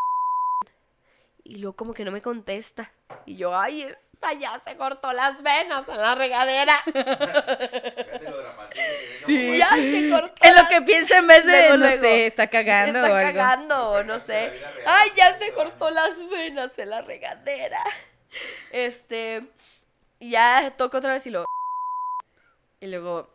y 1.44 1.58
luego 1.58 1.76
como 1.76 1.94
que 1.94 2.04
no 2.06 2.12
me 2.12 2.22
contesta. 2.22 2.92
Y 3.26 3.38
yo, 3.38 3.56
ay, 3.58 3.84
esta 3.84 4.34
ya 4.34 4.60
se 4.66 4.76
cortó 4.78 5.14
las 5.14 5.42
venas 5.44 5.88
en 5.88 5.98
la 5.98 6.16
regadera. 6.16 6.80
Sí. 9.26 9.58
ya 9.58 9.70
se 9.72 10.10
cortó. 10.12 10.46
En 10.46 10.56
lo 10.56 10.68
que 10.70 10.82
piensa 10.82 11.18
en 11.18 11.28
vez 11.28 11.46
de, 11.46 11.52
Luego, 11.52 11.78
no 11.78 11.86
luego. 11.86 12.02
sé, 12.02 12.28
está 12.28 12.48
cagando 12.48 13.00
está 13.00 13.12
o 13.12 13.16
algo. 13.16 13.28
cagando 13.34 13.90
o 13.92 14.04
no 14.04 14.20
sé. 14.20 14.52
Ay, 14.86 15.10
ya 15.16 15.38
se 15.40 15.52
cortó 15.54 15.90
las 15.90 16.12
venas 16.30 16.78
en 16.78 16.90
la 16.90 17.02
regadera. 17.02 17.82
Este, 18.72 19.48
y 20.20 20.32
ya 20.32 20.70
toco 20.76 20.98
otra 20.98 21.14
vez 21.14 21.26
y 21.26 21.30
lo 21.30 21.46
y 22.82 22.88
luego 22.88 23.34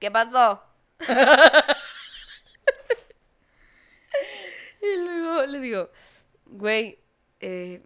¿qué 0.00 0.10
pasó? 0.10 0.60
y 4.94 4.96
luego 4.96 5.46
le 5.46 5.60
digo, 5.60 5.90
güey, 6.46 6.98
eh, 7.40 7.82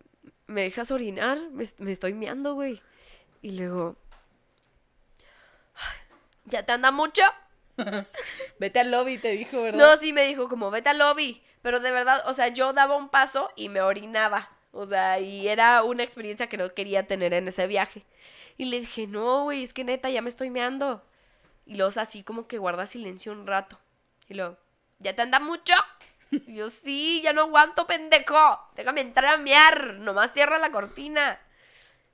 ¿me 0.46 0.62
dejas 0.62 0.90
orinar? 0.90 1.38
Me, 1.50 1.64
me 1.78 1.92
estoy 1.92 2.12
meando, 2.14 2.54
güey. 2.54 2.80
Y 3.40 3.52
luego, 3.52 3.96
"Ay, 5.74 5.98
¿ya 6.44 6.64
te 6.64 6.72
anda 6.72 6.90
mucho? 6.90 7.22
Vete 8.58 8.80
al 8.80 8.90
lobby, 8.90 9.18
te 9.18 9.30
dijo, 9.32 9.62
¿verdad? 9.62 9.78
No, 9.78 9.96
sí 9.96 10.12
me 10.12 10.26
dijo 10.26 10.48
como, 10.48 10.70
vete 10.70 10.90
al 10.90 10.98
lobby. 10.98 11.42
Pero 11.62 11.80
de 11.80 11.90
verdad, 11.90 12.22
o 12.26 12.34
sea, 12.34 12.48
yo 12.48 12.72
daba 12.72 12.96
un 12.96 13.08
paso 13.08 13.50
y 13.56 13.68
me 13.68 13.80
orinaba. 13.80 14.50
O 14.72 14.86
sea, 14.86 15.20
y 15.20 15.48
era 15.48 15.82
una 15.82 16.02
experiencia 16.02 16.48
que 16.48 16.56
no 16.56 16.68
quería 16.74 17.06
tener 17.06 17.32
en 17.34 17.48
ese 17.48 17.66
viaje. 17.66 18.04
Y 18.58 18.66
le 18.66 18.80
dije, 18.80 19.06
no, 19.06 19.44
güey, 19.44 19.62
es 19.62 19.72
que 19.72 19.84
neta, 19.84 20.10
ya 20.10 20.22
me 20.22 20.28
estoy 20.28 20.50
meando. 20.50 21.04
Y 21.66 21.76
luego 21.76 21.92
así 22.00 22.22
como 22.22 22.46
que 22.46 22.58
guarda 22.58 22.86
silencio 22.86 23.32
un 23.32 23.46
rato. 23.46 23.78
Y 24.28 24.34
luego, 24.34 24.58
¿ya 24.98 25.14
te 25.14 25.22
anda 25.22 25.40
mucho? 25.40 25.74
Y 26.32 26.54
yo, 26.56 26.68
sí, 26.68 27.20
ya 27.22 27.32
no 27.32 27.42
aguanto, 27.42 27.86
pendejo. 27.86 28.58
Déjame 28.74 29.02
entrar 29.02 29.34
a 29.34 29.36
mear. 29.36 29.94
Nomás 29.94 30.32
cierra 30.32 30.58
la 30.58 30.70
cortina. 30.70 31.38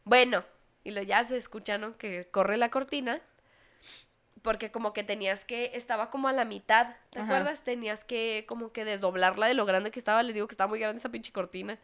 Bueno, 0.05 0.45
y 0.85 0.91
luego 0.91 1.07
ya 1.07 1.23
se 1.25 1.37
escucha, 1.37 1.79
¿no? 1.79 1.97
Que 1.97 2.29
corre 2.31 2.57
la 2.57 2.71
cortina. 2.71 3.21
Porque 4.43 4.71
como 4.71 4.93
que 4.93 5.05
tenías 5.05 5.45
que, 5.45 5.73
estaba 5.75 6.11
como 6.11 6.29
a 6.29 6.33
la 6.33 6.45
mitad, 6.45 6.97
¿te 7.11 7.21
Ajá. 7.21 7.29
acuerdas? 7.37 7.63
Tenías 7.63 8.05
que 8.05 8.45
como 8.47 8.73
que 8.73 8.85
desdoblarla 8.85 9.47
de 9.47 9.55
lo 9.55 9.67
grande 9.67 9.91
que 9.91 9.99
estaba. 9.99 10.23
Les 10.23 10.35
digo 10.35 10.47
que 10.47 10.53
estaba 10.53 10.69
muy 10.69 10.81
grande 10.81 10.99
esa 10.99 11.11
pinche 11.11 11.33
cortina. 11.33 11.79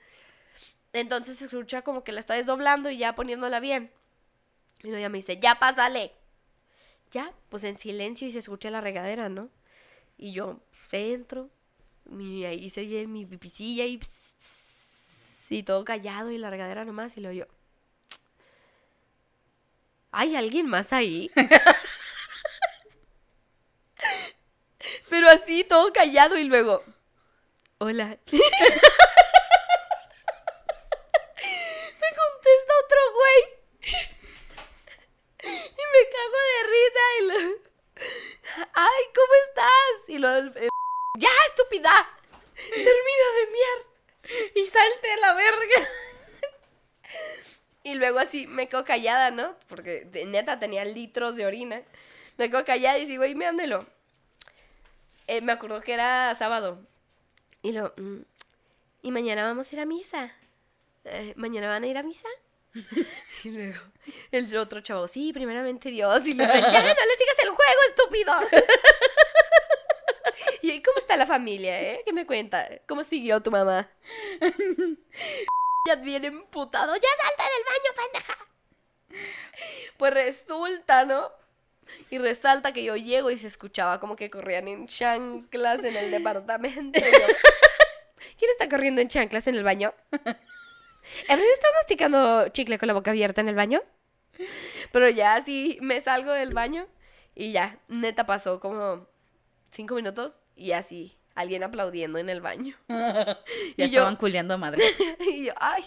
Entonces 0.93 1.39
se 1.39 1.47
escucha 1.47 1.82
como 1.82 2.05
que 2.05 2.12
la 2.12 2.20
está 2.20 2.35
desdoblando 2.35 2.91
y 2.91 2.99
ya 2.99 3.14
poniéndola 3.14 3.61
bien. 3.61 3.91
Y 4.82 4.89
luego 4.89 5.01
ya 5.01 5.09
me 5.09 5.18
dice, 5.18 5.39
ya 5.39 5.59
pásale. 5.59 6.12
Ya, 7.11 7.32
pues 7.49 7.64
en 7.64 7.78
silencio 7.78 8.26
y 8.26 8.32
se 8.32 8.39
escucha 8.39 8.70
la 8.70 8.80
regadera, 8.80 9.28
¿no? 9.28 9.49
Y 10.16 10.32
yo 10.32 10.61
pues, 10.70 10.95
entro, 10.95 11.51
mi, 12.07 12.44
ahí 12.44 12.70
se 12.70 12.80
oye 12.82 13.07
mi 13.07 13.26
pipicilla 13.26 13.84
y, 13.86 14.00
y 15.50 15.62
todo 15.62 15.84
callado 15.84 16.30
y 16.30 16.38
la 16.38 16.50
regadera 16.50 16.84
nomás. 16.84 17.16
Y 17.16 17.20
luego 17.20 17.36
yo, 17.38 17.46
¿hay 20.12 20.36
alguien 20.36 20.66
más 20.66 20.92
ahí? 20.92 21.30
Pero 25.09 25.28
así, 25.28 25.64
todo 25.64 25.92
callado 25.92 26.36
y 26.38 26.44
luego, 26.44 26.82
hola. 27.78 28.18
me 28.32 28.40
contesta 32.20 32.72
otro 32.84 33.00
güey. 33.14 33.40
y 35.42 35.82
me 35.92 36.02
cago 36.14 36.38
de 36.48 36.59
risa 36.72 37.05
y 37.18 37.20
lo... 37.26 37.38
Y 40.09 40.18
luego 40.18 40.36
el- 40.36 40.52
el- 40.57 40.68
¡Ya, 40.68 40.74
estúpida! 41.75 42.09
Termina 42.55 43.27
de 43.37 43.53
miar. 43.53 44.51
Y 44.55 44.66
salte 44.66 45.12
a 45.12 45.16
la 45.18 45.35
verga. 45.35 45.89
Y 47.83 47.95
luego 47.95 48.18
así 48.18 48.47
me 48.47 48.68
quedo 48.68 48.85
callada, 48.85 49.31
¿no? 49.31 49.57
Porque 49.68 50.07
neta 50.27 50.59
tenía 50.59 50.85
litros 50.85 51.37
de 51.37 51.47
orina. 51.47 51.83
Me 52.39 52.51
quedo 52.51 52.64
callada 52.64 52.99
y 52.99 53.07
sigo 53.07 53.25
ahí 53.25 53.35
meándolo. 53.35 53.87
Eh, 55.27 55.41
me 55.41 55.53
acuerdo 55.53 55.83
que 55.83 55.93
era 55.95 56.35
sábado. 56.35 56.79
Y 57.62 57.72
lo. 57.72 57.93
mm, 57.97 58.22
y 59.03 59.11
mañana 59.11 59.45
vamos 59.45 59.70
a 59.70 59.75
ir 59.75 59.81
a 59.81 59.85
misa. 59.85 60.33
Eh, 61.05 61.35
¿Mañana 61.37 61.68
van 61.68 61.85
a 61.85 61.87
ir 61.87 61.99
a 61.99 62.03
misa? 62.03 62.29
y 63.45 63.51
luego 63.51 63.81
el 64.31 64.57
otro 64.57 64.81
chavo, 64.81 65.07
sí, 65.07 65.33
primeramente 65.33 65.91
Dios. 65.91 66.27
Y 66.27 66.35
le 66.35 66.45
digo, 66.45 66.55
ya 66.55 66.83
no 66.83 66.89
le 66.89 67.16
sigas 67.16 67.39
el 67.43 67.51
juego, 67.51 67.81
estúpido. 67.89 68.33
y 71.05 71.11
ahí, 71.11 71.12
¿cómo 71.12 71.12
está 71.12 71.16
la 71.16 71.26
familia, 71.26 71.80
eh? 71.80 72.02
¿Qué 72.05 72.12
me 72.12 72.26
cuenta? 72.26 72.68
¿Cómo 72.86 73.05
siguió 73.05 73.40
tu 73.40 73.50
mamá? 73.50 73.88
ya 75.86 75.96
viene 75.96 76.28
emputado. 76.28 76.94
¡Ya 76.94 77.09
salte 77.22 77.44
del 77.55 77.64
baño, 77.64 77.90
pendeja! 77.96 78.38
Pues 79.96 80.14
resulta, 80.14 81.05
¿no? 81.05 81.30
Y 82.11 82.18
resalta 82.18 82.72
que 82.72 82.82
yo 82.82 82.96
llego 82.96 83.30
y 83.30 83.38
se 83.38 83.46
escuchaba 83.46 84.00
como 84.00 84.16
que 84.16 84.30
corrían 84.30 84.68
en 84.68 84.86
chanclas 84.86 85.84
en 85.84 85.96
el 85.96 86.11
departamento. 86.11 86.98
¿Quién 88.38 88.50
está 88.50 88.68
corriendo 88.68 89.00
en 89.00 89.09
chanclas 89.09 89.46
en 89.46 89.55
el 89.55 89.62
baño? 89.62 89.94
¿Evelyn 91.28 91.52
estás 91.52 91.70
masticando 91.80 92.48
chicle 92.48 92.78
con 92.78 92.88
la 92.88 92.94
boca 92.94 93.11
abierta 93.11 93.42
en 93.42 93.48
el 93.48 93.55
baño? 93.55 93.82
Pero 94.92 95.09
ya 95.11 95.34
así 95.34 95.78
me 95.82 96.00
salgo 96.00 96.32
del 96.32 96.55
baño 96.55 96.88
y 97.34 97.52
ya, 97.52 97.78
neta 97.88 98.26
pasó 98.26 98.61
como 98.61 99.07
cinco 99.70 99.94
minutos 99.94 100.40
y 100.57 100.72
así, 100.72 101.16
alguien 101.34 101.62
aplaudiendo 101.64 102.18
en 102.18 102.28
el 102.30 102.40
baño. 102.40 102.76
Ya 102.88 103.36
Y 103.76 103.90
yo- 103.90 104.00
estaban 104.00 104.16
culeando 104.16 104.55
a 104.55 104.59
madre. 104.59 104.82
Y 105.20 105.44
yo, 105.46 105.52
ay, 105.57 105.84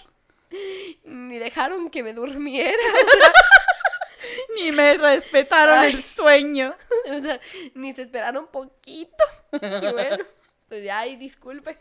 ni 1.04 1.38
dejaron 1.40 1.90
que 1.90 2.04
me 2.04 2.14
durmiera. 2.14 2.78
Ni 4.56 4.72
me 4.72 4.96
respetaron 4.98 5.78
Ay. 5.80 5.94
el 5.94 6.04
sueño. 6.04 6.76
O 7.10 7.20
sea, 7.20 7.40
ni 7.76 7.94
se 7.94 8.02
esperaron 8.04 8.48
poquito. 8.48 9.24
Y 9.54 9.92
bueno, 9.94 10.24
pues 10.68 10.84
ya, 10.84 11.00
ay, 11.00 11.16
disculpe. 11.16 11.78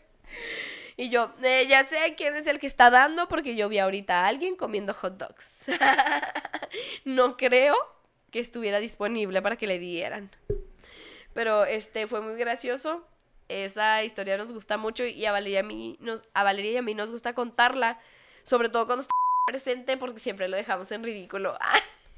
Y 0.95 1.09
yo, 1.09 1.33
eh, 1.43 1.65
ya 1.67 1.85
sé 1.85 2.13
quién 2.15 2.35
es 2.35 2.47
el 2.47 2.59
que 2.59 2.67
está 2.67 2.89
dando 2.89 3.27
porque 3.27 3.55
yo 3.55 3.67
vi 3.69 3.79
ahorita 3.79 4.23
a 4.23 4.27
alguien 4.27 4.55
comiendo 4.55 4.93
hot 4.93 5.17
dogs. 5.17 5.65
no 7.05 7.37
creo 7.37 7.75
que 8.31 8.39
estuviera 8.39 8.79
disponible 8.79 9.41
para 9.41 9.55
que 9.57 9.67
le 9.67 9.79
dieran. 9.79 10.31
Pero 11.37 11.65
este 11.65 12.07
fue 12.07 12.19
muy 12.19 12.35
gracioso. 12.35 13.07
Esa 13.47 14.03
historia 14.03 14.39
nos 14.39 14.51
gusta 14.51 14.77
mucho 14.77 15.05
y 15.05 15.23
a 15.23 15.31
Valeria, 15.31 15.59
y 15.59 15.59
a 15.59 15.63
mí 15.63 15.97
nos, 15.99 16.23
a 16.33 16.43
Valeria 16.43 16.71
y 16.71 16.77
a 16.77 16.81
mí 16.81 16.95
nos 16.95 17.11
gusta 17.11 17.35
contarla. 17.35 17.99
Sobre 18.43 18.69
todo 18.69 18.87
cuando 18.87 19.01
está 19.01 19.13
presente 19.45 19.97
porque 19.97 20.17
siempre 20.17 20.47
lo 20.47 20.57
dejamos 20.57 20.91
en 20.91 21.03
ridículo. 21.03 21.55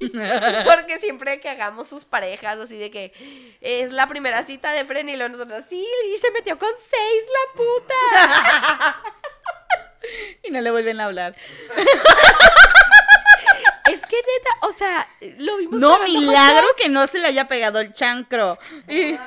Porque 0.00 0.98
siempre 0.98 1.38
que 1.40 1.50
hagamos 1.50 1.86
sus 1.86 2.06
parejas, 2.06 2.58
así 2.58 2.78
de 2.78 2.90
que 2.90 3.12
es 3.60 3.92
la 3.92 4.06
primera 4.06 4.42
cita 4.44 4.72
de 4.72 4.86
Fren 4.86 5.10
y 5.10 5.16
luego 5.16 5.36
nosotros, 5.36 5.64
sí, 5.68 5.86
y 6.06 6.16
se 6.16 6.30
metió 6.30 6.58
con 6.58 6.70
seis 6.78 7.22
la 7.28 7.62
puta. 7.62 9.02
Y 10.42 10.50
no 10.50 10.62
le 10.62 10.70
vuelven 10.70 10.98
a 10.98 11.04
hablar. 11.04 11.36
es 13.92 14.06
que 14.06 14.16
neta, 14.16 14.50
o 14.66 14.72
sea, 14.72 15.08
lo 15.38 15.56
vimos. 15.58 15.80
No, 15.80 16.02
milagro 16.04 16.66
que 16.76 16.88
no 16.88 17.06
se 17.06 17.18
le 17.18 17.28
haya 17.28 17.48
pegado 17.48 17.80
el 17.80 17.92
chancro. 17.92 18.58
Y-. 18.88 19.18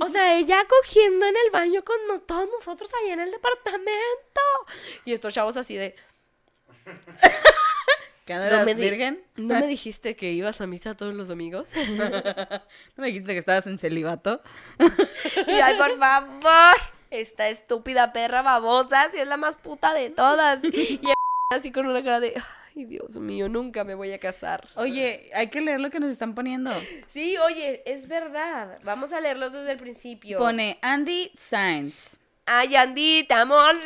O 0.00 0.08
sea, 0.08 0.36
ella 0.36 0.64
cogiendo 0.68 1.24
en 1.26 1.36
el 1.36 1.50
baño 1.52 1.84
con 1.84 1.96
no- 2.08 2.20
todos 2.20 2.48
nosotros 2.58 2.90
allá 3.02 3.14
en 3.14 3.20
el 3.20 3.30
departamento. 3.30 4.40
Y 5.04 5.12
estos 5.12 5.32
chavos 5.32 5.56
así 5.56 5.76
de, 5.76 5.94
¿Qué 8.24 8.34
no 8.34 8.64
me 8.64 8.74
virgen? 8.74 9.20
¿no 9.36 9.58
me 9.58 9.66
dijiste 9.66 10.14
que 10.14 10.30
ibas 10.30 10.60
a 10.60 10.66
misa 10.66 10.96
todos 10.96 11.12
los 11.14 11.26
domingos? 11.28 11.72
¿No 11.76 12.22
me 12.96 13.08
dijiste 13.08 13.32
que 13.32 13.38
estabas 13.38 13.66
en 13.66 13.78
celibato? 13.78 14.42
Y 15.46 15.52
ay, 15.52 15.76
por 15.76 15.98
favor, 15.98 16.76
esta 17.10 17.48
estúpida 17.48 18.12
perra 18.12 18.42
babosa, 18.42 19.08
si 19.10 19.18
es 19.18 19.26
la 19.26 19.36
más 19.36 19.56
puta 19.56 19.92
de 19.92 20.10
todas. 20.10 20.62
Y 20.64 21.00
así 21.50 21.72
con 21.72 21.86
una 21.86 22.02
cara 22.02 22.20
de, 22.20 22.40
ay, 22.76 22.84
Dios 22.84 23.18
mío, 23.18 23.48
nunca 23.48 23.84
me 23.84 23.94
voy 23.94 24.12
a 24.12 24.18
casar. 24.18 24.68
Oye, 24.74 25.30
hay 25.34 25.48
que 25.48 25.60
leer 25.60 25.80
lo 25.80 25.90
que 25.90 26.00
nos 26.00 26.10
están 26.10 26.34
poniendo. 26.34 26.70
Sí, 27.08 27.36
oye, 27.38 27.82
es 27.86 28.08
verdad. 28.08 28.78
Vamos 28.84 29.12
a 29.12 29.20
leerlos 29.20 29.52
desde 29.52 29.72
el 29.72 29.78
principio. 29.78 30.38
Pone 30.38 30.78
Andy 30.82 31.30
Sainz. 31.36 32.18
Ay, 32.46 32.74
Andita, 32.74 33.40
amor. 33.40 33.76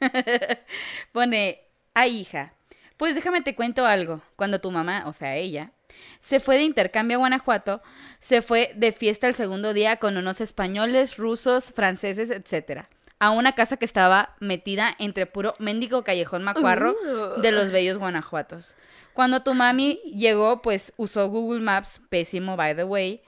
Pone, 1.12 1.60
ay 1.94 2.18
hija, 2.18 2.54
pues 2.96 3.14
déjame 3.14 3.42
te 3.42 3.54
cuento 3.54 3.84
algo. 3.86 4.22
Cuando 4.36 4.60
tu 4.60 4.70
mamá, 4.70 5.04
o 5.06 5.12
sea 5.12 5.36
ella, 5.36 5.72
se 6.20 6.40
fue 6.40 6.56
de 6.56 6.62
intercambio 6.62 7.16
a 7.16 7.20
Guanajuato, 7.20 7.82
se 8.20 8.42
fue 8.42 8.72
de 8.74 8.92
fiesta 8.92 9.26
el 9.26 9.34
segundo 9.34 9.74
día 9.74 9.96
con 9.96 10.16
unos 10.16 10.40
españoles, 10.40 11.16
rusos, 11.16 11.72
franceses, 11.72 12.30
etcétera, 12.30 12.88
a 13.18 13.30
una 13.30 13.52
casa 13.54 13.76
que 13.76 13.84
estaba 13.84 14.34
metida 14.40 14.94
entre 14.98 15.26
puro 15.26 15.54
mendigo 15.58 16.04
callejón 16.04 16.42
macuarro 16.44 16.94
Uh. 16.94 17.40
de 17.40 17.52
los 17.52 17.70
bellos 17.70 17.98
Guanajuatos. 17.98 18.74
Cuando 19.14 19.42
tu 19.42 19.54
mami 19.54 19.94
llegó, 20.14 20.60
pues 20.60 20.92
usó 20.96 21.28
Google 21.28 21.60
Maps, 21.62 22.02
pésimo 22.10 22.56
by 22.56 22.76
the 22.76 22.84
way, 22.84 23.22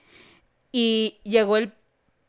y 0.73 1.19
llegó 1.25 1.57
el, 1.57 1.73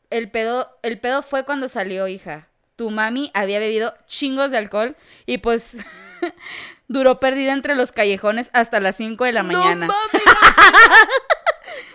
el 0.08 0.30
pedo, 0.30 0.78
el 0.82 0.98
pedo 0.98 1.20
fue 1.22 1.44
cuando 1.44 1.68
salió, 1.68 2.08
hija. 2.08 2.48
Tu 2.76 2.90
mami 2.90 3.30
había 3.34 3.58
bebido 3.58 3.92
chingos 4.06 4.50
de 4.50 4.56
alcohol 4.56 4.96
y 5.26 5.38
pues 5.38 5.76
duró 6.88 7.20
perdida 7.20 7.52
entre 7.52 7.74
los 7.74 7.92
callejones 7.92 8.48
hasta 8.54 8.80
las 8.80 8.96
5 8.96 9.22
de 9.24 9.32
la 9.32 9.42
mañana. 9.42 9.86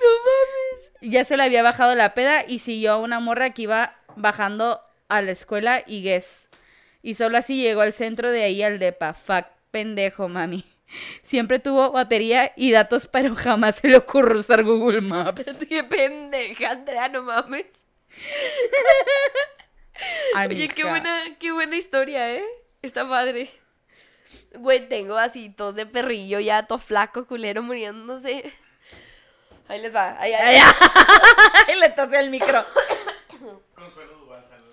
No 0.01 0.07
mames. 0.23 0.91
Ya 1.01 1.23
se 1.25 1.37
le 1.37 1.43
había 1.43 1.63
bajado 1.63 1.95
la 1.95 2.13
peda 2.13 2.43
y 2.47 2.59
siguió 2.59 2.93
a 2.93 2.97
una 2.97 3.19
morra 3.19 3.49
que 3.51 3.63
iba 3.63 3.95
bajando 4.15 4.81
a 5.07 5.21
la 5.21 5.31
escuela 5.31 5.83
y 5.85 6.03
guess. 6.03 6.49
Y 7.01 7.15
solo 7.15 7.37
así 7.37 7.61
llegó 7.61 7.81
al 7.81 7.93
centro 7.93 8.31
de 8.31 8.43
ahí 8.43 8.63
al 8.63 8.79
depa. 8.79 9.13
Fuck, 9.13 9.45
pendejo, 9.71 10.27
mami. 10.27 10.65
Siempre 11.23 11.59
tuvo 11.59 11.91
batería 11.91 12.51
y 12.55 12.71
datos, 12.71 13.07
pero 13.07 13.35
jamás 13.35 13.77
se 13.77 13.87
le 13.87 13.97
ocurrió 13.97 14.39
usar 14.39 14.63
Google 14.63 15.01
Maps. 15.01 15.65
Qué 15.69 15.83
pendeja, 15.83 16.71
Andrea, 16.71 17.07
no 17.09 17.23
mames. 17.23 17.65
Oye, 20.49 20.67
qué 20.69 20.83
buena, 20.83 21.21
qué 21.39 21.51
buena 21.53 21.77
historia, 21.77 22.33
¿eh? 22.33 22.43
Está 22.81 23.07
padre. 23.07 23.49
Güey, 24.53 24.89
tengo 24.89 25.17
así 25.17 25.49
tos 25.49 25.75
de 25.75 25.85
perrillo 25.85 26.39
ya, 26.39 26.63
todo 26.63 26.79
flaco, 26.79 27.25
culero, 27.25 27.63
muriéndose. 27.63 28.51
Ahí 29.67 29.81
les 29.81 29.95
va. 29.95 30.15
Ay, 30.19 30.33
ay, 30.33 30.57
Ay, 30.57 30.61
ay, 31.69 31.79
le 31.79 31.89
tosé 31.89 32.19
el 32.19 32.29
micro. 32.29 32.63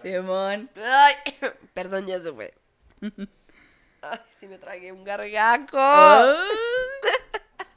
Simón. 0.03 0.70
ay. 0.76 1.14
Perdón, 1.74 2.07
ya 2.07 2.20
se 2.20 2.32
fue. 2.32 2.55
Ay, 4.05 4.18
sí 4.28 4.48
me 4.48 4.59
tragué 4.59 4.90
un 4.90 5.05
gargaco. 5.05 5.78
Ah. 5.78 6.44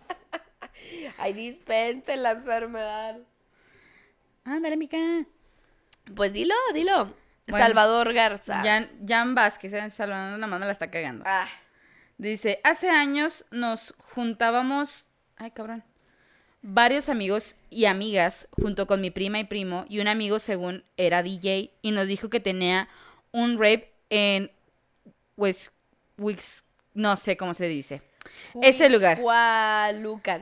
Ay, 1.17 1.33
dispensen 1.33 2.23
la 2.23 2.31
enfermedad. 2.31 3.17
Ándale, 4.43 4.75
mica. 4.77 4.97
Pues 6.15 6.33
dilo, 6.33 6.55
dilo. 6.73 7.13
Bueno, 7.47 7.65
Salvador 7.65 8.11
Garza. 8.13 8.61
Jan, 8.63 8.89
Jan 9.07 9.35
Vázquez, 9.35 9.73
eh, 9.73 9.89
saludando 9.91 10.37
la 10.37 10.47
mano, 10.47 10.65
la 10.65 10.71
está 10.71 10.89
cagando. 10.89 11.23
Ah, 11.27 11.47
Dice, 12.17 12.61
hace 12.63 12.89
años 12.89 13.45
nos 13.51 13.93
juntábamos, 13.97 15.09
ay 15.35 15.51
cabrón, 15.51 15.83
varios 16.67 17.09
amigos 17.09 17.55
y 17.69 17.85
amigas 17.85 18.47
junto 18.59 18.87
con 18.87 18.99
mi 18.99 19.11
prima 19.11 19.39
y 19.39 19.43
primo 19.43 19.85
y 19.87 19.99
un 19.99 20.07
amigo 20.07 20.39
según 20.39 20.83
era 20.97 21.21
DJ 21.21 21.71
y 21.83 21.91
nos 21.91 22.07
dijo 22.07 22.29
que 22.29 22.39
tenía 22.39 22.89
un 23.31 23.59
rape 23.59 23.93
en 24.09 24.49
Wix, 25.37 25.71
no 26.95 27.15
sé 27.17 27.37
cómo 27.37 27.53
se 27.53 27.67
dice. 27.67 28.01
Ese 28.63 28.89
lugar. 28.89 29.19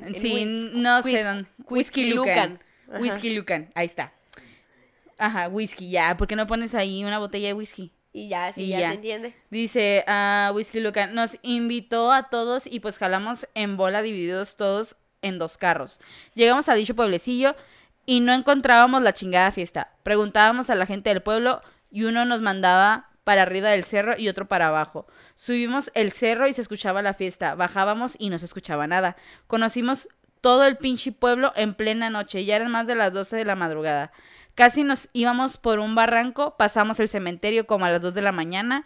En 0.08 0.16
Sí, 0.16 0.46
no 0.74 1.02
sé 1.02 1.24
dónde. 1.24 1.50
Whisky. 1.70 2.14
Lucan. 2.14 2.60
Ajá. 2.88 3.00
Whisky 3.00 3.30
Lucan, 3.32 3.70
ahí 3.76 3.88
está. 3.88 4.14
Ajá, 5.18 5.50
whisky, 5.50 5.90
ya. 5.90 6.16
¿Por 6.16 6.28
qué 6.28 6.38
no 6.38 6.48
pones 6.48 6.74
ahí 6.74 7.04
una 7.04 7.20
botella 7.20 7.48
de 7.48 7.54
whisky? 7.54 7.92
Y 8.14 8.30
ya, 8.30 8.52
sí, 8.54 8.64
Y 8.64 8.68
ya, 8.70 8.80
ya. 8.80 8.88
se 8.90 8.96
entiende. 8.96 9.36
Dice 9.50 10.06
a 10.08 10.52
Whisky 10.56 10.80
Lucan, 10.80 11.14
nos 11.16 11.38
invitó 11.42 12.12
a 12.14 12.30
todos 12.30 12.66
y 12.66 12.80
pues 12.80 12.98
jalamos 12.98 13.48
en 13.56 13.76
bola 13.76 14.02
divididos 14.02 14.56
todos 14.56 14.96
en 15.24 15.40
dos 15.40 15.58
carros. 15.58 16.00
Llegamos 16.36 16.70
a 16.70 16.76
dicho 16.76 16.96
pueblecillo 16.96 17.56
y 18.06 18.20
no 18.20 18.34
encontrábamos 18.34 19.02
la 19.02 19.14
chingada 19.14 19.52
fiesta. 19.52 19.92
Preguntábamos 20.04 20.70
a 20.70 20.76
la 20.76 20.86
gente 20.86 21.10
del 21.10 21.22
pueblo 21.22 21.62
y 21.90 22.04
uno 22.04 22.26
nos 22.26 22.42
mandaba 22.42 23.10
para 23.24 23.44
arriba 23.44 23.70
del 23.70 23.86
cerro 23.86 24.18
y 24.18 24.30
otro 24.30 24.48
para 24.48 24.68
abajo. 24.68 25.08
Subimos 25.36 25.92
el 25.94 26.12
cerro 26.12 26.48
y 26.48 26.54
se 26.54 26.62
escuchaba 26.62 27.02
la 27.02 27.14
fiesta. 27.14 27.56
Bajábamos 27.56 28.16
y 28.20 28.30
no 28.30 28.38
se 28.38 28.46
escuchaba 28.46 28.88
nada. 28.88 29.16
Conocimos 29.48 30.10
todo 30.42 30.66
el 30.66 30.78
pinche 30.78 31.12
pueblo 31.12 31.54
en 31.56 31.74
plena 31.74 32.10
noche. 32.10 32.44
Ya 32.46 32.58
eran 32.58 32.72
más 32.72 32.86
de 32.86 32.96
las 32.96 33.14
12 33.14 33.38
de 33.38 33.46
la 33.46 33.56
madrugada. 33.56 34.12
Casi 34.56 34.84
nos 34.84 35.10
íbamos 35.14 35.58
por 35.58 35.80
un 35.80 35.96
barranco, 35.96 36.58
pasamos 36.58 37.00
el 37.00 37.10
cementerio 37.10 37.66
como 37.66 37.86
a 37.86 37.90
las 37.90 38.02
2 38.02 38.14
de 38.14 38.22
la 38.22 38.32
mañana. 38.32 38.86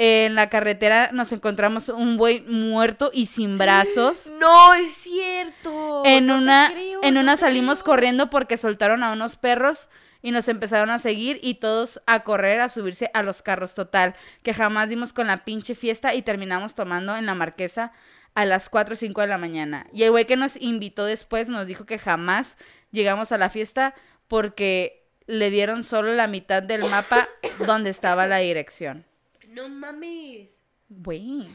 En 0.00 0.36
la 0.36 0.48
carretera 0.48 1.10
nos 1.12 1.32
encontramos 1.32 1.88
un 1.88 2.16
buey 2.16 2.40
muerto 2.42 3.10
y 3.12 3.26
sin 3.26 3.58
brazos. 3.58 4.26
No, 4.38 4.72
es 4.74 4.92
cierto. 4.92 6.02
En 6.04 6.26
No 6.26 6.38
una, 6.38 6.70
creo, 6.72 7.00
en 7.02 7.14
no 7.14 7.20
una 7.20 7.36
salimos 7.36 7.82
creo. 7.82 7.94
corriendo 7.94 8.30
porque 8.30 8.56
soltaron 8.56 9.02
a 9.02 9.12
unos 9.12 9.34
perros 9.36 9.88
y 10.22 10.30
nos 10.30 10.48
empezaron 10.48 10.90
a 10.90 10.98
seguir 11.00 11.40
y 11.42 11.54
todos 11.54 12.00
a 12.06 12.20
correr, 12.20 12.60
a 12.60 12.68
subirse 12.68 13.10
a 13.12 13.22
los 13.22 13.42
carros 13.42 13.74
total, 13.74 14.14
que 14.42 14.54
jamás 14.54 14.88
dimos 14.88 15.12
con 15.12 15.26
la 15.26 15.44
pinche 15.44 15.74
fiesta 15.74 16.14
y 16.14 16.22
terminamos 16.22 16.74
tomando 16.76 17.16
en 17.16 17.26
la 17.26 17.34
marquesa 17.34 17.92
a 18.34 18.44
las 18.44 18.68
4 18.68 18.92
o 18.94 18.96
5 18.96 19.20
de 19.20 19.26
la 19.26 19.38
mañana. 19.38 19.86
Y 19.92 20.04
el 20.04 20.12
güey 20.12 20.26
que 20.26 20.36
nos 20.36 20.56
invitó 20.56 21.04
después 21.06 21.48
nos 21.48 21.66
dijo 21.66 21.86
que 21.86 21.98
jamás 21.98 22.56
llegamos 22.92 23.32
a 23.32 23.38
la 23.38 23.50
fiesta 23.50 23.94
porque 24.28 25.08
le 25.26 25.50
dieron 25.50 25.82
solo 25.82 26.14
la 26.14 26.28
mitad 26.28 26.62
del 26.62 26.88
mapa 26.88 27.28
donde 27.66 27.90
estaba 27.90 28.28
la 28.28 28.38
dirección. 28.38 29.04
No 29.48 29.68
mames. 29.68 30.62
Güey, 30.90 31.48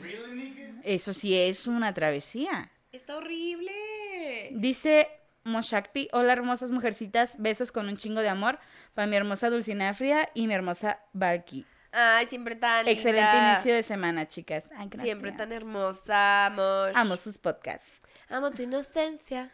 eso 0.84 1.14
sí 1.14 1.36
es 1.38 1.68
una 1.68 1.94
travesía. 1.94 2.72
Está 2.92 3.18
horrible. 3.18 3.72
Dice 4.52 5.08
Moshakpi, 5.44 6.08
hola 6.12 6.34
hermosas 6.34 6.72
mujercitas, 6.72 7.36
besos 7.40 7.72
con 7.72 7.88
un 7.88 7.98
chingo 7.98 8.22
de 8.22 8.30
amor 8.30 8.60
para 8.94 9.08
mi 9.08 9.16
hermosa 9.16 9.50
Dulcinea 9.50 9.94
Fría 9.94 10.30
y 10.34 10.48
mi 10.48 10.54
hermosa 10.54 11.00
Barky. 11.14 11.66
Ay, 11.92 12.26
siempre 12.28 12.56
tan 12.56 12.88
Excelente 12.88 13.32
linda. 13.32 13.54
inicio 13.54 13.76
de 13.76 13.84
semana, 13.84 14.28
chicas. 14.28 14.66
Ay. 14.76 14.90
Siempre 15.00 15.32
tan 15.32 15.52
hermosa, 15.52 16.48
amor. 16.48 16.92
Amo 16.96 17.16
sus 17.18 17.38
podcasts. 17.38 18.02
Amo 18.30 18.50
tu 18.52 18.64
inocencia. 18.64 19.52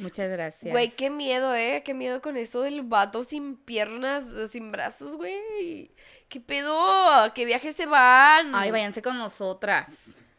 Muchas 0.00 0.30
gracias. 0.30 0.72
Güey, 0.72 0.90
qué 0.90 1.10
miedo, 1.10 1.54
¿eh? 1.54 1.82
Qué 1.84 1.92
miedo 1.94 2.22
con 2.22 2.36
eso 2.36 2.62
del 2.62 2.82
vato 2.82 3.22
sin 3.22 3.56
piernas, 3.56 4.24
sin 4.50 4.72
brazos, 4.72 5.16
güey. 5.16 5.90
¿Qué 6.28 6.40
pedo? 6.40 6.78
¿A 7.10 7.34
qué 7.34 7.44
viajes 7.44 7.76
se 7.76 7.86
van? 7.86 8.54
Ay, 8.54 8.70
váyanse 8.70 9.02
con 9.02 9.18
nosotras. 9.18 9.86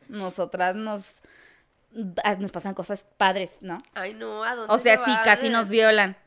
Nosotras 0.07 0.76
nos 0.76 1.14
ah, 2.24 2.36
nos 2.39 2.51
pasan 2.51 2.74
cosas 2.74 3.05
padres, 3.18 3.51
¿no? 3.62 3.78
Ay, 3.93 4.14
no, 4.14 4.43
¿a 4.43 4.55
dónde 4.55 4.74
O 4.74 4.80
sea, 4.80 4.97
se 4.97 5.05
sí, 5.05 5.12
van? 5.12 5.24
casi 5.24 5.49
nos 5.49 5.70
violan. 5.70 6.18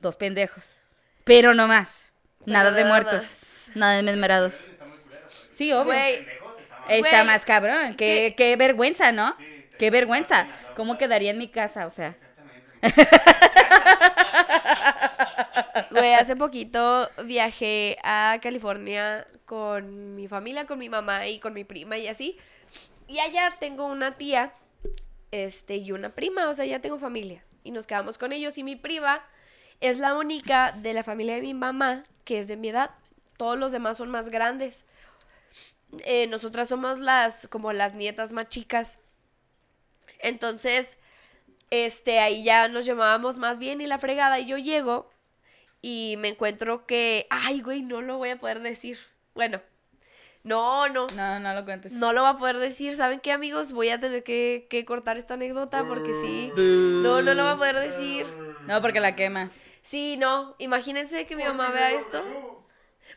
Dos 0.00 0.16
pendejos. 0.16 0.78
Pero 1.24 1.54
no 1.54 1.68
más. 1.68 2.12
Pero 2.40 2.52
Nada 2.52 2.70
de 2.70 2.84
muertos. 2.84 3.14
más. 3.14 3.70
Nada 3.74 3.96
de 3.96 4.02
mesmerados. 4.02 4.54
Está 4.54 4.86
muy 4.86 4.98
culero, 4.98 5.26
pero 5.28 5.44
Sí, 5.50 5.72
obvio. 5.72 5.84
Güey, 5.84 6.26
está 6.88 7.24
más 7.24 7.44
cabrón. 7.44 7.94
Qué, 7.96 8.34
qué 8.36 8.56
vergüenza, 8.56 9.12
¿no? 9.12 9.34
Qué 9.78 9.90
vergüenza. 9.90 10.46
¿Cómo 10.76 10.96
quedaría 10.96 11.32
en 11.32 11.38
mi 11.38 11.48
casa? 11.48 11.86
O 11.86 11.90
sea. 11.90 12.14
Güey, 15.90 16.14
hace 16.14 16.36
poquito 16.36 17.08
viajé 17.24 17.98
a 18.02 18.38
California 18.42 19.26
con 19.46 20.14
mi 20.14 20.28
familia, 20.28 20.66
con 20.66 20.78
mi 20.78 20.88
mamá 20.88 21.26
y 21.26 21.40
con 21.40 21.54
mi 21.54 21.64
prima 21.64 21.98
y 21.98 22.08
así. 22.08 22.38
Y 23.06 23.20
allá 23.20 23.56
tengo 23.58 23.86
una 23.86 24.16
tía, 24.16 24.52
este, 25.30 25.76
y 25.76 25.92
una 25.92 26.10
prima, 26.10 26.48
o 26.48 26.54
sea, 26.54 26.66
ya 26.66 26.80
tengo 26.80 26.98
familia. 26.98 27.44
Y 27.64 27.70
nos 27.70 27.86
quedamos 27.86 28.18
con 28.18 28.32
ellos 28.32 28.58
y 28.58 28.64
mi 28.64 28.76
prima 28.76 29.22
es 29.80 29.98
la 29.98 30.14
única 30.14 30.72
de 30.72 30.92
la 30.92 31.04
familia 31.04 31.36
de 31.36 31.42
mi 31.42 31.54
mamá 31.54 32.02
que 32.24 32.38
es 32.38 32.48
de 32.48 32.56
mi 32.56 32.68
edad. 32.68 32.90
Todos 33.36 33.58
los 33.58 33.72
demás 33.72 33.96
son 33.96 34.10
más 34.10 34.28
grandes. 34.28 34.84
Eh, 36.04 36.26
nosotras 36.26 36.68
somos 36.68 36.98
las, 36.98 37.48
como 37.48 37.72
las 37.72 37.94
nietas 37.94 38.32
más 38.32 38.48
chicas. 38.48 38.98
Entonces, 40.18 40.98
este, 41.70 42.20
ahí 42.20 42.42
ya 42.44 42.68
nos 42.68 42.84
llamábamos 42.86 43.38
más 43.38 43.58
bien 43.58 43.80
y 43.80 43.86
la 43.86 43.98
fregada. 43.98 44.38
Y 44.40 44.46
yo 44.46 44.58
llego 44.58 45.10
y 45.82 46.16
me 46.18 46.28
encuentro 46.28 46.86
que, 46.86 47.26
ay, 47.30 47.60
güey, 47.60 47.82
no 47.82 48.00
lo 48.02 48.18
voy 48.18 48.30
a 48.30 48.36
poder 48.38 48.60
decir. 48.60 48.98
Bueno, 49.34 49.60
no, 50.44 50.88
no, 50.88 51.06
No, 51.14 51.40
no 51.40 51.54
lo 51.54 51.64
cuentes. 51.64 51.92
no 51.92 52.12
lo 52.12 52.22
voy 52.22 52.30
a 52.30 52.34
poder 52.36 52.58
decir. 52.58 52.96
¿Saben 52.96 53.20
qué, 53.20 53.32
amigos? 53.32 53.72
Voy 53.72 53.90
a 53.90 54.00
tener 54.00 54.22
que, 54.24 54.66
que 54.70 54.84
cortar 54.84 55.16
esta 55.18 55.34
anécdota 55.34 55.84
porque 55.84 56.14
sí. 56.14 56.52
No, 56.56 57.22
no 57.22 57.34
lo 57.34 57.42
voy 57.44 57.52
a 57.52 57.56
poder 57.56 57.76
decir. 57.76 58.26
No, 58.66 58.80
porque 58.80 59.00
la 59.00 59.14
quemas. 59.14 59.60
Sí, 59.82 60.16
no. 60.16 60.54
Imagínense 60.58 61.26
que 61.26 61.36
mi 61.36 61.44
mamá 61.44 61.70
vea 61.70 61.92
esto. 61.92 62.57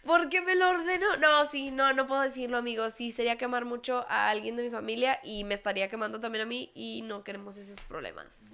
¿Por 0.05 0.29
qué 0.29 0.41
me 0.41 0.55
lo 0.55 0.69
ordenó? 0.69 1.17
No, 1.17 1.45
sí, 1.45 1.71
no, 1.71 1.93
no 1.93 2.07
puedo 2.07 2.21
decirlo, 2.21 2.57
amigos. 2.57 2.93
Sí, 2.93 3.11
sería 3.11 3.37
quemar 3.37 3.65
mucho 3.65 4.05
a 4.09 4.29
alguien 4.29 4.55
de 4.55 4.63
mi 4.63 4.69
familia 4.69 5.19
y 5.23 5.43
me 5.43 5.53
estaría 5.53 5.89
quemando 5.89 6.19
también 6.19 6.43
a 6.43 6.47
mí 6.47 6.71
y 6.73 7.03
no 7.03 7.23
queremos 7.23 7.57
esos 7.57 7.79
problemas. 7.81 8.53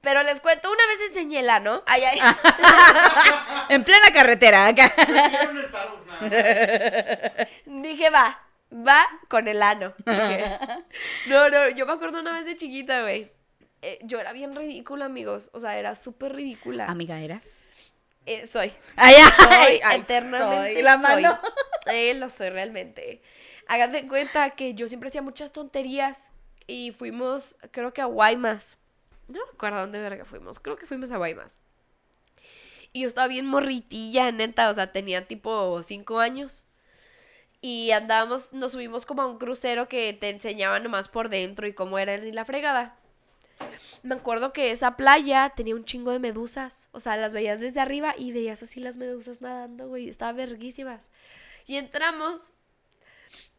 Pero 0.00 0.22
les 0.22 0.40
cuento, 0.40 0.70
una 0.70 0.86
vez 0.86 1.02
enseñé 1.08 1.40
el 1.40 1.50
ano. 1.50 1.82
Ay, 1.86 2.02
ay. 2.04 2.18
En 3.68 3.84
plena 3.84 4.10
carretera, 4.12 4.66
acá. 4.68 4.90
Quiero 4.94 5.50
un 5.50 5.62
Starbucks 5.62 6.06
nada 6.06 6.20
más. 6.22 7.82
Dije, 7.82 8.08
va, 8.08 8.40
va 8.72 9.06
con 9.28 9.48
el 9.48 9.62
ano. 9.62 9.92
Dije. 10.06 10.58
No, 11.26 11.50
no, 11.50 11.68
yo 11.70 11.84
me 11.84 11.92
acuerdo 11.92 12.20
una 12.20 12.32
vez 12.32 12.46
de 12.46 12.56
chiquita, 12.56 13.02
güey. 13.02 13.30
Eh, 13.82 13.98
yo 14.02 14.18
era 14.18 14.32
bien 14.32 14.56
ridícula, 14.56 15.04
amigos. 15.04 15.50
O 15.52 15.60
sea, 15.60 15.76
era 15.76 15.94
súper 15.94 16.34
ridícula. 16.34 16.86
Amiga, 16.86 17.20
¿eras? 17.20 17.42
Eh, 18.28 18.46
soy. 18.46 18.72
Ay, 18.96 19.14
Soy 19.14 19.46
ay, 19.50 19.80
ay, 19.84 20.00
eternamente 20.00 20.74
soy 20.74 20.82
la 20.82 21.00
soy. 21.00 21.22
mano. 21.22 21.40
Eh, 21.90 22.12
lo 22.14 22.28
soy 22.28 22.50
realmente. 22.50 23.22
Hagan 23.66 23.92
de 23.92 24.06
cuenta 24.06 24.50
que 24.50 24.74
yo 24.74 24.88
siempre 24.88 25.08
hacía 25.08 25.22
muchas 25.22 25.52
tonterías 25.52 26.32
y 26.66 26.90
fuimos, 26.92 27.56
creo 27.70 27.94
que 27.94 28.02
a 28.02 28.04
Guaymas. 28.04 28.76
No 29.26 29.38
me 29.44 29.50
acuerdo 29.54 29.78
a 29.78 29.80
dónde 29.82 29.98
verga 29.98 30.26
fuimos. 30.26 30.58
Creo 30.58 30.76
que 30.76 30.84
fuimos 30.86 31.10
a 31.12 31.16
Guaymas. 31.16 31.60
Y 32.92 33.02
yo 33.02 33.08
estaba 33.08 33.26
bien 33.28 33.46
morritilla, 33.46 34.30
neta. 34.32 34.68
O 34.68 34.74
sea, 34.74 34.92
tenía 34.92 35.26
tipo 35.26 35.82
cinco 35.82 36.18
años. 36.20 36.66
Y 37.62 37.90
andábamos, 37.92 38.52
nos 38.52 38.72
subimos 38.72 39.06
como 39.06 39.22
a 39.22 39.26
un 39.26 39.38
crucero 39.38 39.88
que 39.88 40.12
te 40.12 40.28
enseñaba 40.28 40.78
nomás 40.80 41.08
por 41.08 41.28
dentro 41.30 41.66
y 41.66 41.72
cómo 41.72 41.98
era 41.98 42.16
ni 42.18 42.32
la 42.32 42.44
fregada. 42.44 42.96
Me 44.02 44.14
acuerdo 44.14 44.52
que 44.52 44.70
esa 44.70 44.96
playa 44.96 45.50
tenía 45.50 45.74
un 45.74 45.84
chingo 45.84 46.12
de 46.12 46.18
medusas. 46.18 46.88
O 46.92 47.00
sea, 47.00 47.16
las 47.16 47.34
veías 47.34 47.60
desde 47.60 47.80
arriba 47.80 48.14
y 48.16 48.32
veías 48.32 48.62
así 48.62 48.80
las 48.80 48.96
medusas 48.96 49.40
nadando, 49.40 49.88
güey. 49.88 50.08
Estaban 50.08 50.36
verguísimas. 50.36 51.10
Y 51.66 51.76
entramos. 51.76 52.52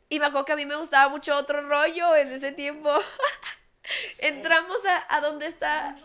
Y 0.10 0.20
me 0.20 0.26
acuerdo 0.26 0.46
que 0.46 0.54
a 0.54 0.56
mí 0.56 0.66
me 0.66 0.76
gustaba 0.76 1.10
mucho 1.10 1.36
otro 1.36 1.62
rollo 1.68 2.16
en 2.16 2.30
ese 2.30 2.52
tiempo. 2.52 2.90
entramos 4.18 4.78
a, 4.86 5.16
a 5.16 5.22
donde 5.22 5.46
está. 5.46 5.96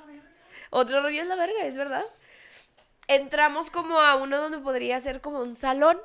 Otro 0.70 1.00
rollo 1.00 1.22
es 1.22 1.28
la 1.28 1.36
verga, 1.36 1.64
es 1.64 1.76
verdad. 1.76 2.04
Entramos 3.06 3.70
como 3.70 4.00
a 4.00 4.16
uno 4.16 4.38
donde 4.38 4.58
podría 4.58 4.98
ser 5.00 5.20
como 5.20 5.40
un 5.40 5.54
salón. 5.54 6.00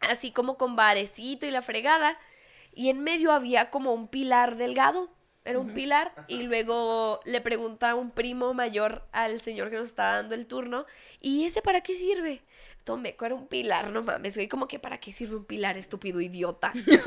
Así 0.00 0.32
como 0.32 0.56
con 0.56 0.76
barecito 0.76 1.46
y 1.46 1.50
la 1.50 1.62
fregada. 1.62 2.18
Y 2.72 2.90
en 2.90 3.00
medio 3.00 3.32
había 3.32 3.70
como 3.70 3.92
un 3.92 4.08
pilar 4.08 4.56
delgado. 4.56 5.10
Era 5.46 5.60
un 5.60 5.72
pilar. 5.72 6.12
Y 6.26 6.42
luego 6.42 7.20
le 7.24 7.40
pregunta 7.40 7.94
un 7.94 8.10
primo 8.10 8.52
mayor 8.52 9.06
al 9.12 9.40
señor 9.40 9.70
que 9.70 9.76
nos 9.76 9.86
estaba 9.86 10.16
dando 10.16 10.34
el 10.34 10.46
turno. 10.46 10.86
¿Y 11.20 11.46
ese 11.46 11.62
para 11.62 11.82
qué 11.82 11.94
sirve? 11.94 12.42
Tome, 12.82 13.16
era 13.20 13.34
un 13.34 13.46
pilar, 13.46 13.90
no 13.90 14.02
mames, 14.02 14.36
güey. 14.36 14.48
Como 14.48 14.66
que 14.66 14.80
para 14.80 14.98
qué 14.98 15.12
sirve 15.12 15.36
un 15.36 15.44
pilar, 15.44 15.76
estúpido 15.76 16.20
idiota. 16.20 16.72
Obviamente 16.74 17.04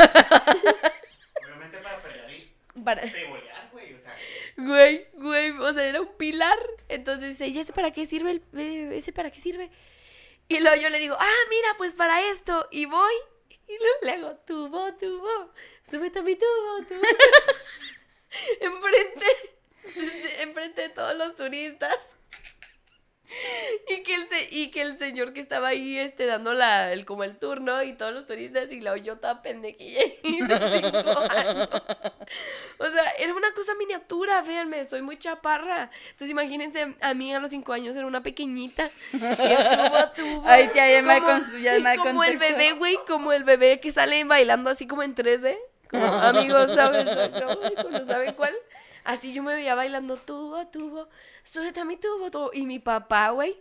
para 1.84 2.02
pelear 2.02 2.32
y 2.32 2.82
Para... 2.82 3.02
pegolear, 3.02 3.70
güey. 3.72 3.94
O 3.94 4.00
sea, 4.00 4.16
Güey, 4.56 5.08
güey, 5.14 5.52
o 5.52 5.74
sea, 5.74 5.84
era 5.84 6.02
un 6.02 6.16
pilar. 6.18 6.58
Entonces 6.88 7.38
dice, 7.38 7.48
¿y 7.48 7.60
ese 7.60 7.74
para 7.74 7.92
qué 7.92 8.06
sirve? 8.06 8.32
El, 8.32 8.42
eh, 8.58 8.92
¿Ese 8.96 9.12
para 9.12 9.32
qué 9.32 9.42
sirve? 9.42 9.70
Y 10.48 10.62
luego 10.62 10.82
yo 10.82 10.90
le 10.90 11.00
digo, 11.00 11.16
ah, 11.20 11.40
mira, 11.50 11.76
pues 11.78 11.94
para 11.94 12.22
esto. 12.32 12.68
Y 12.72 12.86
voy, 12.86 13.14
y 13.68 13.78
luego 13.78 13.98
le 14.02 14.12
hago, 14.12 14.36
tubo, 14.46 14.94
tubo, 14.96 15.52
súbete 15.84 16.20
a 16.20 16.24
mi 16.24 16.36
tubo, 16.36 16.86
tubo. 16.88 17.02
enfrente, 18.62 19.26
enfrente 20.42 20.82
de 20.84 20.90
todos 20.90 21.16
los 21.16 21.36
turistas. 21.36 21.98
Y 23.88 24.02
que, 24.02 24.16
el 24.16 24.28
se- 24.28 24.48
y 24.50 24.72
que 24.72 24.82
el 24.82 24.98
señor 24.98 25.34
que 25.34 25.40
estaba 25.40 25.68
ahí 25.68 26.00
este, 26.00 26.26
dando 26.26 26.56
la, 26.56 26.92
el, 26.92 27.06
como 27.06 27.24
el 27.24 27.38
turno 27.38 27.84
y 27.84 27.94
todos 27.94 28.12
los 28.12 28.26
turistas 28.26 28.72
y 28.72 28.82
la 28.82 28.98
yo 28.98 29.18
toda 29.20 29.44
pendequilla 29.44 30.00
de 30.00 30.18
cinco 30.24 31.20
años. 31.30 31.70
O 32.80 32.90
sea, 32.90 33.04
era 33.20 33.32
una 33.36 33.54
cosa 33.54 33.76
miniatura, 33.76 34.42
véanme, 34.42 34.84
soy 34.86 35.04
muy 35.04 35.18
chaparra. 35.20 35.92
Entonces 36.06 36.32
imagínense, 36.32 36.96
a 37.02 37.14
mí 37.14 37.32
a 37.32 37.40
los 37.40 37.52
cinco 37.52 37.72
años 37.72 37.96
era 37.96 38.08
una 38.08 38.24
pequeñita. 38.24 38.90
Y 39.14 39.20
yo 39.20 39.28
tubo, 39.30 40.10
tubo. 40.16 40.44
Ay, 40.48 40.68
tía, 40.74 40.92
ya 40.92 41.04
me 41.04 41.20
Como- 41.22 41.28
con- 41.28 41.62
ya 41.62 41.80
me 41.80 41.98
Como 41.98 42.24
el 42.24 42.38
bebé, 42.40 42.72
güey, 42.72 42.98
como 43.08 43.32
el 43.32 43.44
bebé 43.44 43.80
que 43.80 43.92
sale 43.92 44.24
bailando 44.24 44.72
así 44.72 44.88
como 44.88 45.04
en 45.04 45.14
3D. 45.14 45.56
Como, 45.90 46.06
amigos, 46.14 46.74
¿sabes? 46.74 47.10
¿No? 47.32 47.90
¿No 47.90 48.06
saben 48.06 48.34
cuál? 48.34 48.56
Así 49.04 49.34
yo 49.34 49.42
me 49.44 49.56
veía 49.56 49.76
bailando 49.76 50.18
tubo, 50.18 50.68
tubo, 50.68 51.10
súbete 51.44 51.80
a 51.80 51.86
mi 51.86 51.98
tubo, 51.98 52.30
tubo. 52.30 52.52
Y 52.54 52.66
mi 52.66 52.80
papá, 52.80 53.30
güey, 53.30 53.60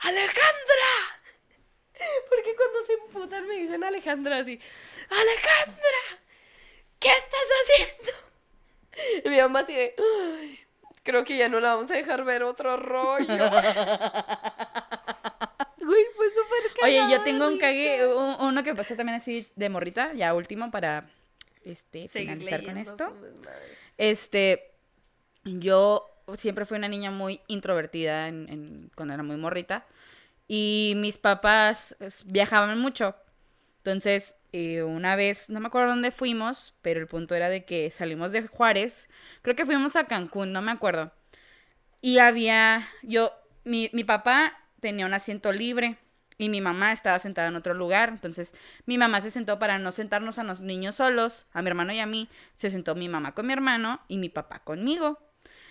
¡Alejandra! 0.00 0.90
Porque 2.30 2.56
cuando 2.56 2.82
se 2.82 2.92
emputan 2.94 3.46
me 3.46 3.56
dicen 3.56 3.84
Alejandra 3.84 4.38
así, 4.38 4.58
¡Alejandra! 5.10 6.22
¿Qué 6.98 7.08
estás 7.10 7.48
haciendo? 7.62 8.12
Y 9.24 9.28
mi 9.28 9.38
mamá 9.38 9.60
así 9.60 9.74
de, 9.74 9.94
"Ay, 9.98 10.60
Creo 11.02 11.24
que 11.24 11.36
ya 11.36 11.48
no 11.48 11.60
la 11.60 11.74
vamos 11.74 11.90
a 11.90 11.94
dejar 11.94 12.24
ver 12.24 12.42
otro 12.42 12.76
rollo. 12.76 13.26
Güey, 15.78 16.04
fue 16.14 16.30
súper 16.30 16.84
Oye, 16.84 17.02
yo 17.10 17.22
tengo 17.22 17.48
un 17.48 17.58
cague, 17.58 18.06
un- 18.06 18.36
uno 18.40 18.62
que 18.62 18.74
pasó 18.74 18.94
también 18.96 19.18
así 19.18 19.48
de 19.56 19.68
morrita, 19.70 20.12
ya 20.12 20.34
último 20.34 20.70
para 20.70 21.08
este 21.64 22.08
Seguir 22.08 22.38
finalizar 22.38 22.64
con 22.64 22.76
esto. 22.78 23.12
Este, 23.98 24.70
yo 25.44 26.06
siempre 26.34 26.64
fui 26.64 26.78
una 26.78 26.88
niña 26.88 27.10
muy 27.10 27.40
introvertida 27.48 28.28
en, 28.28 28.48
en- 28.48 28.90
cuando 28.94 29.14
era 29.14 29.22
muy 29.22 29.36
morrita. 29.36 29.86
Y 30.48 30.94
mis 30.96 31.18
papás 31.18 31.96
es, 32.00 32.24
viajaban 32.26 32.78
mucho. 32.78 33.14
Entonces, 33.78 34.34
eh, 34.52 34.82
una 34.82 35.16
vez, 35.16 35.48
no 35.48 35.60
me 35.60 35.68
acuerdo 35.68 35.90
dónde 35.90 36.10
fuimos, 36.10 36.74
pero 36.82 37.00
el 37.00 37.06
punto 37.06 37.34
era 37.34 37.48
de 37.48 37.64
que 37.64 37.90
salimos 37.90 38.32
de 38.32 38.46
Juárez. 38.46 39.08
Creo 39.42 39.54
que 39.56 39.64
fuimos 39.66 39.96
a 39.96 40.04
Cancún, 40.04 40.52
no 40.52 40.60
me 40.62 40.72
acuerdo. 40.72 41.12
Y 42.00 42.18
había, 42.18 42.88
yo, 43.02 43.32
mi, 43.64 43.90
mi 43.92 44.04
papá 44.04 44.58
tenía 44.80 45.06
un 45.06 45.14
asiento 45.14 45.52
libre 45.52 45.98
y 46.40 46.48
mi 46.48 46.60
mamá 46.60 46.92
estaba 46.92 47.18
sentada 47.18 47.48
en 47.48 47.56
otro 47.56 47.74
lugar. 47.74 48.08
Entonces, 48.08 48.54
mi 48.86 48.96
mamá 48.98 49.20
se 49.20 49.30
sentó 49.30 49.58
para 49.58 49.78
no 49.78 49.92
sentarnos 49.92 50.38
a 50.38 50.44
los 50.44 50.60
niños 50.60 50.94
solos, 50.96 51.46
a 51.52 51.60
mi 51.62 51.68
hermano 51.68 51.92
y 51.92 51.98
a 52.00 52.06
mí. 52.06 52.28
Se 52.54 52.70
sentó 52.70 52.94
mi 52.94 53.08
mamá 53.08 53.34
con 53.34 53.46
mi 53.46 53.52
hermano 53.52 54.00
y 54.08 54.16
mi 54.18 54.28
papá 54.30 54.60
conmigo. 54.60 55.18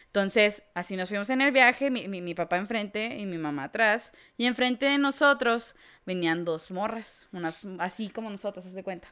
Entonces, 0.05 0.63
así 0.75 0.95
nos 0.95 1.09
fuimos 1.09 1.29
en 1.29 1.41
el 1.41 1.51
viaje, 1.51 1.89
mi, 1.91 2.07
mi- 2.07 2.21
mi 2.21 2.33
papá 2.35 2.57
enfrente 2.57 3.17
y 3.17 3.25
mi 3.25 3.37
mamá 3.37 3.65
atrás. 3.65 4.13
Y 4.37 4.45
enfrente 4.45 4.85
de 4.85 4.97
nosotros 4.97 5.75
venían 6.05 6.45
dos 6.45 6.71
morras, 6.71 7.27
unas 7.31 7.63
así 7.79 8.09
como 8.09 8.29
nosotros, 8.29 8.65
haz 8.65 8.73
de 8.73 8.83
cuenta. 8.83 9.07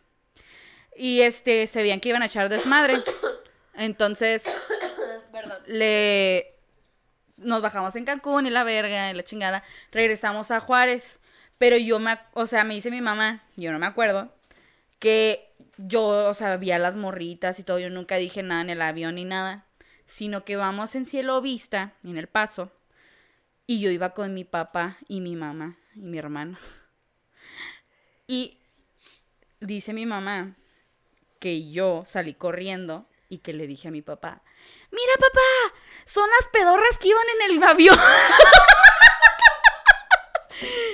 Y 0.95 1.21
este, 1.21 1.67
se 1.67 1.81
veían 1.81 1.99
que 1.99 2.09
iban 2.09 2.21
a 2.23 2.25
echar 2.27 2.49
desmadre. 2.49 3.03
Entonces, 3.75 4.45
Perdón. 5.31 5.57
le 5.67 6.53
nos 7.37 7.61
bajamos 7.61 7.95
en 7.95 8.03
Cancún 8.05 8.47
y 8.47 8.49
la 8.49 8.63
verga 8.63 9.11
y 9.11 9.13
la 9.13 9.23
chingada, 9.23 9.63
regresamos 9.91 10.49
a 10.49 10.59
Juárez, 10.59 11.19
pero 11.57 11.77
yo 11.77 11.99
me, 11.99 12.17
o 12.33 12.45
sea, 12.45 12.63
me 12.63 12.75
dice 12.75 12.91
mi 12.91 13.01
mamá, 13.01 13.43
yo 13.55 13.71
no 13.71 13.79
me 13.79 13.85
acuerdo, 13.85 14.33
que 14.99 15.53
yo, 15.77 16.29
o 16.29 16.33
sea, 16.33 16.57
vi 16.57 16.71
a 16.71 16.79
las 16.79 16.95
morritas 16.95 17.59
y 17.59 17.63
todo, 17.63 17.79
yo 17.79 17.89
nunca 17.89 18.15
dije 18.17 18.43
nada 18.43 18.61
en 18.61 18.69
el 18.69 18.81
avión 18.81 19.15
ni 19.15 19.25
nada, 19.25 19.65
sino 20.05 20.45
que 20.45 20.55
vamos 20.55 20.95
en 20.95 21.05
cielo 21.05 21.41
vista, 21.41 21.93
en 22.03 22.17
el 22.17 22.27
paso, 22.27 22.71
y 23.65 23.79
yo 23.79 23.91
iba 23.91 24.13
con 24.13 24.33
mi 24.33 24.43
papá 24.43 24.97
y 25.07 25.21
mi 25.21 25.35
mamá 25.35 25.77
y 25.95 26.01
mi 26.01 26.17
hermano. 26.17 26.57
Y 28.29 28.59
dice 29.61 29.93
mi 29.93 30.05
mamá 30.05 30.57
que 31.39 31.71
yo 31.71 32.03
salí 32.05 32.33
corriendo 32.33 33.07
y 33.29 33.37
que 33.37 33.53
le 33.53 33.67
dije 33.67 33.87
a 33.87 33.91
mi 33.91 34.01
papá, 34.01 34.43
mira 34.91 35.13
papá, 35.15 35.79
son 36.05 36.29
las 36.29 36.49
pedorras 36.49 36.97
que 36.99 37.07
iban 37.07 37.25
en 37.39 37.51
el 37.51 37.63
avión. 37.63 37.97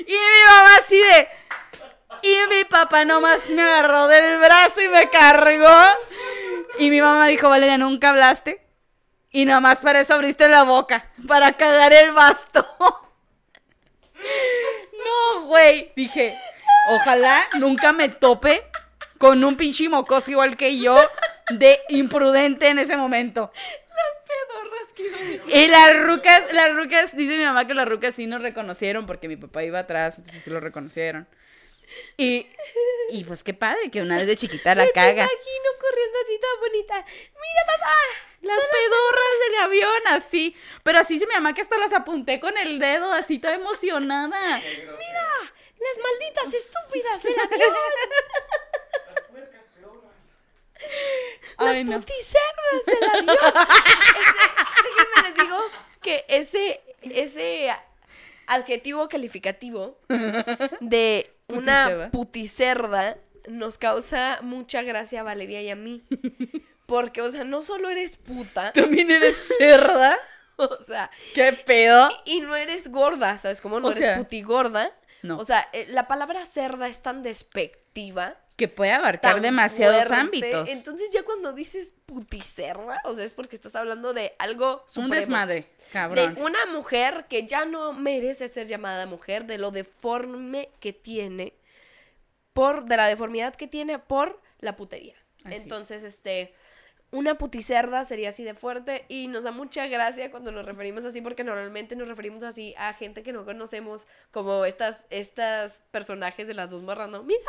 y 0.08 0.12
mi 0.12 0.46
mamá 0.48 0.76
así 0.80 0.98
de... 0.98 1.28
Y 2.22 2.36
mi 2.50 2.64
papá 2.66 3.04
nomás 3.04 3.50
me 3.50 3.62
agarró 3.64 4.08
del 4.08 4.38
brazo 4.40 4.82
y 4.82 4.88
me 4.88 5.10
cargó. 5.10 5.76
Y 6.78 6.90
mi 6.90 7.02
mamá 7.02 7.28
dijo, 7.28 7.50
Valeria, 7.50 7.78
¿nunca 7.78 8.10
hablaste? 8.12 8.66
Y 9.32 9.46
nomás 9.46 9.82
para 9.82 10.00
eso 10.00 10.14
abriste 10.14 10.48
la 10.48 10.64
boca, 10.64 11.10
para 11.28 11.54
cagar 11.54 11.92
el 11.94 12.12
basto. 12.12 12.66
No, 15.06 15.42
güey. 15.48 15.92
Dije, 15.96 16.34
ojalá 16.90 17.44
nunca 17.60 17.92
me 17.92 18.10
tope 18.10 18.64
con 19.18 19.44
un 19.44 19.56
pinche 19.58 19.90
mocoso 19.90 20.32
igual 20.32 20.56
que 20.56 20.78
yo 20.80 20.98
de 21.50 21.82
imprudente 21.90 22.70
en 22.70 22.80
ese 22.80 22.96
momento. 22.96 23.52
Pedorras 23.52 24.24
que 24.26 24.34
iban 24.34 24.68
a- 24.68 24.83
Y 25.48 25.68
las 25.68 25.98
rucas, 26.04 26.44
las 26.54 26.74
rucas, 26.76 27.16
dice 27.16 27.38
mi 27.38 27.44
mamá 27.44 27.66
que 27.68 27.74
las 27.74 27.88
rucas 27.88 28.16
sí 28.16 28.28
nos 28.28 28.42
reconocieron 28.42 29.06
porque 29.06 29.28
mi 29.28 29.36
papá 29.36 29.64
iba 29.64 29.80
atrás, 29.80 30.18
entonces 30.18 30.44
sí 30.44 30.50
lo 30.50 30.60
reconocieron. 30.60 31.28
Y, 32.18 32.48
y 33.10 33.24
pues 33.26 33.44
qué 33.44 33.54
padre 33.54 33.92
que 33.92 34.02
una 34.02 34.16
vez 34.18 34.26
de 34.26 34.36
chiquita 34.38 34.74
la 34.74 34.86
Me 34.86 34.92
caga. 34.92 35.12
imagino 35.12 35.70
corriendo 35.80 36.18
así 36.24 36.40
toda 36.40 36.60
bonita. 36.60 37.06
Mira, 37.06 37.66
papá. 37.68 37.96
Las 38.42 38.60
pedorras 38.60 39.40
del 39.48 39.56
avión, 39.64 40.02
así. 40.08 40.56
Pero 40.84 41.00
así 41.00 41.20
se 41.20 41.28
mi 41.28 41.34
mamá 41.34 41.54
que 41.54 41.62
hasta 41.62 41.78
las 41.78 41.94
apunté 41.94 42.40
con 42.40 42.58
el 42.58 42.80
dedo, 42.80 43.12
así 43.14 43.40
toda 43.40 43.56
emocionada. 43.56 44.58
Mira, 44.58 45.30
las 45.80 45.98
malditas 46.02 46.54
estúpidas 46.54 47.24
del 47.24 47.40
avión. 47.40 47.74
Las 49.16 49.28
puercas 49.30 49.66
pedorras. 49.76 50.14
Las 51.60 51.86
no. 51.86 52.00
puticerdas 52.00 52.86
del 52.86 53.04
avión. 53.10 53.38
Ese- 53.38 54.64
les 55.24 55.36
digo 55.36 55.58
que 56.02 56.26
ese, 56.28 56.82
ese 57.02 57.70
adjetivo 58.48 59.08
calificativo 59.10 59.98
de 60.80 61.32
una 61.48 62.10
Puticerda. 62.12 63.18
nos 63.48 63.78
causa 63.78 64.40
mucha 64.42 64.82
gracia 64.82 65.22
a 65.22 65.24
Valeria 65.24 65.62
y 65.62 65.70
a 65.70 65.76
mí. 65.76 66.04
Porque, 66.86 67.22
o 67.22 67.32
sea, 67.32 67.44
no 67.44 67.62
solo 67.62 67.90
eres 67.90 68.18
puta, 68.18 68.72
¿También 68.74 69.10
eres 69.10 69.38
cerda? 69.58 70.18
o 70.58 70.78
sea, 70.82 71.10
¿Qué 71.34 71.54
pedo? 71.54 72.10
y 72.26 72.42
no 72.42 72.56
eres 72.56 72.90
gorda, 72.92 73.38
¿sabes 73.38 73.62
cómo? 73.62 73.80
No 73.80 73.88
O 73.88 73.92
eres 73.92 74.04
sea, 74.04 74.18
putigorda. 74.18 74.92
no. 75.22 75.38
O 75.38 75.44
sea, 75.44 75.68
eh, 75.74 75.86
la 75.90 76.08
palabra 76.08 76.46
cerda 76.46 76.88
es 76.88 77.02
tan 77.02 77.24
despectiva. 77.24 78.36
Que 78.56 78.68
puede 78.68 78.92
abarcar 78.92 79.42
demasiados 79.42 80.06
fuerte. 80.06 80.16
ámbitos. 80.16 80.70
Entonces 80.70 81.12
ya 81.12 81.24
cuando 81.24 81.54
dices 81.54 81.96
puticerda, 82.06 83.02
o 83.06 83.14
sea, 83.16 83.26
es 83.26 83.34
porque 83.34 83.56
estás 83.56 83.76
hablando 83.76 84.14
de 84.14 84.36
algo 84.38 84.84
Un 84.84 84.90
supremo. 84.90 85.16
desmadre, 85.16 85.70
cabrón. 85.92 86.36
De 86.36 86.42
una 86.42 86.66
mujer 86.68 87.26
que 87.28 87.48
ya 87.48 87.66
no 87.66 87.94
merece 87.94 88.48
ser 88.50 88.68
llamada 88.68 89.06
mujer, 89.08 89.46
de 89.46 89.58
lo 89.58 89.72
deforme 89.72 90.70
que 90.80 90.94
tiene, 90.94 91.54
por, 92.54 92.86
de 92.86 92.98
la 92.98 93.08
deformidad 93.08 93.56
que 93.56 93.68
tiene 93.68 93.98
por 93.98 94.40
la 94.60 94.76
putería. 94.76 95.16
Así 95.44 95.56
Entonces, 95.56 96.04
este, 96.04 96.54
una 97.14 97.38
puticerda 97.38 98.04
sería 98.06 98.30
así 98.30 98.44
de 98.44 98.56
fuerte 98.56 99.06
y 99.08 99.28
nos 99.28 99.44
da 99.44 99.52
mucha 99.52 99.86
gracia 99.86 100.32
cuando 100.32 100.52
nos 100.52 100.66
referimos 100.66 101.06
así 101.06 101.22
porque 101.22 101.44
normalmente 101.44 101.96
nos 101.96 102.08
referimos 102.08 102.42
así 102.42 102.74
a 102.76 102.92
gente 102.96 103.22
que 103.22 103.32
no 103.32 103.46
conocemos 103.46 104.08
como 104.32 104.66
estas, 104.66 105.06
estas 105.12 105.84
personajes 105.92 106.48
de 106.48 106.56
las 106.56 106.72
dos 106.72 106.82
morras, 106.82 107.10
¿no? 107.10 107.22
Mira, 107.22 107.40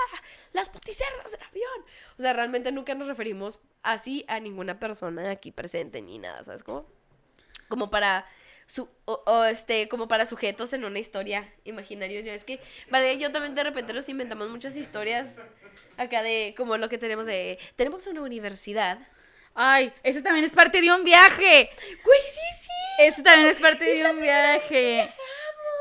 las 0.52 0.68
puticerdas 0.68 1.32
del 1.32 1.40
avión. 1.48 1.84
O 2.18 2.20
sea, 2.20 2.34
realmente 2.34 2.72
nunca 2.72 2.94
nos 2.94 3.06
referimos 3.06 3.58
así 3.82 4.26
a 4.28 4.38
ninguna 4.38 4.78
persona 4.78 5.30
aquí 5.30 5.50
presente 5.50 6.02
ni 6.02 6.18
nada, 6.18 6.44
¿sabes 6.44 6.62
cómo? 6.62 6.86
Como 7.68 7.88
para 7.88 8.26
su, 8.66 8.86
o, 9.06 9.44
este, 9.44 9.88
como 9.88 10.08
para 10.08 10.26
sujetos 10.26 10.74
en 10.74 10.84
una 10.84 10.98
historia 10.98 11.50
imaginarios. 11.64 12.26
Ya 12.26 12.34
es 12.34 12.44
que, 12.44 12.60
vale, 12.90 13.16
yo 13.16 13.32
también 13.32 13.54
de 13.54 13.64
repente 13.64 13.94
nos 13.94 14.10
inventamos 14.10 14.50
muchas 14.50 14.76
historias 14.76 15.36
acá 15.96 16.22
de 16.22 16.54
como 16.54 16.76
lo 16.76 16.90
que 16.90 16.98
tenemos 16.98 17.24
de, 17.24 17.58
tenemos 17.76 18.06
una 18.06 18.20
universidad. 18.20 18.98
Ay, 19.54 19.92
eso 20.02 20.22
también 20.22 20.44
es 20.44 20.52
parte 20.52 20.80
de 20.80 20.92
un 20.92 21.04
viaje. 21.04 21.70
Güey, 22.04 22.20
sí, 22.22 22.40
sí. 22.60 22.68
Eso 22.98 23.22
también 23.22 23.48
es 23.48 23.60
parte 23.60 23.84
de 23.84 24.10
un 24.10 24.20
viaje. 24.20 25.12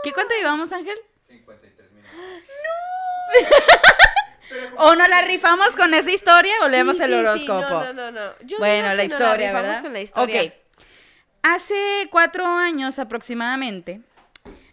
¿Qué 0.04 0.12
cuánto 0.12 0.34
llevamos, 0.36 0.72
Ángel? 0.74 0.98
53 1.28 1.92
minutos. 1.92 2.10
¿O 4.78 4.96
nos 4.96 5.10
la 5.10 5.22
rifamos 5.22 5.76
con 5.76 5.94
esa 5.94 6.12
historia 6.12 6.54
o 6.62 6.68
leemos 6.68 6.98
Sí, 6.98 7.04
el 7.04 7.10
sí, 7.10 7.14
sí. 7.16 7.20
horóscopo? 7.20 7.62
No, 7.70 7.94
no, 7.94 7.94
no, 7.94 8.12
no. 8.12 8.34
Yo 8.42 8.60
bueno, 8.60 8.94
la 8.94 9.04
historia, 9.04 9.48
rifamos 9.48 9.62
¿verdad? 9.68 9.82
con 9.82 9.94
la 9.94 10.02
historia. 10.02 10.44
Ok. 10.44 10.54
Hace 11.42 12.08
cuatro 12.12 12.46
años 12.46 13.00
aproximadamente 13.00 14.02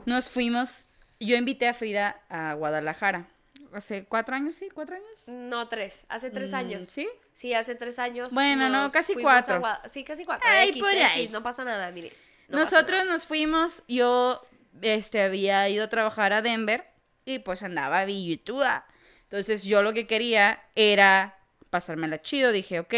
nos 0.04 0.30
fuimos. 0.30 0.88
Yo 1.18 1.36
invité 1.36 1.68
a 1.68 1.74
Frida 1.74 2.20
a 2.28 2.54
Guadalajara. 2.54 3.26
Hace 3.72 4.04
cuatro 4.04 4.34
años, 4.34 4.54
sí, 4.56 4.68
cuatro 4.72 4.96
años. 4.96 5.28
No, 5.28 5.68
tres. 5.68 6.04
Hace 6.08 6.30
tres 6.30 6.52
Mm, 6.52 6.54
años. 6.56 6.88
¿Sí? 6.88 7.08
Sí, 7.34 7.54
hace 7.54 7.74
tres 7.74 7.98
años. 7.98 8.32
Bueno, 8.32 8.68
no, 8.68 8.90
casi 8.90 9.14
cuatro. 9.14 9.62
Sí, 9.86 10.02
casi 10.04 10.24
cuatro. 10.24 10.46
Ay, 10.48 10.70
X, 10.70 10.82
por 10.82 10.90
X, 10.90 11.04
ahí. 11.04 11.28
no 11.28 11.42
pasa 11.42 11.64
nada, 11.64 11.90
mire. 11.92 12.12
no 12.48 12.58
Nosotros 12.58 12.98
nada. 13.00 13.04
nos 13.12 13.26
fuimos, 13.26 13.82
yo 13.86 14.42
este, 14.82 15.22
había 15.22 15.68
ido 15.68 15.84
a 15.84 15.88
trabajar 15.88 16.32
a 16.32 16.42
Denver 16.42 16.84
y 17.24 17.38
pues 17.38 17.62
andaba 17.62 18.04
billutuda. 18.04 18.86
Entonces 19.24 19.64
yo 19.64 19.82
lo 19.82 19.92
que 19.92 20.06
quería 20.08 20.60
era 20.74 21.38
pasármela 21.70 22.20
chido. 22.20 22.50
Dije, 22.50 22.80
ok, 22.80 22.94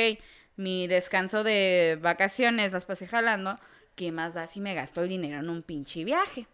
mi 0.57 0.87
descanso 0.87 1.45
de 1.45 1.99
vacaciones 2.01 2.73
las 2.73 2.87
pasé 2.87 3.07
jalando. 3.07 3.57
¿Qué 3.95 4.11
más 4.11 4.33
da 4.33 4.47
si 4.47 4.61
me 4.61 4.75
gasto 4.75 5.03
el 5.03 5.09
dinero 5.11 5.41
en 5.41 5.51
un 5.51 5.62
pinche 5.62 6.03
viaje? 6.05 6.47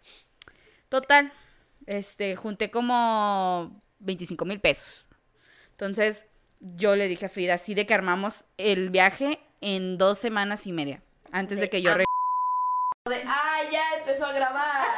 Total, 0.88 1.32
este, 1.86 2.34
junté 2.34 2.70
como 2.72 3.80
25 4.00 4.44
mil 4.44 4.60
pesos. 4.60 5.06
Entonces 5.70 6.26
yo 6.60 6.96
le 6.96 7.06
dije 7.08 7.26
a 7.26 7.28
Frida, 7.28 7.54
así 7.54 7.74
de 7.74 7.86
que 7.86 7.94
armamos 7.94 8.44
el 8.56 8.90
viaje 8.90 9.38
en 9.60 9.96
dos 9.98 10.18
semanas 10.18 10.66
y 10.66 10.72
media. 10.72 11.02
Antes 11.32 11.58
de, 11.58 11.62
De 11.66 11.70
que 11.70 11.82
yo 11.82 11.92
am- 11.92 11.98
re- 11.98 12.04
De, 13.08 13.22
ah, 13.26 13.60
ya 13.70 13.98
empezó 13.98 14.26
a 14.26 14.32
grabar. 14.32 14.86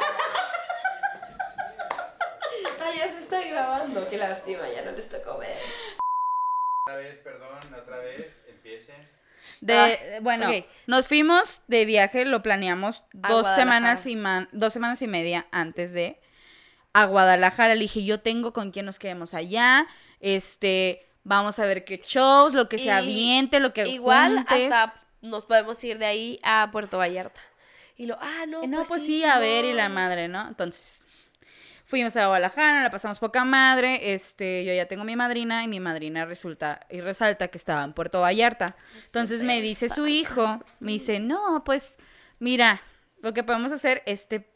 ah, 2.79 2.89
ya 2.97 3.07
se 3.07 3.19
está 3.19 3.41
grabando. 3.45 4.07
Qué 4.07 4.17
lástima, 4.17 4.69
ya 4.69 4.83
no 4.83 4.91
les 4.91 5.07
tocó 5.09 5.37
ver. 5.37 5.57
Otra 6.87 6.97
vez, 6.97 7.17
perdón, 7.17 7.59
otra 7.79 7.97
vez, 7.97 8.43
empiece. 8.47 8.93
De, 9.59 9.75
Ah, 9.75 10.19
bueno, 10.21 10.47
nos 10.87 11.07
fuimos 11.07 11.61
de 11.67 11.85
viaje, 11.85 12.25
lo 12.25 12.41
planeamos 12.43 13.03
dos 13.13 13.47
semanas 13.55 14.05
y 14.07 14.15
man- 14.15 14.49
dos 14.51 14.73
semanas 14.73 15.01
y 15.01 15.07
media 15.07 15.47
antes 15.51 15.93
de 15.93 16.19
a 16.93 17.05
Guadalajara. 17.05 17.75
Le 17.75 17.81
dije, 17.81 18.03
yo 18.03 18.19
tengo 18.19 18.53
con 18.53 18.71
quién 18.71 18.85
nos 18.85 18.99
quedemos 18.99 19.33
allá. 19.33 19.87
Este, 20.19 21.07
vamos 21.23 21.59
a 21.59 21.65
ver 21.65 21.85
qué 21.85 22.01
shows, 22.05 22.53
lo 22.53 22.69
que 22.69 22.77
se 22.77 22.85
Y 22.85 22.89
aviente, 22.89 23.59
lo 23.59 23.73
que 23.73 23.87
Igual 23.87 24.37
juntes. 24.37 24.71
hasta 24.71 25.01
nos 25.21 25.45
podemos 25.45 25.83
ir 25.83 25.97
de 25.97 26.05
ahí 26.05 26.39
a 26.43 26.69
Puerto 26.71 26.97
Vallarta. 26.97 27.41
Y 27.97 28.07
lo, 28.07 28.17
ah, 28.19 28.45
no, 28.47 28.65
No, 28.65 28.77
pues, 28.77 28.89
pues, 28.89 29.05
sí, 29.05 29.23
a 29.23 29.37
ver, 29.37 29.65
y 29.65 29.73
la 29.73 29.89
madre, 29.89 30.27
¿no? 30.27 30.47
Entonces, 30.47 31.03
fuimos 31.85 32.15
a 32.17 32.25
Guadalajara, 32.25 32.81
la 32.81 32.89
pasamos 32.89 33.19
poca 33.19 33.45
madre, 33.45 34.13
este, 34.13 34.65
yo 34.65 34.73
ya 34.73 34.87
tengo 34.87 35.03
mi 35.03 35.15
madrina, 35.15 35.63
y 35.63 35.67
mi 35.67 35.79
madrina 35.79 36.25
resulta 36.25 36.79
y 36.89 37.01
resalta 37.01 37.49
que 37.49 37.57
estaba 37.57 37.83
en 37.83 37.93
Puerto 37.93 38.21
Vallarta. 38.21 38.75
Entonces 39.05 39.43
me 39.43 39.61
dice 39.61 39.89
su 39.89 40.07
hijo, 40.07 40.61
me 40.79 40.93
dice, 40.93 41.19
no, 41.19 41.63
pues, 41.63 41.99
mira, 42.39 42.81
lo 43.21 43.33
que 43.33 43.43
podemos 43.43 43.71
hacer, 43.71 44.01
este, 44.07 44.50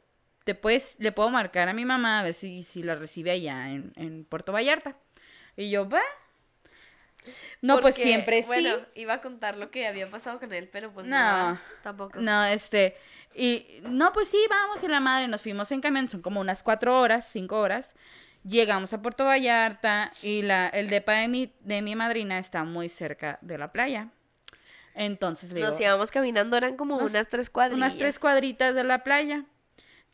te 0.45 0.55
puedes, 0.55 0.95
le 0.99 1.11
puedo 1.11 1.29
marcar 1.29 1.67
a 1.67 1.73
mi 1.73 1.83
mamá 1.83 2.21
a 2.21 2.23
ver 2.23 2.33
si, 2.33 2.63
si 2.63 2.81
la 2.83 2.95
recibe 2.95 3.31
allá 3.31 3.69
en, 3.71 3.91
en 3.97 4.23
Puerto 4.23 4.53
Vallarta. 4.53 4.95
Y 5.57 5.69
yo, 5.69 5.89
va. 5.89 6.01
No, 7.61 7.79
pues 7.79 7.95
siempre 7.95 8.41
sí. 8.43 8.47
Bueno, 8.47 8.75
iba 8.93 9.13
a 9.15 9.21
contar 9.21 9.57
lo 9.57 9.71
que 9.71 9.87
había 9.87 10.09
pasado 10.09 10.39
con 10.39 10.53
él, 10.53 10.69
pero 10.71 10.93
pues 10.93 11.07
no, 11.07 11.51
No. 11.53 11.59
tampoco. 11.81 12.19
No, 12.19 12.45
este, 12.45 12.95
y 13.33 13.65
no, 13.81 14.13
pues 14.13 14.29
sí, 14.29 14.37
vamos 14.49 14.83
y 14.83 14.87
la 14.87 14.99
madre, 14.99 15.27
nos 15.27 15.41
fuimos 15.41 15.71
en 15.71 15.81
camión, 15.81 16.07
son 16.07 16.21
como 16.21 16.39
unas 16.39 16.61
cuatro 16.61 16.99
horas, 16.99 17.27
cinco 17.27 17.59
horas. 17.59 17.95
Llegamos 18.43 18.93
a 18.93 19.01
Puerto 19.01 19.25
Vallarta 19.25 20.13
y 20.21 20.43
la, 20.43 20.67
el 20.69 20.87
depa 20.89 21.13
de 21.13 21.27
mi, 21.27 21.51
de 21.61 21.81
mi 21.81 21.95
madrina 21.95 22.37
está 22.37 22.63
muy 22.63 22.89
cerca 22.89 23.39
de 23.41 23.57
la 23.57 23.71
playa. 23.71 24.09
Entonces 24.93 25.49
le 25.49 25.55
digo, 25.55 25.69
Nos 25.69 25.79
íbamos 25.79 26.11
caminando, 26.11 26.55
eran 26.55 26.77
como 26.77 26.97
unas 26.97 27.27
tres 27.27 27.49
cuadrillas. 27.49 27.77
unas 27.77 27.97
tres 27.97 28.19
cuadritas 28.19 28.75
de 28.75 28.83
la 28.83 29.03
playa. 29.03 29.45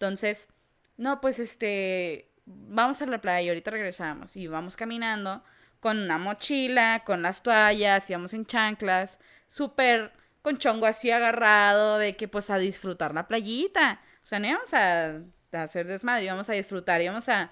Entonces, 0.01 0.49
no, 0.97 1.21
pues 1.21 1.37
este, 1.37 2.31
vamos 2.47 3.03
a 3.03 3.05
la 3.05 3.21
playa 3.21 3.41
y 3.41 3.49
ahorita 3.49 3.69
regresamos. 3.69 4.35
Y 4.35 4.47
vamos 4.47 4.75
caminando 4.75 5.43
con 5.79 5.99
una 5.99 6.17
mochila, 6.17 7.03
con 7.05 7.21
las 7.21 7.43
toallas, 7.43 8.09
íbamos 8.09 8.33
en 8.33 8.47
chanclas, 8.47 9.19
súper 9.45 10.11
con 10.41 10.57
chongo 10.57 10.87
así 10.87 11.11
agarrado, 11.11 11.99
de 11.99 12.15
que 12.15 12.27
pues 12.27 12.49
a 12.49 12.57
disfrutar 12.57 13.13
la 13.13 13.27
playita. 13.27 14.01
O 14.23 14.25
sea, 14.25 14.39
no 14.39 14.47
íbamos 14.47 14.73
a, 14.73 15.17
a 15.51 15.61
hacer 15.61 15.85
desmadre, 15.85 16.23
íbamos 16.23 16.49
a 16.49 16.53
disfrutar, 16.53 16.99
íbamos 16.99 17.29
a, 17.29 17.51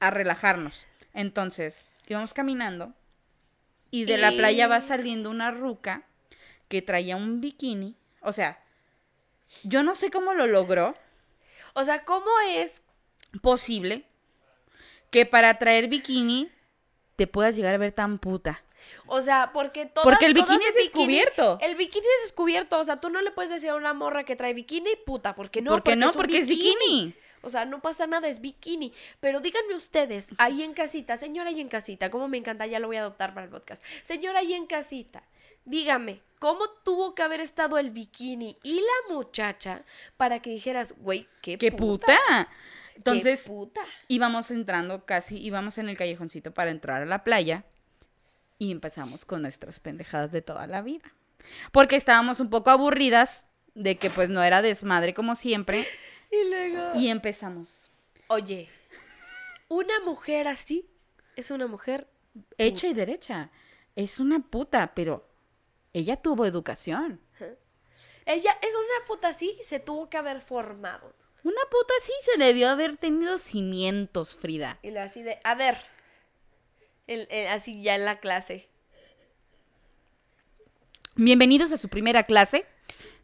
a 0.00 0.10
relajarnos. 0.10 0.88
Entonces, 1.12 1.86
íbamos 2.08 2.34
caminando 2.34 2.92
y 3.92 4.04
de 4.04 4.18
la 4.18 4.32
playa 4.32 4.66
va 4.66 4.80
saliendo 4.80 5.30
una 5.30 5.52
ruca 5.52 6.02
que 6.66 6.82
traía 6.82 7.14
un 7.14 7.40
bikini. 7.40 7.96
O 8.20 8.32
sea, 8.32 8.58
yo 9.62 9.84
no 9.84 9.94
sé 9.94 10.10
cómo 10.10 10.34
lo 10.34 10.48
logró 10.48 10.96
O 11.74 11.84
sea, 11.84 12.04
¿cómo 12.04 12.30
es? 12.48 12.82
posible 13.40 14.04
que 15.10 15.26
para 15.26 15.58
traer 15.58 15.88
bikini 15.88 16.48
te 17.16 17.26
puedas 17.26 17.56
llegar 17.56 17.74
a 17.74 17.78
ver 17.78 17.92
tan 17.92 18.18
puta. 18.18 18.62
O 19.06 19.20
sea, 19.22 19.50
porque 19.52 19.86
todo. 19.86 20.04
Porque 20.04 20.26
el 20.26 20.34
bikini 20.34 20.62
es 20.62 20.74
descubierto. 20.74 21.58
El 21.60 21.76
bikini 21.76 22.04
es 22.18 22.26
descubierto. 22.26 22.78
O 22.78 22.84
sea, 22.84 22.96
tú 22.98 23.08
no 23.08 23.22
le 23.22 23.30
puedes 23.30 23.50
decir 23.50 23.70
a 23.70 23.76
una 23.76 23.94
morra 23.94 24.24
que 24.24 24.36
trae 24.36 24.52
bikini, 24.52 24.90
puta, 25.06 25.34
porque 25.34 25.62
no. 25.62 25.70
¿Por 25.70 25.82
qué 25.82 25.96
no? 25.96 26.08
un 26.08 26.12
Porque 26.12 26.38
es 26.38 26.46
bikini. 26.46 27.14
O 27.42 27.50
sea, 27.50 27.64
no 27.64 27.80
pasa 27.80 28.06
nada, 28.06 28.28
es 28.28 28.40
bikini. 28.40 28.92
Pero 29.20 29.40
díganme 29.40 29.74
ustedes, 29.74 30.30
ahí 30.38 30.62
en 30.62 30.72
casita, 30.72 31.16
señora 31.16 31.50
ahí 31.50 31.60
en 31.60 31.68
casita, 31.68 32.10
como 32.10 32.26
me 32.26 32.38
encanta, 32.38 32.66
ya 32.66 32.78
lo 32.78 32.86
voy 32.86 32.96
a 32.96 33.00
adoptar 33.00 33.34
para 33.34 33.44
el 33.44 33.52
podcast. 33.52 33.84
Señora 34.02 34.40
ahí 34.40 34.54
en 34.54 34.66
casita, 34.66 35.22
dígame, 35.64 36.22
¿cómo 36.38 36.68
tuvo 36.84 37.14
que 37.14 37.22
haber 37.22 37.40
estado 37.40 37.78
el 37.78 37.90
bikini 37.90 38.58
y 38.62 38.80
la 38.80 39.14
muchacha 39.14 39.84
para 40.16 40.40
que 40.40 40.50
dijeras, 40.50 40.94
güey, 40.98 41.28
qué, 41.42 41.58
¡Qué 41.58 41.72
puta! 41.72 42.18
Entonces, 42.96 43.46
puta. 43.48 43.80
íbamos 44.08 44.50
entrando 44.50 45.04
casi, 45.04 45.38
íbamos 45.38 45.78
en 45.78 45.88
el 45.88 45.96
callejoncito 45.96 46.54
para 46.54 46.70
entrar 46.70 47.02
a 47.02 47.06
la 47.06 47.24
playa 47.24 47.64
y 48.58 48.70
empezamos 48.70 49.24
con 49.24 49.42
nuestras 49.42 49.80
pendejadas 49.80 50.30
de 50.30 50.42
toda 50.42 50.66
la 50.66 50.80
vida. 50.80 51.12
Porque 51.72 51.96
estábamos 51.96 52.40
un 52.40 52.50
poco 52.50 52.70
aburridas 52.70 53.46
de 53.74 53.96
que 53.96 54.10
pues 54.10 54.30
no 54.30 54.42
era 54.42 54.62
desmadre 54.62 55.12
como 55.14 55.34
siempre 55.34 55.86
Y 56.30 56.48
luego. 56.48 56.92
y 56.94 57.08
empezamos. 57.08 57.90
Oye, 58.28 58.68
una 59.68 60.00
mujer 60.00 60.48
así 60.48 60.88
es 61.36 61.50
una 61.50 61.66
mujer. 61.66 62.08
Hecha 62.58 62.86
y 62.86 62.94
derecha. 62.94 63.50
Es 63.96 64.18
una 64.20 64.40
puta, 64.40 64.92
pero 64.94 65.28
ella 65.94 66.16
tuvo 66.16 66.44
educación. 66.44 67.20
Ella 68.26 68.56
es 68.62 68.74
una 68.74 69.06
puta 69.06 69.28
así, 69.28 69.58
se 69.62 69.80
tuvo 69.80 70.08
que 70.08 70.16
haber 70.16 70.40
formado. 70.40 71.14
Una 71.42 71.60
puta 71.70 71.92
sí 72.02 72.12
se 72.22 72.38
debió 72.42 72.70
haber 72.70 72.96
tenido 72.96 73.36
cimientos, 73.36 74.34
Frida. 74.34 74.78
Y 74.82 74.90
lo 74.92 75.00
así 75.02 75.22
de, 75.22 75.38
a 75.44 75.54
ver. 75.54 75.76
El- 77.06 77.28
el- 77.30 77.48
así 77.48 77.82
ya 77.82 77.94
en 77.96 78.06
la 78.06 78.18
clase. 78.20 78.66
Bienvenidos 81.16 81.70
a 81.72 81.76
su 81.76 81.88
primera 81.90 82.24
clase 82.24 82.66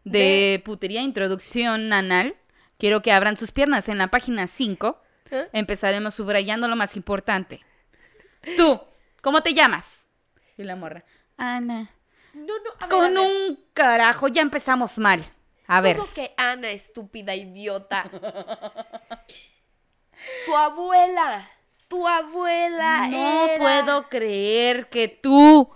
de 0.05 0.62
putería 0.64 1.01
introducción 1.03 1.93
anal. 1.93 2.37
Quiero 2.79 3.01
que 3.03 3.12
abran 3.12 3.37
sus 3.39 3.53
piernas 3.53 3.89
en 3.89 3.99
la 3.99 4.09
página 4.09 4.47
5. 4.47 5.01
¿Eh? 5.31 5.49
Empezaremos 5.53 6.14
subrayando 6.14 6.68
lo 6.68 6.77
más 6.77 6.95
importante. 6.97 7.61
Tú, 8.57 8.81
¿cómo 9.23 9.43
te 9.43 9.55
llamas? 9.55 10.07
Y 10.57 10.64
la 10.64 10.77
morra. 10.77 11.05
Ana. 11.37 11.91
No, 12.33 12.55
no, 12.59 12.70
a 12.78 12.87
ver. 12.87 12.89
Con 12.89 13.16
a 13.16 13.20
ver. 13.20 13.31
un 13.49 13.64
carajo, 13.74 14.28
ya 14.28 14.43
empezamos 14.43 14.99
mal. 14.99 15.24
A 15.66 15.81
ver. 15.81 15.97
¿Cómo 15.97 16.12
que 16.12 16.33
Ana, 16.37 16.70
estúpida 16.70 17.35
idiota? 17.35 18.11
tu 20.47 20.57
abuela. 20.57 21.51
Tu 21.89 22.07
abuela. 22.07 23.09
No 23.09 23.45
era- 23.47 23.59
puedo 23.59 24.09
creer 24.09 24.89
que 24.89 25.09
tú, 25.09 25.70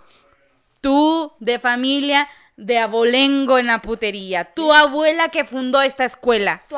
tú 0.81 1.33
de 1.39 1.59
familia 1.59 2.27
de 2.57 2.79
abolengo 2.79 3.57
en 3.57 3.67
la 3.67 3.81
putería, 3.81 4.45
tu 4.53 4.71
abuela 4.71 5.27
que 5.27 5.43
fundó 5.43 5.81
esta 5.81 6.05
escuela. 6.05 6.63
Tu, 6.69 6.77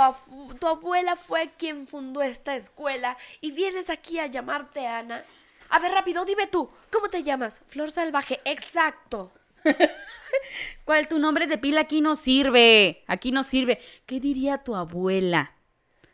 tu 0.60 0.68
abuela 0.68 1.16
fue 1.16 1.52
quien 1.58 1.88
fundó 1.88 2.24
esta 2.24 2.56
escuela 2.56 3.16
y 3.42 3.52
vienes 3.52 3.92
aquí 3.92 4.20
a 4.20 4.26
llamarte 4.26 4.88
Ana. 4.88 5.24
A 5.70 5.80
ver, 5.80 5.92
rápido, 5.92 6.26
dime 6.26 6.48
tú, 6.48 6.70
¿cómo 6.92 7.10
te 7.10 7.22
llamas? 7.22 7.60
Flor 7.68 7.92
Salvaje, 7.92 8.40
exacto. 8.46 9.32
¿Cuál 10.86 11.08
tu 11.08 11.20
nombre 11.20 11.48
de 11.48 11.58
pila 11.58 11.82
aquí 11.82 12.02
no 12.02 12.16
sirve? 12.16 13.04
Aquí 13.08 13.32
no 13.32 13.44
sirve. 13.44 13.80
¿Qué 14.06 14.20
diría 14.20 14.58
tu 14.58 14.76
abuela? 14.76 15.54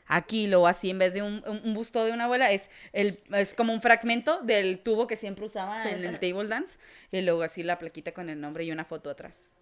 Aquí 0.06 0.48
lo 0.48 0.68
así, 0.68 0.90
en 0.90 1.00
vez 1.00 1.14
de 1.14 1.22
un, 1.22 1.42
busto 1.74 2.04
de 2.04 2.12
una 2.12 2.26
abuela, 2.26 2.52
es, 2.52 2.70
el, 2.92 3.18
es 3.32 3.54
como 3.54 3.74
un 3.74 3.82
fragmento 3.82 4.42
del 4.42 4.80
tubo 4.80 5.08
que 5.08 5.16
siempre 5.16 5.46
usaba 5.46 5.90
en 5.90 6.04
el 6.04 6.20
table 6.20 6.48
dance. 6.48 6.80
Y 7.12 7.22
luego 7.22 7.44
así 7.44 7.64
la 7.64 7.80
plaquita 7.80 8.12
con 8.12 8.30
el 8.30 8.40
nombre 8.40 8.64
y 8.64 8.72
una 8.72 8.86
foto 8.86 9.10
atrás. 9.10 9.54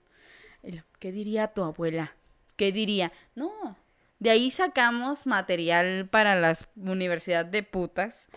¿Qué 1.00 1.12
diría 1.12 1.48
tu 1.48 1.64
abuela? 1.64 2.16
¿Qué 2.56 2.72
diría? 2.72 3.12
No. 3.36 3.78
De 4.20 4.30
ahí 4.30 4.52
sacamos 4.52 5.26
material 5.26 6.08
para 6.10 6.36
la 6.36 6.56
universidad 6.76 7.46
de 7.46 7.64
putas. 7.64 8.30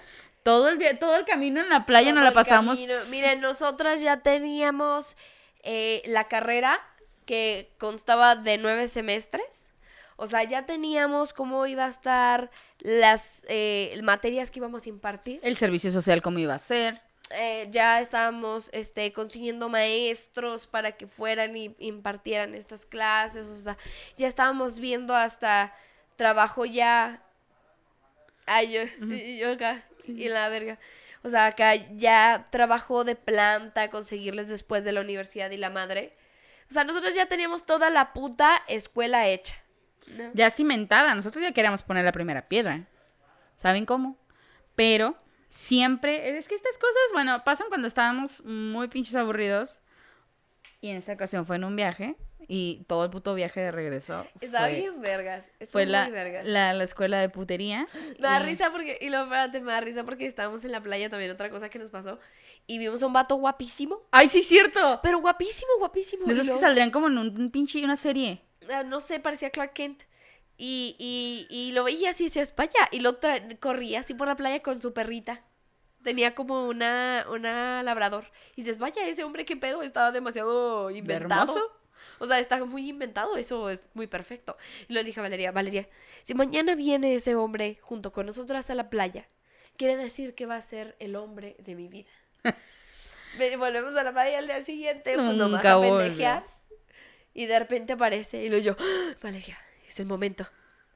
Todo 0.43 0.69
el, 0.69 0.99
todo 0.99 1.17
el 1.17 1.25
camino 1.25 1.61
en 1.61 1.69
la 1.69 1.85
playa 1.85 2.13
nos 2.13 2.17
Todo 2.17 2.25
la 2.25 2.29
el 2.29 2.35
pasamos. 2.35 2.79
camino. 2.79 2.95
Miren, 3.11 3.41
nosotras 3.41 4.01
ya 4.01 4.21
teníamos 4.21 5.17
eh, 5.65 6.03
la 6.07 6.29
carrera 6.29 6.81
que 7.27 7.73
constaba 7.79 8.37
de 8.37 8.59
nueve 8.59 8.89
semestres. 8.89 9.73
O 10.17 10.27
sea, 10.27 10.45
ya 10.45 10.65
teníamos 10.65 11.33
cómo 11.33 11.67
iba 11.67 11.87
a 11.87 11.89
estar 11.89 12.51
las 12.79 13.45
eh, 13.49 13.99
materias 14.03 14.51
que 14.51 14.61
íbamos 14.61 14.87
a 14.87 14.89
impartir. 14.89 15.41
El 15.43 15.57
servicio 15.57 15.91
social, 15.91 16.23
cómo 16.23 16.39
iba 16.39 16.55
a 16.55 16.59
ser. 16.59 17.01
Eh, 17.31 17.67
ya 17.71 18.01
estábamos 18.01 18.71
este, 18.73 19.11
consiguiendo 19.13 19.69
maestros 19.69 20.67
para 20.67 20.93
que 20.93 21.07
fueran 21.07 21.57
y 21.57 21.75
impartieran 21.79 22.55
estas 22.55 22.87
clases. 22.87 23.49
O 23.49 23.57
sea, 23.57 23.77
ya 24.17 24.29
estábamos 24.29 24.79
viendo 24.79 25.17
hasta 25.17 25.75
trabajo 26.17 26.65
ya. 26.65 27.23
Ay, 28.47 28.73
yo, 28.73 29.07
y 29.07 29.39
yo 29.39 29.53
acá, 29.53 29.85
y 30.07 30.29
la 30.29 30.49
verga. 30.51 30.79
O 31.25 31.31
sea, 31.31 31.47
acá 31.47 31.75
ya 31.75 32.49
trabajo 32.51 33.03
de 33.03 33.17
planta, 33.17 33.89
conseguirles 33.89 34.49
después 34.49 34.85
de 34.85 34.93
la 34.93 35.01
universidad 35.01 35.51
y 35.51 35.57
la 35.57 35.71
madre. 35.71 36.15
O 36.69 36.73
sea, 36.73 36.85
nosotros 36.85 37.15
ya 37.15 37.27
teníamos 37.27 37.65
toda 37.65 37.89
la 37.89 38.13
puta 38.13 38.63
escuela 38.69 39.27
hecha. 39.27 39.55
ya 40.35 40.51
cimentada. 40.51 41.15
Nosotros 41.15 41.43
ya 41.43 41.53
queríamos 41.53 41.83
poner 41.83 42.05
la 42.05 42.13
primera 42.13 42.47
piedra. 42.47 42.87
¿Saben 43.57 43.87
cómo? 43.87 44.19
Pero 44.75 45.17
siempre, 45.49 46.37
es 46.37 46.47
que 46.47 46.57
estas 46.57 46.79
cosas, 46.79 47.03
bueno, 47.15 47.43
pasan 47.43 47.69
cuando 47.69 47.89
estábamos 47.89 48.45
muy 48.45 48.89
pinches 48.89 49.15
aburridos. 49.17 49.81
Y 50.83 50.91
en 50.91 50.97
esta 50.97 51.15
ocasión 51.15 51.47
fue 51.47 51.57
en 51.57 51.65
un 51.65 51.75
viaje. 51.75 52.17
Y 52.49 52.85
todo 52.87 53.05
el 53.05 53.11
puto 53.11 53.35
viaje 53.35 53.61
de 53.61 53.71
regreso. 53.71 54.27
Estaba 54.41 54.69
fue, 54.69 54.77
bien 54.77 55.01
vergas. 55.01 55.47
Estuvo 55.61 55.73
Fue 55.73 55.85
muy 55.85 55.93
la, 55.93 56.09
vergas. 56.11 56.47
la, 56.47 56.73
la 56.75 56.85
escuela 56.85 57.21
de 57.21 57.29
putería. 57.29 57.87
Me 58.19 58.29
da 58.29 58.39
risa 58.41 58.71
porque, 58.71 58.99
y 59.01 59.09
luego, 59.09 59.25
espérate, 59.25 59.61
me 59.61 59.73
da 59.73 59.81
risa 59.81 60.05
porque 60.05 60.27
estábamos 60.27 60.65
en 60.65 60.73
la 60.73 60.81
playa 60.83 61.09
también, 61.11 61.31
otra 61.31 61.49
cosa 61.51 61.69
que 61.69 61.79
nos 61.79 61.91
pasó. 61.91 62.19
Y 62.67 62.79
vimos 62.79 63.03
a 63.03 63.07
un 63.07 63.13
vato 63.13 63.37
guapísimo. 63.37 64.03
¡Ay, 64.11 64.29
sí, 64.29 64.43
cierto! 64.43 65.01
Pero 65.03 65.19
guapísimo, 65.21 65.71
guapísimo. 65.79 66.27
De 66.27 66.33
esos 66.35 66.49
que 66.51 66.57
saldrían 66.57 66.91
como 66.91 67.09
en 67.09 67.19
un, 67.19 67.41
un 67.41 67.51
pinche, 67.51 67.83
una 67.85 67.97
serie. 67.97 68.43
ah, 68.73 68.83
no 68.83 69.01
sé, 69.01 69.21
parecía 69.21 69.51
Clark 69.51 69.73
Kent. 69.73 70.03
Y, 70.57 70.95
y, 70.99 71.47
y 71.51 71.73
lo 71.73 71.85
veía 71.85 72.11
así, 72.11 72.25
decía, 72.25 72.43
es 72.43 72.53
para 72.53 72.71
allá. 72.71 72.89
Y 72.93 73.01
lo 73.01 73.21
tra- 73.21 73.59
corría 73.59 74.01
así 74.01 74.15
por 74.15 74.29
la 74.29 74.37
playa 74.37 74.63
con 74.63 74.81
su 74.81 74.93
perrita. 74.93 75.43
Tenía 76.05 76.35
como 76.35 76.67
una, 76.69 77.27
una 77.31 77.83
labrador. 77.83 78.27
Y 78.57 78.63
dices, 78.63 78.79
vaya, 78.79 79.07
ese 79.07 79.25
hombre, 79.25 79.45
qué 79.47 79.57
pedo, 79.57 79.83
estaba 79.83 80.13
demasiado 80.13 80.91
inventado. 80.91 81.43
hermoso? 81.43 81.73
O 82.25 82.27
sea, 82.27 82.39
está 82.39 82.65
muy 82.65 82.89
inventado, 82.89 83.37
eso 83.37 83.69
es 83.71 83.85
muy 83.95 84.07
perfecto. 84.07 84.57
Y 84.89 84.95
le 84.95 85.05
dije 85.05 85.21
a 85.21 85.23
Valeria, 85.23 85.53
Valeria, 85.53 85.89
si 86.23 86.35
mañana 86.35 86.75
viene 86.75 87.15
ese 87.15 87.35
hombre 87.35 87.79
junto 87.83 88.13
con 88.13 88.27
nosotras 88.27 88.71
a 88.71 88.75
la 88.75 88.91
playa, 88.91 89.29
quiere 89.77 89.97
decir 89.97 90.35
que 90.35 90.47
va 90.47 90.57
a 90.57 90.61
ser 90.61 90.97
el 90.99 91.17
hombre 91.17 91.57
de 91.59 91.75
mi 91.75 91.89
vida. 91.89 92.11
Ve- 93.39 93.57
Volvemos 93.57 93.95
a 93.97 94.03
la 94.05 94.13
playa 94.13 94.39
al 94.39 94.47
día 94.47 94.65
siguiente, 94.65 95.15
pues 95.15 95.27
nomás 95.37 95.51
Nunca 95.51 95.73
a 95.73 95.77
volvió. 95.77 95.99
pendejear. 95.99 96.45
Y 97.35 97.47
de 97.47 97.59
repente 97.59 97.93
aparece 97.95 98.43
y 98.45 98.49
lo 98.49 98.59
yo, 98.59 98.77
"Ah, 98.79 99.15
Valeria, 99.23 99.59
es 99.89 99.99
el 100.01 100.07
momento. 100.07 100.47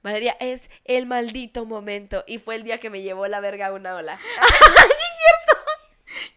Valeria, 0.03 0.37
es 0.39 0.70
el 0.85 1.07
maldito 1.07 1.64
momento. 1.64 2.22
Y 2.29 2.39
fue 2.39 2.55
el 2.55 2.62
día 2.62 2.79
que 2.79 2.91
me 2.91 3.03
llevó 3.03 3.26
la 3.26 3.41
verga 3.41 3.66
a 3.66 3.72
una 3.72 3.97
ola. 3.97 4.18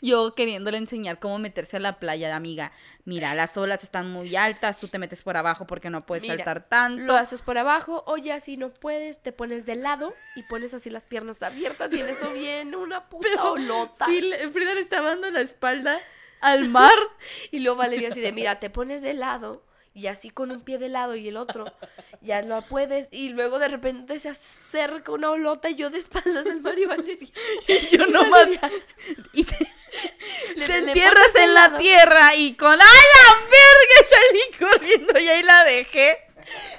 Yo 0.01 0.35
queriéndole 0.35 0.77
enseñar 0.77 1.19
cómo 1.19 1.39
meterse 1.39 1.77
a 1.77 1.79
la 1.79 1.99
playa, 1.99 2.35
amiga. 2.35 2.71
Mira, 3.05 3.33
las 3.35 3.55
olas 3.57 3.83
están 3.83 4.11
muy 4.11 4.35
altas, 4.35 4.77
tú 4.79 4.87
te 4.87 4.99
metes 4.99 5.21
por 5.21 5.37
abajo 5.37 5.65
porque 5.67 5.89
no 5.89 6.05
puedes 6.05 6.21
Mira, 6.23 6.35
saltar 6.35 6.67
tanto. 6.69 7.01
Lo 7.03 7.15
haces 7.15 7.41
por 7.41 7.57
abajo 7.57 8.03
o 8.07 8.17
ya 8.17 8.39
si 8.39 8.57
no 8.57 8.69
puedes, 8.69 9.21
te 9.21 9.31
pones 9.31 9.65
de 9.65 9.75
lado 9.75 10.13
y 10.35 10.43
pones 10.43 10.73
así 10.73 10.89
las 10.89 11.05
piernas 11.05 11.41
abiertas 11.43 11.91
y 11.93 12.01
en 12.01 12.09
eso 12.09 12.29
viene 12.33 12.75
una 12.77 13.09
puta 13.09 13.43
olota. 13.51 14.05
Phil- 14.05 14.35
Frida 14.51 14.73
le 14.73 14.81
estaba 14.81 15.09
dando 15.09 15.29
la 15.31 15.41
espalda 15.41 15.99
al 16.41 16.69
mar. 16.69 16.93
Y 17.51 17.59
luego 17.59 17.77
Valeria 17.77 18.09
así 18.09 18.21
de, 18.21 18.31
mira, 18.31 18.59
te 18.59 18.69
pones 18.69 19.01
de 19.01 19.13
lado 19.13 19.63
y 19.93 20.07
así 20.07 20.29
con 20.29 20.51
un 20.51 20.61
pie 20.61 20.77
de 20.77 20.87
lado 20.89 21.15
y 21.15 21.27
el 21.27 21.37
otro, 21.37 21.65
ya 22.21 22.41
lo 22.41 22.61
puedes. 22.63 23.07
Y 23.11 23.29
luego 23.29 23.59
de 23.59 23.67
repente 23.67 24.17
se 24.19 24.29
acerca 24.29 25.11
una 25.11 25.29
olota 25.31 25.69
y 25.69 25.75
yo 25.75 25.89
de 25.89 25.99
espaldas 25.99 26.45
al 26.45 26.61
mar 26.61 26.77
y 26.79 26.85
Valeria. 26.85 27.29
y 27.67 27.87
yo 27.97 28.07
nomás. 28.07 28.47
Y 29.33 29.43
te, 29.43 29.57
Le- 30.55 30.65
te 30.65 30.81
le 30.81 30.87
entierras 30.91 31.35
en 31.35 31.53
la 31.53 31.67
lado. 31.67 31.77
tierra 31.79 32.33
y 32.35 32.55
con 32.55 32.71
¡ay 32.71 32.79
la 32.79 33.33
verga! 33.43 34.09
Salí 34.09 34.57
corriendo 34.79 35.19
y 35.19 35.27
ahí 35.27 35.43
la 35.43 35.63
dejé. 35.65 36.17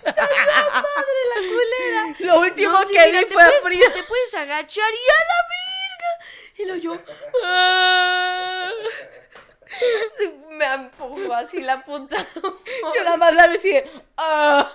Madre 0.04 1.22
la 1.34 1.40
culera. 1.40 2.16
Lo 2.20 2.40
último 2.40 2.72
No, 2.72 2.86
sí, 2.86 2.94
que 2.94 3.06
mira, 3.06 3.20
vi 3.20 3.26
fue 3.26 3.42
a 3.42 3.46
puedes- 3.48 3.62
Frida. 3.62 3.92
Te 3.92 4.02
puedes 4.04 4.34
agachar 4.34 4.90
y 4.90 5.10
a 5.10 5.24
la 5.28 5.40
verga. 5.52 6.26
Y 6.56 6.64
lo 6.64 6.76
yo. 6.76 7.02
"Ah". 7.44 8.70
Me 10.50 10.64
empujó 10.66 11.32
así 11.34 11.60
la 11.60 11.84
puta. 11.84 12.16
Yo 12.94 13.04
nada 13.04 13.16
más 13.16 13.34
la 13.34 13.46
vi 13.48 13.56
así 13.56 13.70
de, 13.72 13.90
"Ah". 14.16 14.70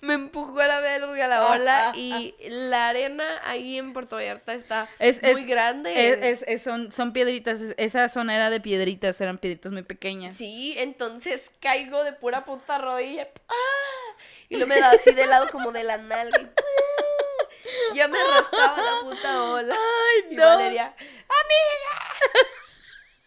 Me 0.00 0.14
empujó 0.14 0.58
a 0.60 0.66
la 0.66 0.80
verga 0.80 1.28
la 1.28 1.46
ola 1.48 1.92
y 1.94 2.34
la 2.40 2.88
arena 2.88 3.38
ahí 3.44 3.76
en 3.78 3.92
Puerto 3.92 4.16
Vallarta 4.16 4.54
está 4.54 4.88
Es- 4.98 5.22
muy 5.22 5.42
es- 5.42 5.46
grande. 5.46 6.30
Es- 6.30 6.42
es- 6.46 6.62
son, 6.62 6.90
son 6.90 7.12
piedritas, 7.12 7.60
es- 7.60 7.74
esa 7.76 8.08
zona 8.08 8.34
era 8.34 8.48
de 8.48 8.60
piedritas, 8.60 9.20
eran 9.20 9.36
piedritas 9.36 9.70
muy 9.70 9.82
pequeñas. 9.82 10.34
Sí, 10.36 10.74
entonces 10.78 11.52
caigo 11.60 12.02
de 12.04 12.14
pura 12.14 12.46
puta 12.46 12.78
rodilla. 12.78 13.28
¡ah! 13.48 14.16
Y 14.48 14.56
lo 14.56 14.66
me 14.66 14.80
da 14.80 14.90
así 14.92 15.12
de 15.12 15.26
lado 15.26 15.48
como 15.50 15.70
de 15.72 15.84
la 15.84 15.98
nalga. 15.98 16.40
y 16.40 16.44
¡ah! 16.44 17.94
Ya 17.94 18.08
me 18.08 18.18
arrastraba 18.18 18.76
la 18.82 19.00
puta 19.02 19.42
ola. 19.44 19.74
Ay, 19.74 20.32
Y 20.32 20.36
no. 20.36 20.44
Valeria, 20.46 20.86
amiga, 20.86 22.48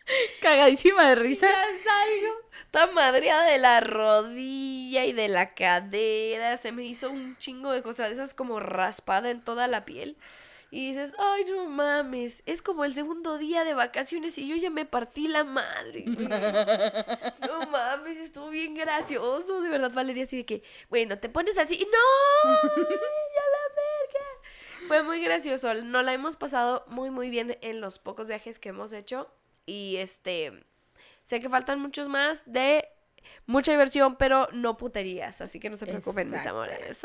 Cagadísima 0.41 1.07
de 1.09 1.15
risa. 1.15 1.47
ya 1.47 1.65
salgo. 1.83 2.33
Toda 2.71 2.87
madreada 2.87 3.45
de 3.45 3.59
la 3.59 3.79
rodilla 3.81 5.05
y 5.05 5.13
de 5.13 5.27
la 5.27 5.53
cadera. 5.53 6.57
Se 6.57 6.71
me 6.71 6.83
hizo 6.83 7.09
un 7.09 7.37
chingo 7.37 7.71
de 7.71 7.83
cosas 7.83 8.07
de 8.09 8.13
esas 8.13 8.33
como 8.33 8.59
raspada 8.59 9.29
en 9.29 9.41
toda 9.41 9.67
la 9.67 9.85
piel. 9.85 10.17
Y 10.71 10.87
dices, 10.87 11.13
ay, 11.19 11.45
no 11.45 11.65
mames, 11.67 12.41
es 12.47 12.63
como 12.63 12.83
el 12.83 12.95
segundo 12.95 13.37
día 13.37 13.63
de 13.63 13.75
vacaciones 13.75 14.39
y 14.39 14.47
yo 14.47 14.55
ya 14.55 14.71
me 14.71 14.85
partí 14.85 15.27
la 15.27 15.43
madre. 15.43 16.03
güey". 16.07 16.27
No 17.47 17.67
mames, 17.69 18.17
estuvo 18.17 18.49
bien 18.49 18.73
gracioso. 18.73 19.61
De 19.61 19.69
verdad, 19.69 19.91
Valeria, 19.91 20.23
así 20.23 20.37
de 20.37 20.45
que, 20.47 20.63
bueno, 20.89 21.19
te 21.19 21.29
pones 21.29 21.59
así 21.59 21.75
y 21.75 21.85
no, 21.85 22.53
ya 22.75 22.81
la 22.81 23.75
verga. 23.75 24.87
Fue 24.87 25.03
muy 25.03 25.21
gracioso. 25.21 25.75
No 25.75 26.01
la 26.01 26.11
hemos 26.13 26.37
pasado 26.37 26.83
muy, 26.87 27.11
muy 27.11 27.29
bien 27.29 27.55
en 27.61 27.79
los 27.79 27.99
pocos 27.99 28.27
viajes 28.27 28.57
que 28.57 28.69
hemos 28.69 28.93
hecho. 28.93 29.29
Y 29.65 29.97
este, 29.97 30.65
sé 31.23 31.39
que 31.39 31.49
faltan 31.49 31.79
muchos 31.79 32.07
más 32.09 32.41
de 32.45 32.87
mucha 33.45 33.71
diversión, 33.71 34.15
pero 34.15 34.47
no 34.51 34.77
puterías. 34.77 35.41
Así 35.41 35.59
que 35.59 35.69
no 35.69 35.77
se 35.77 35.85
preocupen, 35.85 36.29
mis 36.29 36.45
amores. 36.45 36.97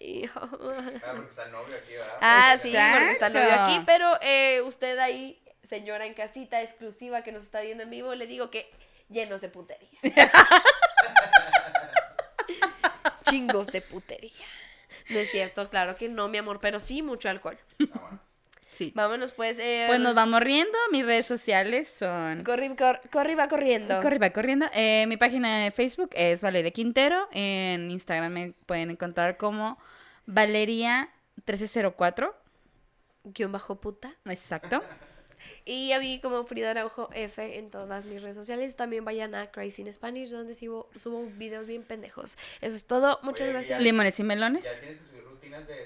Ay, 0.00 0.30
Ah, 0.34 0.48
porque 0.50 1.28
está 1.28 1.44
el 1.44 1.52
novio 1.52 1.76
aquí, 1.76 1.92
¿verdad? 1.92 2.18
Ah, 2.20 2.56
sí, 2.58 2.72
porque 2.72 3.10
está 3.12 3.26
el 3.28 3.32
novio 3.32 3.54
aquí, 3.54 3.80
pero 3.86 4.18
eh, 4.20 4.60
usted 4.62 4.98
ahí, 4.98 5.42
señora 5.62 6.06
en 6.06 6.14
casita 6.14 6.60
exclusiva 6.60 7.22
que 7.22 7.32
nos 7.32 7.42
está 7.44 7.60
viendo 7.60 7.82
en 7.82 7.90
vivo, 7.90 8.14
le 8.14 8.26
digo 8.26 8.50
que 8.50 8.70
llenos 9.08 9.40
de 9.40 9.48
putería. 9.48 9.88
Chingos 13.24 13.68
de 13.68 13.80
putería. 13.80 14.32
No 15.08 15.18
es 15.18 15.30
cierto, 15.30 15.68
claro 15.68 15.96
que 15.96 16.08
no, 16.08 16.28
mi 16.28 16.38
amor, 16.38 16.60
pero 16.60 16.80
sí 16.80 17.02
mucho 17.02 17.28
alcohol. 17.28 17.58
Vámonos. 17.78 18.20
Sí. 18.72 18.90
Vámonos 18.94 19.32
pues. 19.32 19.58
Eh, 19.60 19.84
Pues 19.86 20.00
nos 20.00 20.14
vamos 20.14 20.40
riendo. 20.40 20.76
Mis 20.90 21.04
redes 21.04 21.26
sociales 21.26 21.88
son. 21.88 22.42
Corri, 22.42 22.74
cor- 22.74 23.00
corri 23.12 23.34
va 23.34 23.46
corriendo. 23.46 24.00
Corre, 24.00 24.18
va 24.18 24.30
corriendo. 24.30 24.66
Eh, 24.72 25.04
mi 25.08 25.18
página 25.18 25.62
de 25.62 25.70
Facebook 25.70 26.08
es 26.14 26.40
Valeria 26.40 26.70
Quintero. 26.70 27.28
En 27.32 27.90
Instagram 27.90 28.32
me 28.32 28.54
pueden 28.66 28.90
encontrar 28.90 29.36
como 29.36 29.78
Valeria1304. 30.26 32.32
Guión 33.24 33.52
bajo 33.52 33.76
puta. 33.76 34.14
Exacto. 34.24 34.82
Y 35.64 35.92
a 35.92 35.98
mí 35.98 36.20
como 36.20 36.44
Frida 36.44 36.70
Araujo 36.70 37.08
F 37.12 37.58
en 37.58 37.70
todas 37.70 38.06
mis 38.06 38.22
redes 38.22 38.36
sociales. 38.36 38.76
También 38.76 39.04
vayan 39.04 39.34
a 39.34 39.50
Crazy 39.50 39.82
in 39.82 39.92
Spanish 39.92 40.30
donde 40.30 40.54
subo, 40.54 40.88
subo 40.96 41.24
videos 41.36 41.66
bien 41.66 41.82
pendejos. 41.82 42.38
Eso 42.60 42.76
es 42.76 42.84
todo. 42.86 43.18
Muchas 43.22 43.42
Oye, 43.42 43.52
gracias. 43.52 43.78
ya- 43.78 43.84
Limones 43.84 44.18
y 44.18 44.22
Ya 44.22 44.26
melones. 44.28 44.80
tienes 44.80 44.98
que 45.00 45.08
subir 45.08 45.24
rutinas 45.24 45.66
de. 45.66 45.84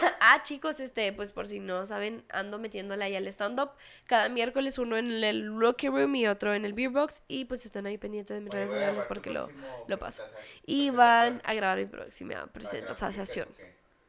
Ah, 0.20 0.42
chicos, 0.42 0.80
este, 0.80 1.12
pues 1.12 1.32
por 1.32 1.46
si 1.46 1.58
no 1.60 1.86
saben, 1.86 2.24
ando 2.30 2.58
metiéndole 2.58 3.04
ahí 3.04 3.16
al 3.16 3.26
stand-up. 3.28 3.70
Cada 4.06 4.28
miércoles 4.28 4.76
uno 4.78 4.96
en 4.96 5.10
el 5.24 5.58
Rocky 5.58 5.88
Room 5.88 6.14
y 6.16 6.26
otro 6.26 6.54
en 6.54 6.64
el 6.64 6.72
Beer 6.72 6.90
Box. 6.90 7.22
Y 7.28 7.44
pues 7.46 7.64
están 7.64 7.86
ahí 7.86 7.98
pendientes 7.98 8.34
de 8.34 8.40
mis 8.40 8.50
Oye, 8.50 8.58
redes 8.58 8.72
sociales 8.72 9.04
porque 9.06 9.30
lo, 9.30 9.48
lo 9.86 9.98
paso. 9.98 10.22
Y 10.66 10.90
van 10.90 11.40
a 11.44 11.54
grabar 11.54 11.78
mi 11.78 11.86
próxima 11.86 12.46
presentación. 12.48 13.48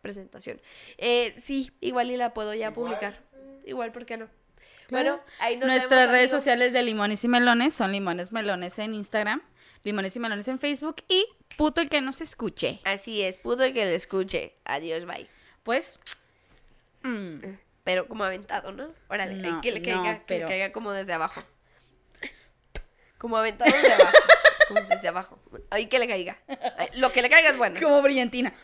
Presentación. 0.02 0.62
Eh, 0.98 1.34
sí, 1.38 1.72
igual 1.82 2.10
y 2.12 2.18
la 2.18 2.34
puedo 2.34 2.54
ya 2.54 2.70
Igual. 2.72 2.74
publicar. 2.74 3.20
Igual, 3.66 3.92
¿por 3.92 4.06
qué 4.06 4.18
no? 4.18 4.28
Claro. 4.88 5.12
Bueno, 5.18 5.24
ahí 5.40 5.58
nos 5.58 5.68
Nuestras 5.68 6.00
vemos, 6.02 6.12
redes 6.12 6.32
amigos. 6.32 6.42
sociales 6.44 6.74
de 6.74 6.84
Limones 6.84 7.24
y 7.24 7.28
Melones 7.28 7.74
son 7.74 7.92
Limones 7.92 8.32
Melones 8.32 8.80
en 8.80 8.94
Instagram, 8.96 9.42
Limones 9.84 10.16
y 10.16 10.20
Melones 10.20 10.48
en 10.48 10.58
Facebook 10.58 11.04
y 11.08 11.26
puto 11.58 11.80
el 11.82 11.90
que 11.90 12.02
nos 12.02 12.22
escuche. 12.22 12.80
Así 12.86 13.22
es, 13.22 13.38
puto 13.38 13.64
el 13.64 13.74
que 13.74 13.86
le 13.86 13.96
escuche. 13.96 14.56
Adiós, 14.66 15.06
bye. 15.06 15.30
Pues. 15.70 16.00
mm, 17.04 17.42
Pero 17.84 18.08
como 18.08 18.24
aventado, 18.24 18.72
¿no? 18.72 18.92
Órale, 19.08 19.36
No, 19.36 19.62
que 19.62 19.72
le 19.72 19.82
no, 19.82 19.86
caiga, 19.86 20.26
que 20.26 20.40
le 20.40 20.48
caiga 20.48 20.72
como 20.72 20.92
desde 20.92 21.14
abajo. 21.14 21.44
Como 23.20 23.38
aventado 23.38 23.72
desde 23.72 23.94
abajo. 23.94 24.18
Como 24.68 24.82
desde 24.82 25.08
abajo. 25.10 25.40
Ahí 25.70 25.86
que 25.86 26.00
le 26.00 26.08
caiga. 26.08 26.40
Lo 26.96 27.12
que 27.12 27.22
le 27.22 27.30
caiga 27.30 27.50
es 27.50 27.58
bueno. 27.58 27.80
como 27.80 28.02
brillantina. 28.02 28.52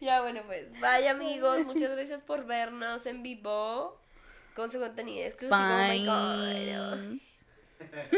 Ya, 0.00 0.22
bueno, 0.22 0.42
pues. 0.44 0.66
Vaya, 0.80 1.12
amigos. 1.12 1.64
Muchas 1.64 1.92
gracias 1.92 2.20
por 2.20 2.46
vernos 2.46 3.06
en 3.06 3.22
vivo. 3.22 4.00
Con 4.56 4.72
su 4.72 4.80
contenido 4.80 5.24
exclusivo. 5.24 5.56
Oh 5.56 5.88
my 5.88 6.04
God. 6.04 7.20
Bye. 7.78 8.10